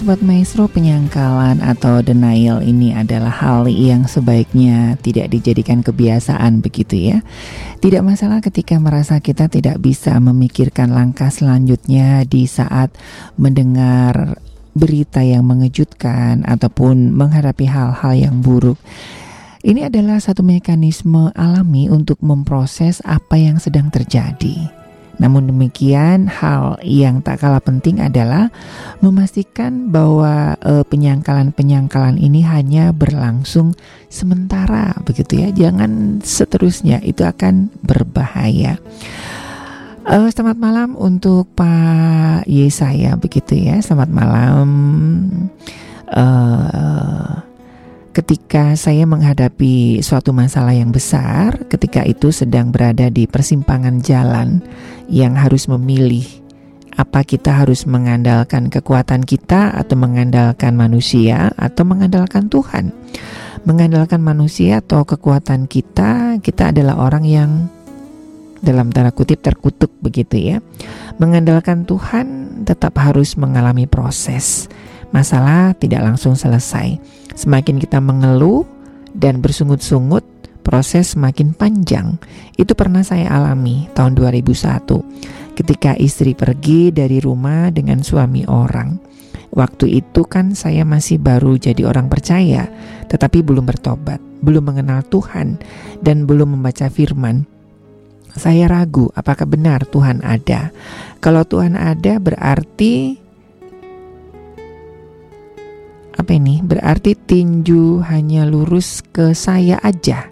Sobat 0.00 0.24
Maestro 0.24 0.64
penyangkalan 0.64 1.60
atau 1.60 2.00
denial 2.00 2.64
ini 2.64 2.96
adalah 2.96 3.28
hal 3.28 3.68
yang 3.68 4.08
sebaiknya 4.08 4.96
tidak 5.04 5.28
dijadikan 5.28 5.84
kebiasaan 5.84 6.64
begitu 6.64 7.12
ya 7.12 7.18
Tidak 7.84 8.00
masalah 8.00 8.40
ketika 8.40 8.80
merasa 8.80 9.20
kita 9.20 9.52
tidak 9.52 9.76
bisa 9.76 10.16
memikirkan 10.16 10.96
langkah 10.96 11.28
selanjutnya 11.28 12.24
di 12.24 12.48
saat 12.48 12.96
mendengar 13.36 14.40
berita 14.72 15.20
yang 15.20 15.44
mengejutkan 15.44 16.48
ataupun 16.48 17.12
menghadapi 17.12 17.68
hal-hal 17.68 18.16
yang 18.16 18.40
buruk 18.40 18.80
ini 19.60 19.84
adalah 19.84 20.16
satu 20.16 20.40
mekanisme 20.40 21.28
alami 21.36 21.92
untuk 21.92 22.16
memproses 22.24 23.04
apa 23.04 23.36
yang 23.36 23.60
sedang 23.60 23.92
terjadi. 23.92 24.79
Namun 25.20 25.52
demikian, 25.52 26.26
hal 26.26 26.80
yang 26.80 27.20
tak 27.20 27.44
kalah 27.44 27.60
penting 27.60 28.00
adalah 28.00 28.48
memastikan 29.04 29.92
bahwa 29.92 30.56
eh, 30.64 30.84
penyangkalan-penyangkalan 30.88 32.16
ini 32.16 32.40
hanya 32.42 32.96
berlangsung 32.96 33.76
sementara, 34.08 34.96
begitu 35.04 35.44
ya. 35.44 35.48
Jangan 35.52 36.24
seterusnya, 36.24 37.04
itu 37.04 37.22
akan 37.22 37.68
berbahaya. 37.84 38.80
Uh, 40.00 40.32
selamat 40.32 40.56
malam 40.56 40.88
untuk 40.96 41.46
Pak 41.54 42.48
Yesaya, 42.48 43.20
begitu 43.20 43.54
ya. 43.54 43.78
Selamat 43.84 44.08
malam. 44.10 44.68
Uh, 46.08 47.44
ketika 48.10 48.74
saya 48.74 49.06
menghadapi 49.06 50.02
suatu 50.02 50.34
masalah 50.34 50.74
yang 50.74 50.90
besar, 50.90 51.62
ketika 51.70 52.02
itu 52.02 52.34
sedang 52.34 52.74
berada 52.74 53.06
di 53.06 53.30
persimpangan 53.30 54.02
jalan 54.02 54.64
yang 55.10 55.34
harus 55.34 55.66
memilih 55.66 56.24
apa 56.94 57.26
kita 57.26 57.64
harus 57.64 57.84
mengandalkan 57.84 58.70
kekuatan 58.70 59.26
kita 59.26 59.74
atau 59.74 59.96
mengandalkan 59.98 60.78
manusia 60.78 61.50
atau 61.58 61.82
mengandalkan 61.82 62.46
Tuhan. 62.46 62.94
Mengandalkan 63.68 64.24
manusia 64.24 64.80
atau 64.80 65.04
kekuatan 65.04 65.68
kita, 65.68 66.40
kita 66.40 66.72
adalah 66.72 66.96
orang 66.96 67.24
yang 67.28 67.50
dalam 68.64 68.88
tanda 68.88 69.12
kutip 69.12 69.44
terkutuk 69.44 69.92
begitu 70.00 70.56
ya. 70.56 70.56
Mengandalkan 71.20 71.84
Tuhan 71.84 72.62
tetap 72.64 72.96
harus 72.96 73.36
mengalami 73.36 73.84
proses. 73.84 74.70
Masalah 75.10 75.74
tidak 75.74 76.06
langsung 76.06 76.38
selesai 76.38 77.02
Semakin 77.40 77.80
kita 77.80 78.04
mengeluh 78.04 78.68
dan 79.16 79.40
bersungut-sungut, 79.40 80.20
proses 80.60 81.16
semakin 81.16 81.56
panjang. 81.56 82.20
Itu 82.54 82.76
pernah 82.78 83.02
saya 83.02 83.32
alami 83.32 83.90
tahun 83.96 84.14
2001 84.14 85.56
ketika 85.58 85.92
istri 85.98 86.32
pergi 86.32 86.88
dari 86.94 87.20
rumah 87.20 87.68
dengan 87.68 88.00
suami 88.00 88.48
orang. 88.48 88.96
Waktu 89.50 89.98
itu 89.98 90.22
kan 90.30 90.54
saya 90.54 90.86
masih 90.86 91.18
baru 91.18 91.58
jadi 91.58 91.82
orang 91.82 92.06
percaya, 92.06 92.70
tetapi 93.10 93.42
belum 93.42 93.66
bertobat, 93.66 94.22
belum 94.46 94.62
mengenal 94.62 95.02
Tuhan, 95.10 95.58
dan 95.98 96.22
belum 96.22 96.54
membaca 96.54 96.86
firman. 96.86 97.44
Saya 98.30 98.70
ragu 98.70 99.10
apakah 99.10 99.50
benar 99.50 99.82
Tuhan 99.90 100.22
ada. 100.22 100.70
Kalau 101.18 101.42
Tuhan 101.42 101.74
ada 101.74 102.22
berarti 102.22 103.18
apa 106.14 106.30
ini? 106.30 106.62
Berarti 106.62 107.18
tinju 107.18 108.06
hanya 108.06 108.46
lurus 108.46 109.02
ke 109.02 109.34
saya 109.34 109.82
aja. 109.82 110.30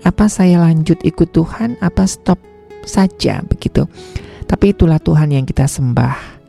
Apa 0.00 0.32
saya 0.32 0.64
lanjut 0.64 0.96
ikut 1.04 1.28
Tuhan? 1.32 1.76
Apa 1.84 2.08
stop 2.08 2.40
saja 2.88 3.44
begitu? 3.44 3.84
Tapi 4.48 4.72
itulah 4.72 4.98
Tuhan 4.98 5.30
yang 5.30 5.44
kita 5.44 5.68
sembah. 5.68 6.40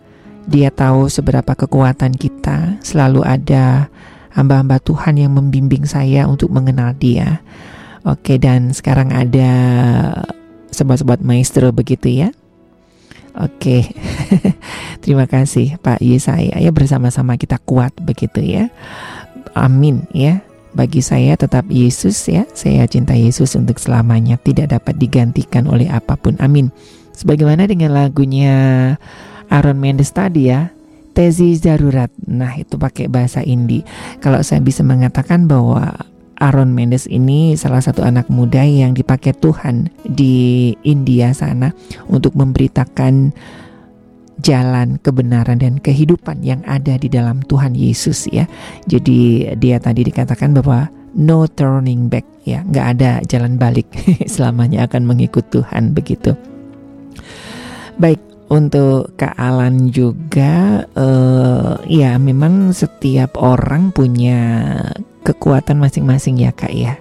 Dia 0.48 0.74
tahu 0.74 1.12
seberapa 1.12 1.54
kekuatan 1.54 2.18
kita. 2.18 2.82
Selalu 2.82 3.22
ada 3.22 3.92
hamba-hamba 4.34 4.80
Tuhan 4.82 5.20
yang 5.20 5.36
membimbing 5.36 5.84
saya 5.86 6.26
untuk 6.26 6.50
mengenal 6.50 6.96
Dia. 6.98 7.44
Oke, 8.02 8.42
dan 8.42 8.74
sekarang 8.74 9.14
ada 9.14 9.52
sobat-sobat 10.74 11.22
maestro 11.22 11.70
begitu 11.70 12.10
ya. 12.10 12.34
Oke, 13.38 13.88
terima 15.04 15.24
kasih 15.30 15.80
Pak 15.80 16.04
Yesaya 16.04 16.60
ya 16.60 16.72
bersama-sama 16.74 17.40
kita 17.40 17.62
kuat 17.62 17.96
begitu 18.02 18.42
ya. 18.44 18.68
Amin 19.54 20.04
ya. 20.12 20.44
Bagi 20.72 21.04
saya 21.04 21.36
tetap 21.36 21.68
Yesus 21.68 22.16
ya. 22.32 22.48
Saya 22.56 22.88
cinta 22.88 23.12
Yesus 23.12 23.56
untuk 23.60 23.78
selamanya 23.78 24.40
tidak 24.40 24.72
dapat 24.72 24.96
digantikan 24.96 25.68
oleh 25.68 25.92
apa 25.92 26.16
pun. 26.16 26.40
Amin. 26.40 26.72
Sebagaimana 27.12 27.68
dengan 27.68 27.92
lagunya 27.92 28.56
Aaron 29.52 29.78
Mendes 29.78 30.16
tadi 30.16 30.48
ya. 30.48 30.72
Tezi 31.12 31.60
darurat. 31.60 32.08
Nah, 32.24 32.56
itu 32.56 32.80
pakai 32.80 33.12
bahasa 33.12 33.44
Indi. 33.44 33.84
Kalau 34.24 34.40
saya 34.48 34.64
bisa 34.64 34.80
mengatakan 34.80 35.44
bahwa 35.44 35.92
Aaron 36.42 36.74
Mendes 36.74 37.06
ini 37.06 37.54
salah 37.54 37.86
satu 37.86 38.02
anak 38.02 38.32
muda 38.32 38.66
yang 38.66 38.98
dipakai 38.98 39.38
Tuhan 39.38 39.94
di 40.08 40.74
India 40.82 41.36
sana 41.38 41.70
untuk 42.10 42.34
memberitakan 42.34 43.36
jalan 44.42 44.98
kebenaran 45.00 45.62
dan 45.62 45.78
kehidupan 45.80 46.42
yang 46.42 46.66
ada 46.66 46.98
di 46.98 47.08
dalam 47.08 47.40
Tuhan 47.46 47.78
Yesus 47.78 48.28
ya. 48.30 48.50
Jadi 48.90 49.54
dia 49.58 49.78
tadi 49.78 50.02
dikatakan 50.04 50.58
bahwa 50.58 50.90
no 51.16 51.48
turning 51.48 52.10
back 52.10 52.26
ya, 52.44 52.66
nggak 52.66 52.88
ada 52.98 53.12
jalan 53.30 53.56
balik 53.56 53.88
selamanya 54.34 54.90
akan 54.90 55.06
mengikut 55.06 55.48
Tuhan 55.54 55.94
begitu. 55.94 56.34
Baik, 58.02 58.20
untuk 58.52 59.16
Kak 59.16 59.40
Alan 59.40 59.88
juga 59.88 60.84
uh, 60.92 61.80
ya 61.88 62.20
memang 62.20 62.76
setiap 62.76 63.40
orang 63.40 63.96
punya 63.96 64.76
kekuatan 65.22 65.78
masing-masing 65.78 66.42
ya 66.42 66.52
kak 66.52 66.74
ya 66.74 66.98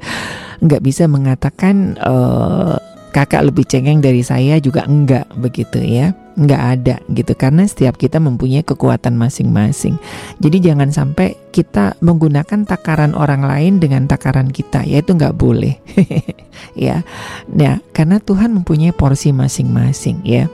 nggak 0.64 0.82
bisa 0.86 1.10
mengatakan 1.10 1.98
uh, 1.98 2.78
kakak 3.10 3.44
lebih 3.50 3.66
cengeng 3.66 3.98
dari 3.98 4.22
saya 4.22 4.56
juga 4.62 4.86
enggak 4.86 5.26
begitu 5.36 5.82
ya 5.82 6.14
nggak 6.36 6.62
ada 6.78 6.96
gitu 7.08 7.32
karena 7.32 7.64
setiap 7.64 7.96
kita 7.96 8.20
mempunyai 8.20 8.60
kekuatan 8.60 9.16
masing-masing. 9.16 9.96
Jadi 10.38 10.60
jangan 10.60 10.92
sampai 10.92 11.36
kita 11.50 11.96
menggunakan 12.04 12.68
takaran 12.68 13.16
orang 13.16 13.40
lain 13.40 13.80
dengan 13.80 14.04
takaran 14.04 14.52
kita 14.52 14.84
ya 14.84 15.00
itu 15.00 15.16
nggak 15.16 15.36
boleh. 15.36 15.76
Ya 16.76 17.04
nah 17.52 17.80
karena 17.92 18.16
Tuhan 18.20 18.52
mempunyai 18.52 18.92
porsi 18.92 19.32
masing-masing 19.32 20.24
ya. 20.24 20.48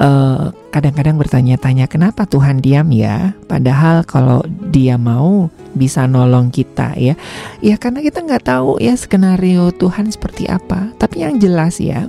Eh, 0.00 0.46
kadang-kadang 0.70 1.18
bertanya-tanya 1.18 1.90
kenapa 1.90 2.24
Tuhan 2.24 2.62
diam 2.62 2.88
ya? 2.94 3.36
Padahal 3.50 4.06
kalau 4.06 4.40
dia 4.70 4.94
mau 4.94 5.50
bisa 5.76 6.06
nolong 6.06 6.48
kita 6.48 6.94
ya. 6.96 7.18
Ya 7.60 7.76
karena 7.76 8.00
kita 8.00 8.24
nggak 8.24 8.48
tahu 8.48 8.80
ya 8.80 8.94
skenario 8.94 9.68
Tuhan 9.76 10.08
seperti 10.08 10.48
apa. 10.48 10.94
Tapi 10.96 11.26
yang 11.26 11.36
jelas 11.36 11.82
ya 11.82 12.08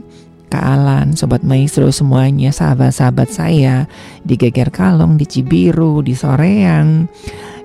Kak 0.52 0.60
Alan, 0.60 1.16
Sobat 1.16 1.48
Maestro 1.48 1.88
semuanya, 1.96 2.52
sahabat-sahabat 2.52 3.32
saya 3.32 3.88
di 4.28 4.36
Geger 4.36 4.68
Kalong, 4.68 5.16
di 5.16 5.24
Cibiru, 5.24 6.04
di 6.04 6.12
Soreang, 6.12 7.08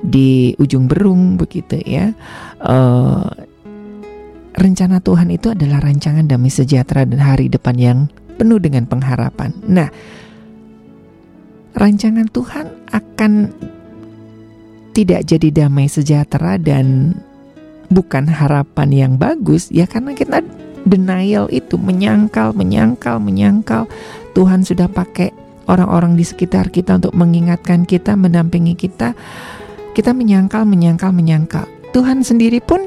di 0.07 0.55
Ujung 0.63 0.87
Berung 0.87 1.35
begitu 1.35 1.83
ya. 1.83 2.15
Uh, 2.63 3.27
rencana 4.55 5.03
Tuhan 5.03 5.35
itu 5.35 5.51
adalah 5.51 5.83
rancangan 5.83 6.31
damai 6.31 6.55
sejahtera 6.55 7.03
dan 7.03 7.19
hari 7.19 7.51
depan 7.51 7.75
yang 7.75 7.99
penuh 8.39 8.63
dengan 8.63 8.87
pengharapan. 8.87 9.51
Nah, 9.67 9.91
rancangan 11.75 12.31
Tuhan 12.31 12.67
akan 12.95 13.33
tidak 14.95 15.29
jadi 15.29 15.67
damai 15.67 15.91
sejahtera 15.91 16.57
dan 16.57 17.19
bukan 17.91 18.31
harapan 18.31 18.89
yang 18.95 19.13
bagus 19.21 19.69
ya 19.71 19.85
karena 19.85 20.17
kita 20.17 20.41
denial 20.87 21.51
itu 21.51 21.75
menyangkal, 21.77 22.55
menyangkal, 22.55 23.19
menyangkal. 23.19 23.91
Tuhan 24.33 24.63
sudah 24.63 24.87
pakai 24.87 25.35
orang-orang 25.67 26.15
di 26.15 26.23
sekitar 26.23 26.71
kita 26.71 27.03
untuk 27.03 27.13
mengingatkan 27.19 27.83
kita, 27.85 28.15
mendampingi 28.15 28.79
kita. 28.79 29.13
Kita 29.93 30.15
menyangkal, 30.15 30.63
menyangkal, 30.63 31.11
menyangkal. 31.11 31.67
Tuhan 31.91 32.23
sendiri 32.23 32.63
pun 32.63 32.87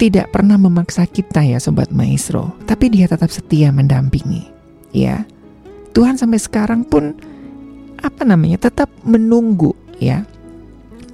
tidak 0.00 0.32
pernah 0.32 0.56
memaksa 0.56 1.04
kita 1.04 1.44
ya 1.44 1.60
sobat 1.60 1.92
maestro, 1.92 2.56
tapi 2.64 2.88
dia 2.88 3.04
tetap 3.04 3.28
setia 3.28 3.68
mendampingi. 3.68 4.48
Ya. 4.96 5.28
Tuhan 5.92 6.16
sampai 6.16 6.40
sekarang 6.40 6.88
pun 6.88 7.12
apa 8.00 8.24
namanya? 8.24 8.70
tetap 8.70 8.88
menunggu 9.04 9.76
ya. 10.00 10.24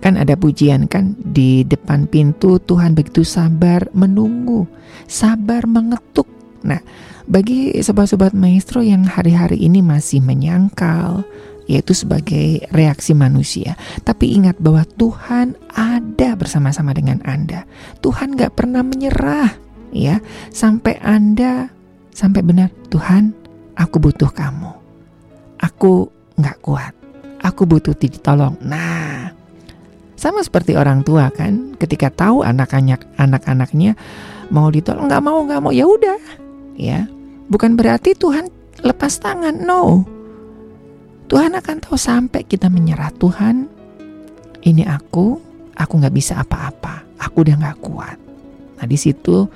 Kan 0.07 0.15
ada 0.15 0.39
pujian 0.39 0.87
kan 0.87 1.19
di 1.19 1.67
depan 1.67 2.07
pintu 2.07 2.63
Tuhan 2.63 2.95
begitu 2.95 3.27
sabar 3.27 3.91
menunggu, 3.91 4.71
sabar 5.11 5.67
mengetuk. 5.67 6.31
Nah, 6.63 6.79
bagi 7.27 7.75
sobat-sobat 7.83 8.31
maestro 8.31 8.87
yang 8.87 9.03
hari-hari 9.03 9.59
ini 9.59 9.83
masih 9.83 10.23
menyangkal, 10.23 11.27
yaitu 11.67 11.91
sebagai 11.91 12.71
reaksi 12.71 13.19
manusia. 13.19 13.75
Tapi 14.07 14.31
ingat 14.39 14.63
bahwa 14.63 14.87
Tuhan 14.87 15.59
ada 15.75 16.39
bersama-sama 16.39 16.95
dengan 16.95 17.19
Anda. 17.27 17.67
Tuhan 17.99 18.39
gak 18.39 18.63
pernah 18.63 18.87
menyerah 18.87 19.59
ya 19.91 20.23
sampai 20.55 21.03
Anda 21.03 21.67
sampai 22.15 22.47
benar 22.47 22.71
Tuhan 22.95 23.35
aku 23.75 23.99
butuh 23.99 24.31
kamu. 24.31 24.71
Aku 25.59 26.15
nggak 26.39 26.59
kuat. 26.63 26.95
Aku 27.43 27.67
butuh 27.67 27.95
ditolong. 27.99 28.55
Nah, 28.63 29.36
sama 30.17 30.41
seperti 30.41 30.73
orang 30.73 31.05
tua 31.05 31.29
kan, 31.29 31.77
ketika 31.77 32.09
tahu 32.09 32.41
anak-anak 32.41 33.05
anak-anaknya 33.21 33.93
mau 34.49 34.73
ditolong 34.73 35.13
nggak 35.13 35.23
mau 35.25 35.45
nggak 35.45 35.61
mau 35.61 35.73
ya 35.73 35.85
udah, 35.85 36.21
ya. 36.77 37.05
Bukan 37.47 37.77
berarti 37.79 38.17
Tuhan 38.17 38.49
lepas 38.81 39.21
tangan, 39.21 39.55
no. 39.61 40.03
Tuhan 41.29 41.53
akan 41.59 41.77
tahu 41.85 41.95
sampai 42.01 42.49
kita 42.49 42.73
menyerah 42.73 43.13
Tuhan. 43.15 43.69
Ini 44.67 44.83
aku, 44.89 45.39
aku 45.77 45.93
nggak 46.01 46.15
bisa 46.15 46.43
apa-apa. 46.43 47.07
Aku 47.21 47.47
udah 47.47 47.55
nggak 47.59 47.79
kuat. 47.83 48.19
Nah 48.81 48.87
di 48.87 48.99
situ 48.99 49.47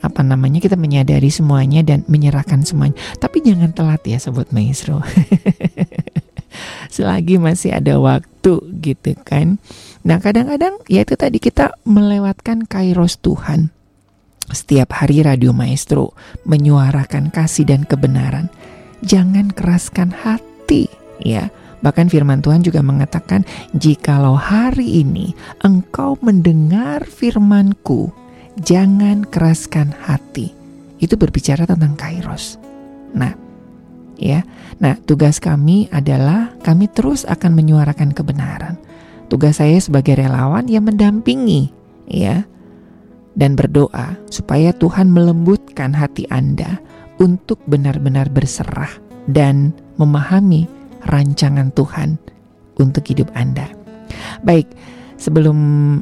apa 0.00 0.24
namanya 0.24 0.64
kita 0.64 0.80
menyadari 0.80 1.28
semuanya 1.28 1.84
dan 1.84 2.04
menyerahkan 2.08 2.64
semuanya. 2.64 2.96
Tapi 3.20 3.44
jangan 3.44 3.72
telat 3.76 4.00
ya 4.08 4.16
sobat 4.16 4.48
maestro. 4.52 5.00
Selagi 6.94 7.40
masih 7.40 7.76
ada 7.76 7.98
waktu 7.98 8.60
gitu 8.80 9.12
kan. 9.22 9.58
Nah 10.06 10.18
kadang-kadang 10.18 10.80
ya 10.88 11.04
itu 11.04 11.14
tadi 11.14 11.38
kita 11.38 11.76
melewatkan 11.84 12.64
kairos 12.64 13.20
Tuhan. 13.20 13.70
Setiap 14.50 14.90
hari 14.98 15.22
Radio 15.22 15.54
Maestro 15.54 16.16
menyuarakan 16.42 17.30
kasih 17.30 17.70
dan 17.70 17.86
kebenaran. 17.86 18.50
Jangan 19.06 19.54
keraskan 19.54 20.10
hati 20.10 20.90
ya. 21.22 21.48
Bahkan 21.80 22.12
firman 22.12 22.44
Tuhan 22.44 22.60
juga 22.60 22.84
mengatakan, 22.84 23.48
"Jikalau 23.72 24.36
hari 24.36 25.00
ini 25.00 25.32
engkau 25.64 26.20
mendengar 26.20 27.08
firmanku, 27.08 28.12
jangan 28.60 29.24
keraskan 29.24 29.96
hati." 30.04 30.52
Itu 31.00 31.16
berbicara 31.16 31.64
tentang 31.64 31.96
kairos. 31.96 32.60
Nah, 33.16 33.32
ya. 34.20 34.44
Nah, 34.78 35.00
tugas 35.08 35.40
kami 35.40 35.88
adalah 35.88 36.52
kami 36.60 36.92
terus 36.92 37.24
akan 37.24 37.56
menyuarakan 37.56 38.12
kebenaran. 38.12 38.76
Tugas 39.32 39.58
saya 39.58 39.80
sebagai 39.80 40.20
relawan 40.20 40.68
yang 40.68 40.84
mendampingi, 40.84 41.72
ya, 42.04 42.44
dan 43.38 43.56
berdoa 43.56 44.18
supaya 44.28 44.74
Tuhan 44.76 45.08
melembutkan 45.08 45.96
hati 45.96 46.28
Anda 46.28 46.82
untuk 47.16 47.62
benar-benar 47.64 48.28
berserah 48.28 48.90
dan 49.30 49.72
memahami 49.96 50.66
rancangan 51.06 51.72
Tuhan 51.72 52.18
untuk 52.80 53.04
hidup 53.06 53.30
Anda. 53.32 53.68
Baik, 54.42 54.66
sebelum 55.20 55.56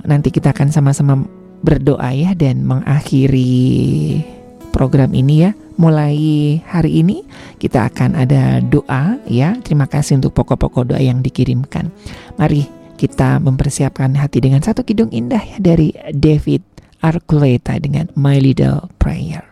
nanti 0.07 0.31
kita 0.33 0.55
akan 0.55 0.71
sama-sama 0.73 1.21
berdoa 1.61 2.15
ya 2.15 2.33
dan 2.39 2.63
mengakhiri 2.63 4.23
program 4.71 5.15
ini 5.17 5.49
ya. 5.49 5.53
Mulai 5.79 6.19
hari 6.67 7.03
ini 7.03 7.23
kita 7.63 7.87
akan 7.87 8.19
ada 8.19 8.59
doa 8.63 9.19
ya. 9.31 9.55
Terima 9.63 9.87
kasih 9.87 10.19
untuk 10.19 10.35
pokok-pokok 10.35 10.95
doa 10.95 11.01
yang 11.03 11.23
dikirimkan. 11.23 11.91
Mari 12.35 12.67
kita 12.99 13.39
mempersiapkan 13.39 14.19
hati 14.19 14.43
dengan 14.43 14.59
satu 14.59 14.83
kidung 14.83 15.15
indah 15.15 15.39
ya 15.39 15.57
dari 15.63 15.95
David 16.11 16.67
Archuleta 16.99 17.79
dengan 17.79 18.11
My 18.19 18.43
Little 18.43 18.91
Prayer. 18.99 19.47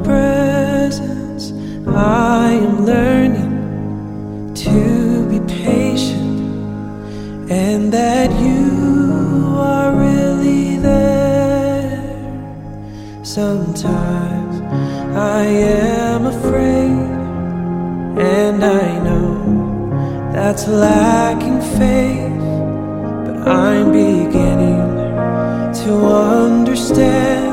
presence. 0.00 1.52
I 1.84 2.56
am 2.56 2.86
learning 2.86 3.45
to 4.56 5.28
be 5.28 5.38
patient 5.52 6.40
and 7.50 7.92
that 7.92 8.30
you 8.40 9.54
are 9.58 9.94
really 9.94 10.78
there. 10.78 12.00
Sometimes 13.22 14.62
I 15.14 15.44
am 15.44 16.26
afraid, 16.26 17.10
and 18.18 18.64
I 18.64 18.98
know 19.04 20.32
that's 20.32 20.66
lacking 20.66 21.60
faith. 21.78 22.40
But 23.26 23.46
I'm 23.46 23.92
beginning 23.92 24.80
to 25.84 25.92
understand 26.06 27.46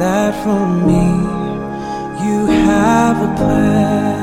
that 0.00 0.34
for 0.44 0.66
me 0.86 1.06
you 2.24 2.46
have 2.46 3.16
a 3.28 3.34
plan. 3.36 4.19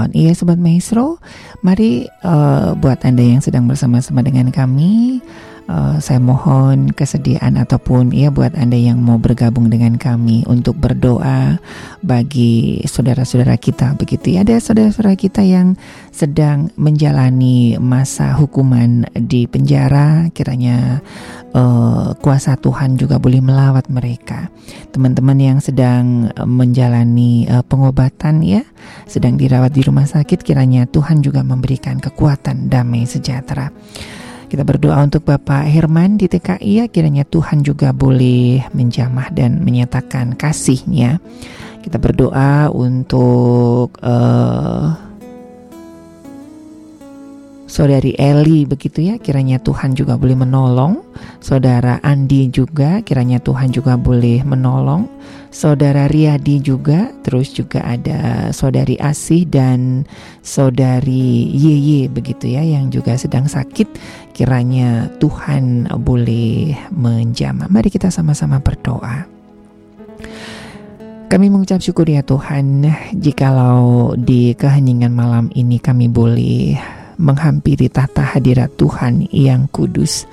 Sound 0.00 0.16
Iya 0.16 0.32
Sobat 0.32 0.56
Maestro 0.56 1.20
Mari 1.60 2.08
eh, 2.08 2.70
buat 2.72 3.04
Anda 3.04 3.20
yang 3.20 3.44
sedang 3.44 3.68
bersama-sama 3.68 4.24
dengan 4.24 4.48
kami 4.48 5.20
eh, 5.68 5.96
saya 6.00 6.16
mohon 6.16 6.88
kesediaan 6.96 7.60
ataupun 7.60 8.16
ya 8.16 8.32
buat 8.32 8.56
Anda 8.56 8.80
yang 8.80 9.04
mau 9.04 9.20
bergabung 9.20 9.68
dengan 9.68 10.00
kami 10.00 10.48
untuk 10.48 10.80
berdoa 10.80 11.60
bagi 12.00 12.80
saudara-saudara 12.88 13.60
kita 13.60 13.92
begitu 14.00 14.40
ya. 14.40 14.40
Ada 14.40 14.56
saudara-saudara 14.56 15.20
kita 15.20 15.44
yang 15.44 15.76
sedang 16.08 16.72
menjalani 16.80 17.76
masa 17.76 18.32
hukuman 18.34 19.04
di 19.12 19.44
penjara, 19.44 20.32
kiranya 20.32 21.04
uh, 21.52 22.16
kuasa 22.18 22.56
Tuhan 22.56 22.96
juga 22.96 23.20
boleh 23.20 23.44
melawat 23.44 23.92
mereka. 23.92 24.48
Teman-teman 24.90 25.38
yang 25.38 25.58
sedang 25.60 26.32
menjalani 26.48 27.46
uh, 27.46 27.62
pengobatan 27.62 28.42
ya, 28.42 28.64
sedang 29.10 29.34
dirawat 29.34 29.74
di 29.74 29.82
rumah 29.82 30.06
sakit, 30.06 30.46
kiranya 30.46 30.86
Tuhan 30.86 31.18
juga 31.18 31.42
memberikan 31.42 31.98
kekuatan 31.98 32.70
damai 32.70 33.10
sejahtera. 33.10 33.74
Kita 34.46 34.62
berdoa 34.62 35.02
untuk 35.02 35.26
Bapak 35.26 35.66
Herman 35.66 36.18
di 36.18 36.26
TKI 36.26 36.82
ya 36.82 36.84
kiranya 36.90 37.22
Tuhan 37.22 37.62
juga 37.62 37.94
boleh 37.94 38.66
menjamah 38.74 39.30
dan 39.34 39.62
menyatakan 39.62 40.34
kasihnya. 40.34 41.22
Kita 41.82 42.02
berdoa 42.02 42.66
untuk 42.70 43.94
uh, 44.02 45.09
Saudari 47.70 48.18
Eli 48.18 48.66
begitu 48.66 48.98
ya 48.98 49.14
kiranya 49.22 49.62
Tuhan 49.62 49.94
juga 49.94 50.18
boleh 50.18 50.34
menolong. 50.34 51.06
Saudara 51.38 52.02
Andi 52.02 52.50
juga 52.50 52.98
kiranya 53.06 53.38
Tuhan 53.38 53.70
juga 53.70 53.94
boleh 53.94 54.42
menolong. 54.42 55.06
Saudara 55.54 56.10
Riyadi 56.10 56.62
juga 56.62 57.14
Terus 57.22 57.54
juga 57.54 57.86
ada 57.86 58.50
Saudari 58.50 58.98
Asih 58.98 59.46
dan 59.46 60.02
Saudari 60.42 61.46
Yeye 61.54 62.10
begitu 62.10 62.50
ya 62.50 62.66
Yang 62.66 62.98
juga 62.98 63.14
sedang 63.14 63.46
sakit. 63.46 63.86
Kiranya 64.34 65.06
Tuhan 65.22 65.86
boleh 66.02 66.74
menjamah. 66.90 67.70
Mari 67.70 67.86
kita 67.86 68.10
sama-sama 68.10 68.58
berdoa. 68.58 69.30
Kami 71.30 71.46
mengucap 71.46 71.78
syukur 71.78 72.10
ya 72.10 72.26
Tuhan, 72.26 72.82
jikalau 73.14 74.18
di 74.18 74.58
keheningan 74.58 75.14
malam 75.14 75.46
ini 75.54 75.78
kami 75.78 76.10
boleh 76.10 76.74
menghampiri 77.20 77.92
tahta 77.92 78.24
hadirat 78.24 78.72
Tuhan 78.80 79.28
yang 79.28 79.68
kudus. 79.68 80.24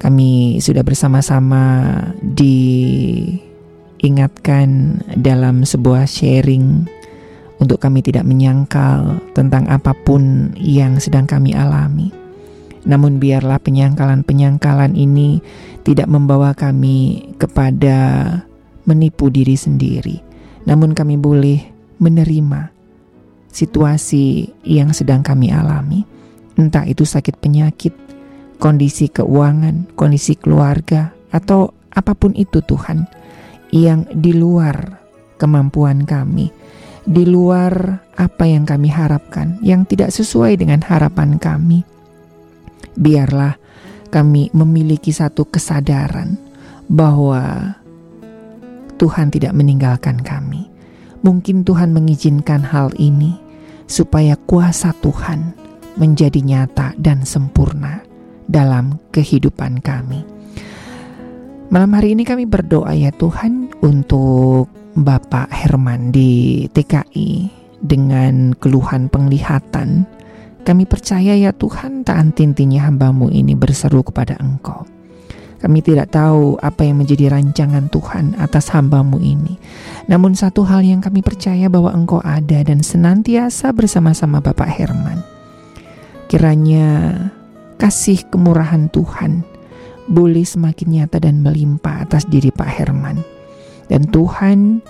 Kami 0.00 0.56
sudah 0.64 0.80
bersama-sama 0.80 1.92
diingatkan 2.24 3.44
dalam 5.20 5.68
sebuah 5.68 6.08
sharing 6.08 6.96
untuk 7.58 7.82
kami 7.82 7.98
tidak 8.00 8.24
menyangkal 8.24 9.20
tentang 9.34 9.66
apa 9.68 9.92
pun 9.92 10.54
yang 10.56 10.96
sedang 11.02 11.26
kami 11.26 11.52
alami. 11.52 12.14
Namun 12.86 13.18
biarlah 13.20 13.60
penyangkalan-penyangkalan 13.60 14.94
ini 14.94 15.42
tidak 15.82 16.06
membawa 16.08 16.54
kami 16.54 17.26
kepada 17.36 17.98
menipu 18.86 19.28
diri 19.28 19.58
sendiri. 19.58 20.22
Namun 20.64 20.94
kami 20.94 21.18
boleh 21.18 21.58
menerima 21.98 22.77
situasi 23.58 24.54
yang 24.62 24.94
sedang 24.94 25.26
kami 25.26 25.50
alami, 25.50 26.06
entah 26.54 26.86
itu 26.86 27.02
sakit 27.02 27.42
penyakit, 27.42 27.90
kondisi 28.62 29.10
keuangan, 29.10 29.90
kondisi 29.98 30.38
keluarga, 30.38 31.10
atau 31.34 31.74
apa 31.90 32.14
pun 32.14 32.38
itu 32.38 32.62
Tuhan 32.62 33.10
yang 33.74 34.06
di 34.14 34.30
luar 34.30 35.02
kemampuan 35.42 36.06
kami, 36.06 36.54
di 37.02 37.26
luar 37.26 37.98
apa 38.14 38.44
yang 38.46 38.62
kami 38.62 38.86
harapkan, 38.86 39.58
yang 39.66 39.82
tidak 39.82 40.14
sesuai 40.14 40.54
dengan 40.54 40.78
harapan 40.86 41.42
kami. 41.42 41.82
Biarlah 42.94 43.58
kami 44.14 44.54
memiliki 44.54 45.10
satu 45.10 45.50
kesadaran 45.50 46.38
bahwa 46.86 47.74
Tuhan 48.98 49.30
tidak 49.30 49.54
meninggalkan 49.54 50.18
kami 50.22 50.68
Mungkin 51.18 51.66
Tuhan 51.66 51.90
mengizinkan 51.90 52.62
hal 52.62 52.94
ini 52.94 53.34
supaya 53.88 54.36
kuasa 54.36 54.92
Tuhan 55.00 55.56
menjadi 55.96 56.38
nyata 56.44 56.94
dan 57.00 57.24
sempurna 57.24 58.04
dalam 58.46 59.00
kehidupan 59.10 59.80
kami. 59.82 60.22
Malam 61.68 61.90
hari 61.96 62.16
ini 62.16 62.24
kami 62.24 62.44
berdoa 62.48 62.92
ya 62.94 63.12
Tuhan 63.12 63.72
untuk 63.80 64.68
Bapak 64.94 65.52
Herman 65.52 66.12
di 66.12 66.64
TKI 66.70 67.48
dengan 67.80 68.52
keluhan 68.56 69.08
penglihatan. 69.08 70.04
Kami 70.64 70.84
percaya 70.84 71.32
ya 71.32 71.52
Tuhan 71.56 72.04
tak 72.04 72.16
antintinya 72.16 72.88
hambamu 72.88 73.32
ini 73.32 73.56
berseru 73.56 74.04
kepada 74.04 74.36
Engkau 74.36 74.97
kami 75.58 75.82
tidak 75.82 76.14
tahu 76.14 76.54
apa 76.62 76.86
yang 76.86 77.02
menjadi 77.02 77.34
rancangan 77.34 77.90
Tuhan 77.90 78.38
atas 78.38 78.70
hambamu 78.70 79.18
ini. 79.18 79.58
Namun 80.06 80.38
satu 80.38 80.62
hal 80.62 80.86
yang 80.86 81.02
kami 81.02 81.20
percaya 81.20 81.66
bahwa 81.66 81.90
engkau 81.90 82.22
ada 82.22 82.62
dan 82.62 82.80
senantiasa 82.80 83.74
bersama-sama 83.74 84.38
Bapak 84.38 84.70
Herman. 84.70 85.18
Kiranya 86.30 87.14
kasih 87.76 88.22
kemurahan 88.30 88.86
Tuhan 88.90 89.42
boleh 90.08 90.46
semakin 90.46 90.88
nyata 91.02 91.20
dan 91.20 91.44
melimpah 91.44 92.06
atas 92.06 92.24
diri 92.24 92.48
Pak 92.54 92.70
Herman. 92.70 93.20
Dan 93.90 94.08
Tuhan 94.08 94.80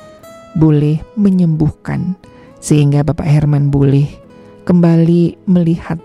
boleh 0.58 1.00
menyembuhkan 1.16 2.18
sehingga 2.58 3.06
Bapak 3.06 3.26
Herman 3.26 3.70
boleh 3.70 4.06
kembali 4.66 5.48
melihat, 5.48 5.96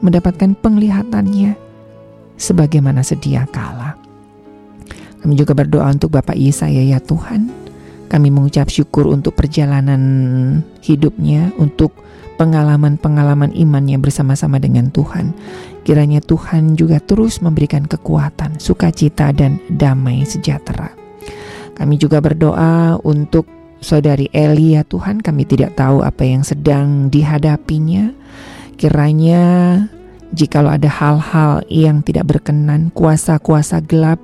mendapatkan 0.00 0.56
penglihatannya 0.58 1.61
sebagaimana 2.36 3.04
sedia 3.04 3.44
kala. 3.50 3.96
Kami 5.22 5.38
juga 5.38 5.54
berdoa 5.54 5.86
untuk 5.86 6.18
Bapak 6.18 6.34
Yesaya 6.34 6.82
ya 6.82 6.98
Tuhan. 6.98 7.50
Kami 8.10 8.28
mengucap 8.28 8.68
syukur 8.68 9.08
untuk 9.08 9.38
perjalanan 9.38 10.02
hidupnya, 10.84 11.54
untuk 11.56 11.94
pengalaman-pengalaman 12.36 13.54
imannya 13.54 13.96
bersama-sama 14.02 14.58
dengan 14.58 14.90
Tuhan. 14.90 15.32
Kiranya 15.86 16.18
Tuhan 16.18 16.74
juga 16.74 16.98
terus 16.98 17.38
memberikan 17.38 17.86
kekuatan, 17.86 18.58
sukacita, 18.58 19.30
dan 19.30 19.62
damai 19.70 20.26
sejahtera. 20.26 20.90
Kami 21.78 21.96
juga 21.96 22.20
berdoa 22.20 23.00
untuk 23.06 23.46
saudari 23.82 24.30
Eli 24.30 24.78
ya 24.78 24.86
Tuhan, 24.86 25.22
kami 25.22 25.46
tidak 25.46 25.74
tahu 25.74 26.02
apa 26.02 26.22
yang 26.22 26.46
sedang 26.46 27.10
dihadapinya. 27.10 28.14
Kiranya 28.78 29.42
Jikalau 30.32 30.72
ada 30.72 30.88
hal-hal 30.88 31.60
yang 31.68 32.00
tidak 32.00 32.32
berkenan, 32.32 32.88
kuasa-kuasa 32.96 33.84
gelap, 33.84 34.16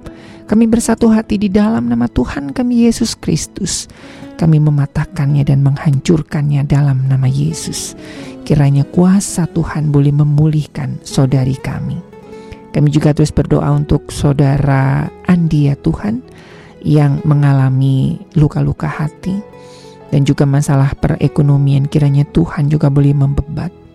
kami 0.48 0.64
bersatu 0.64 1.12
hati 1.12 1.36
di 1.36 1.52
dalam 1.52 1.92
nama 1.92 2.08
Tuhan 2.08 2.56
kami 2.56 2.88
Yesus 2.88 3.12
Kristus. 3.12 3.84
Kami 4.40 4.56
mematahkannya 4.56 5.44
dan 5.44 5.60
menghancurkannya 5.60 6.64
dalam 6.64 7.04
nama 7.04 7.28
Yesus. 7.28 7.92
Kiranya 8.48 8.88
kuasa 8.88 9.44
Tuhan 9.50 9.92
boleh 9.92 10.14
memulihkan 10.16 10.96
saudari 11.04 11.58
kami. 11.60 12.00
Kami 12.72 12.88
juga 12.88 13.12
terus 13.12 13.28
berdoa 13.28 13.68
untuk 13.76 14.08
saudara 14.08 15.12
Andi 15.28 15.68
ya 15.68 15.76
Tuhan 15.76 16.24
yang 16.80 17.20
mengalami 17.28 18.16
luka-luka 18.32 18.88
hati 18.88 19.36
dan 20.08 20.24
juga 20.24 20.48
masalah 20.48 20.96
perekonomian 20.96 21.84
kiranya 21.90 22.24
Tuhan 22.24 22.72
juga 22.72 22.88
boleh 22.88 23.12
membebat 23.12 23.87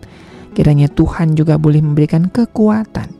Kiranya 0.54 0.86
Tuhan 0.86 1.34
juga 1.34 1.58
boleh 1.58 1.82
memberikan 1.82 2.30
kekuatan. 2.30 3.10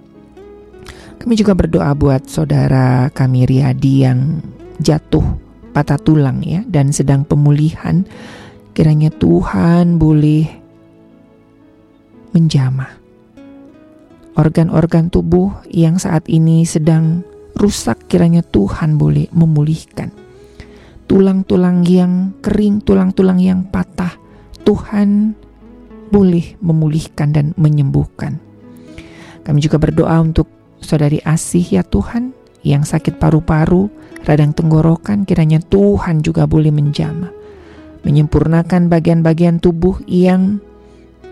Kami 1.19 1.35
juga 1.35 1.59
berdoa 1.59 1.91
buat 1.99 2.31
saudara 2.31 3.11
kami 3.11 3.45
Riyadi 3.45 3.95
yang 4.07 4.39
jatuh 4.79 5.25
patah 5.75 5.99
tulang 5.99 6.41
ya 6.47 6.63
dan 6.71 6.95
sedang 6.95 7.27
pemulihan. 7.27 8.07
Kiranya 8.75 9.11
Tuhan 9.11 9.99
boleh 9.99 10.47
menjamah 12.35 13.05
organ-organ 14.35 15.11
tubuh 15.11 15.63
yang 15.71 15.99
saat 15.99 16.27
ini 16.27 16.67
sedang 16.67 17.23
rusak 17.55 18.11
kiranya 18.11 18.43
Tuhan 18.43 18.99
boleh 18.99 19.31
memulihkan. 19.31 20.11
Tulang-tulang 21.07 21.87
yang 21.87 22.35
kering, 22.43 22.83
tulang-tulang 22.83 23.39
yang 23.39 23.71
patah, 23.71 24.19
Tuhan 24.67 25.39
boleh 26.15 26.55
memulihkan 26.63 27.35
dan 27.35 27.51
menyembuhkan. 27.59 28.39
Kami 29.43 29.59
juga 29.59 29.83
berdoa 29.83 30.23
untuk 30.23 30.47
saudari 30.79 31.19
Asih 31.27 31.67
ya 31.67 31.83
Tuhan 31.83 32.31
yang 32.63 32.87
sakit 32.87 33.19
paru-paru, 33.19 33.91
radang 34.23 34.55
tenggorokan, 34.55 35.27
kiranya 35.27 35.59
Tuhan 35.59 36.23
juga 36.23 36.47
boleh 36.47 36.71
menjamah. 36.71 37.35
Menyempurnakan 38.07 38.87
bagian-bagian 38.87 39.59
tubuh 39.59 39.99
yang 40.07 40.63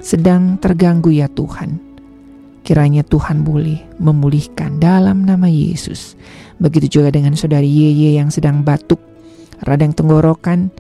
sedang 0.03 0.59
terganggu 0.59 1.15
ya 1.15 1.31
Tuhan. 1.31 1.79
Kiranya 2.67 3.07
Tuhan 3.07 3.47
boleh 3.47 3.81
memulihkan 4.03 4.83
dalam 4.83 5.23
nama 5.23 5.47
Yesus. 5.47 6.19
Begitu 6.59 7.01
juga 7.01 7.15
dengan 7.15 7.39
saudari 7.39 7.71
Yeye 7.71 8.19
yang 8.19 8.35
sedang 8.35 8.67
batuk, 8.67 8.99
radang 9.63 9.95
tenggorokan, 9.95 10.71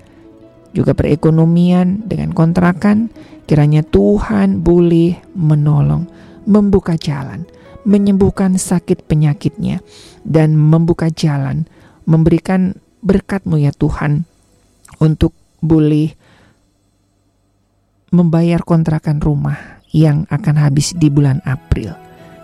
juga 0.73 0.97
perekonomian 0.97 2.09
dengan 2.09 2.33
kontrakan, 2.33 3.13
kiranya 3.47 3.83
Tuhan 3.83 4.63
boleh 4.63 5.19
menolong, 5.35 6.07
membuka 6.47 6.95
jalan, 6.95 7.47
menyembuhkan 7.83 8.57
sakit 8.59 9.07
penyakitnya, 9.07 9.83
dan 10.23 10.55
membuka 10.55 11.11
jalan, 11.11 11.67
memberikan 12.07 12.79
berkat-Mu 13.03 13.59
ya 13.59 13.75
Tuhan, 13.75 14.25
untuk 15.03 15.35
boleh 15.59 16.15
membayar 18.15 18.63
kontrakan 18.63 19.19
rumah 19.19 19.83
yang 19.91 20.29
akan 20.31 20.57
habis 20.61 20.95
di 20.95 21.11
bulan 21.11 21.43
April. 21.43 21.97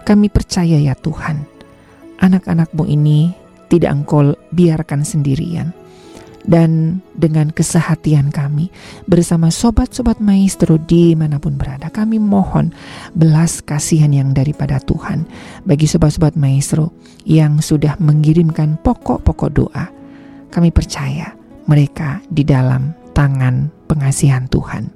Kami 0.03 0.33
percaya 0.33 0.81
ya 0.81 0.97
Tuhan, 0.97 1.45
anak-anak-Mu 2.19 2.89
ini 2.89 3.31
tidak 3.69 3.93
Engkau 3.93 4.33
biarkan 4.51 5.05
sendirian 5.05 5.78
dan 6.47 7.03
dengan 7.19 7.51
kesehatian 7.51 8.31
kami 8.31 8.71
bersama 9.11 9.51
sobat-sobat 9.51 10.23
maestro 10.23 10.79
di 10.79 11.19
mana 11.19 11.43
pun 11.43 11.59
berada 11.59 11.91
kami 11.91 12.23
mohon 12.23 12.71
belas 13.17 13.59
kasihan 13.65 14.15
yang 14.15 14.31
daripada 14.31 14.79
Tuhan 14.79 15.27
bagi 15.67 15.91
sobat-sobat 15.91 16.39
maestro 16.39 16.95
yang 17.27 17.59
sudah 17.59 17.99
mengirimkan 17.99 18.79
pokok-pokok 18.81 19.51
doa. 19.51 19.87
Kami 20.49 20.73
percaya 20.73 21.37
mereka 21.69 22.25
di 22.33 22.47
dalam 22.47 22.97
tangan 23.13 23.69
pengasihan 23.85 24.49
Tuhan. 24.49 24.89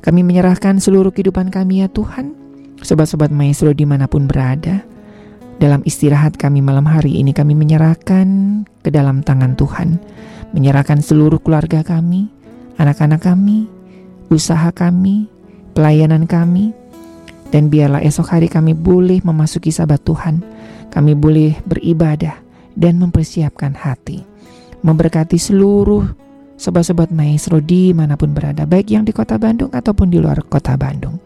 Kami 0.00 0.20
menyerahkan 0.24 0.80
seluruh 0.80 1.12
kehidupan 1.12 1.52
kami 1.52 1.84
ya 1.84 1.88
Tuhan 1.90 2.32
sobat-sobat 2.80 3.34
maestro 3.34 3.74
di 3.74 3.84
mana 3.84 4.06
pun 4.06 4.24
berada. 4.30 4.86
Dalam 5.58 5.82
istirahat 5.82 6.38
kami 6.38 6.62
malam 6.62 6.86
hari 6.86 7.18
ini 7.18 7.34
kami 7.34 7.58
menyerahkan 7.58 8.62
ke 8.86 8.94
dalam 8.94 9.26
tangan 9.26 9.58
Tuhan 9.58 9.98
menyerahkan 10.52 11.04
seluruh 11.04 11.40
keluarga 11.42 11.84
kami, 11.84 12.28
anak-anak 12.80 13.20
kami, 13.20 13.68
usaha 14.32 14.70
kami, 14.72 15.28
pelayanan 15.76 16.24
kami, 16.24 16.72
dan 17.48 17.72
biarlah 17.72 18.04
esok 18.04 18.36
hari 18.36 18.48
kami 18.48 18.76
boleh 18.76 19.20
memasuki 19.24 19.72
sabat 19.72 20.04
Tuhan, 20.04 20.40
kami 20.92 21.12
boleh 21.16 21.56
beribadah 21.64 22.36
dan 22.76 23.00
mempersiapkan 23.00 23.76
hati, 23.76 24.24
memberkati 24.84 25.36
seluruh 25.36 26.06
sobat-sobat 26.58 27.14
maestro 27.14 27.62
mana 27.94 28.18
pun 28.18 28.34
berada, 28.34 28.66
baik 28.66 28.90
yang 28.92 29.04
di 29.06 29.14
kota 29.14 29.38
Bandung 29.38 29.70
ataupun 29.70 30.10
di 30.10 30.18
luar 30.18 30.42
kota 30.46 30.74
Bandung. 30.74 31.16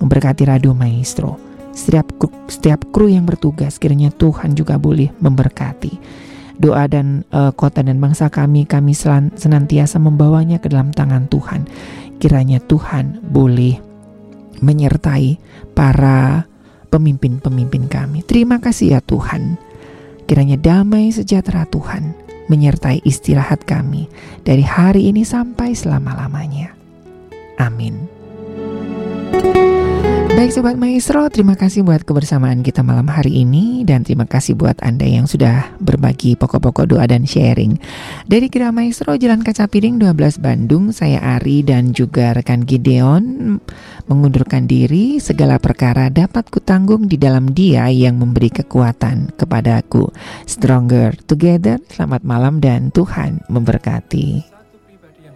Memberkati 0.00 0.48
Radio 0.48 0.72
Maestro, 0.72 1.36
setiap 1.76 2.08
setiap 2.48 2.88
kru 2.88 3.12
yang 3.12 3.28
bertugas 3.28 3.76
kiranya 3.76 4.08
Tuhan 4.08 4.56
juga 4.56 4.80
boleh 4.80 5.12
memberkati 5.20 5.92
doa 6.60 6.84
dan 6.84 7.24
uh, 7.32 7.50
kota 7.56 7.80
dan 7.80 7.96
bangsa 7.98 8.28
kami, 8.28 8.68
kami 8.68 8.92
senantiasa 9.34 9.96
membawanya 9.96 10.60
ke 10.60 10.68
dalam 10.68 10.92
tangan 10.92 11.26
Tuhan. 11.32 11.64
Kiranya 12.20 12.60
Tuhan 12.60 13.24
boleh 13.24 13.80
menyertai 14.60 15.40
para 15.72 16.44
pemimpin-pemimpin 16.92 17.88
kami. 17.88 18.20
Terima 18.28 18.60
kasih 18.60 18.98
ya 18.98 19.00
Tuhan. 19.00 19.56
Kiranya 20.28 20.60
damai 20.60 21.08
sejahtera 21.10 21.64
Tuhan 21.64 22.12
menyertai 22.52 23.00
istirahat 23.08 23.64
kami 23.64 24.10
dari 24.44 24.62
hari 24.62 25.08
ini 25.08 25.24
sampai 25.24 25.72
selama-lamanya. 25.72 26.76
Amin. 27.56 28.04
Baik 30.40 30.56
Sobat 30.56 30.80
Maestro, 30.80 31.28
terima 31.28 31.52
kasih 31.52 31.84
buat 31.84 32.00
kebersamaan 32.00 32.64
kita 32.64 32.80
malam 32.80 33.04
hari 33.12 33.44
ini 33.44 33.84
dan 33.84 34.08
terima 34.08 34.24
kasih 34.24 34.56
buat 34.56 34.72
Anda 34.80 35.04
yang 35.04 35.28
sudah 35.28 35.76
berbagi 35.84 36.32
pokok-pokok 36.32 36.96
doa 36.96 37.04
dan 37.04 37.28
sharing. 37.28 37.76
Dari 38.24 38.48
Kira 38.48 38.72
Maestro 38.72 39.20
Jalan 39.20 39.44
Kaca 39.44 39.68
Piring 39.68 40.00
12 40.00 40.40
Bandung, 40.40 40.96
saya 40.96 41.20
Ari 41.36 41.60
dan 41.60 41.92
juga 41.92 42.32
rekan 42.32 42.64
Gideon 42.64 43.60
mengundurkan 44.08 44.64
diri 44.64 45.20
segala 45.20 45.60
perkara 45.60 46.08
dapat 46.08 46.48
kutanggung 46.48 47.04
di 47.04 47.20
dalam 47.20 47.52
dia 47.52 47.92
yang 47.92 48.16
memberi 48.16 48.48
kekuatan 48.48 49.36
kepadaku. 49.36 50.08
Stronger 50.48 51.20
together, 51.28 51.84
selamat 51.92 52.24
malam 52.24 52.64
dan 52.64 52.88
Tuhan 52.88 53.44
memberkati. 53.52 54.59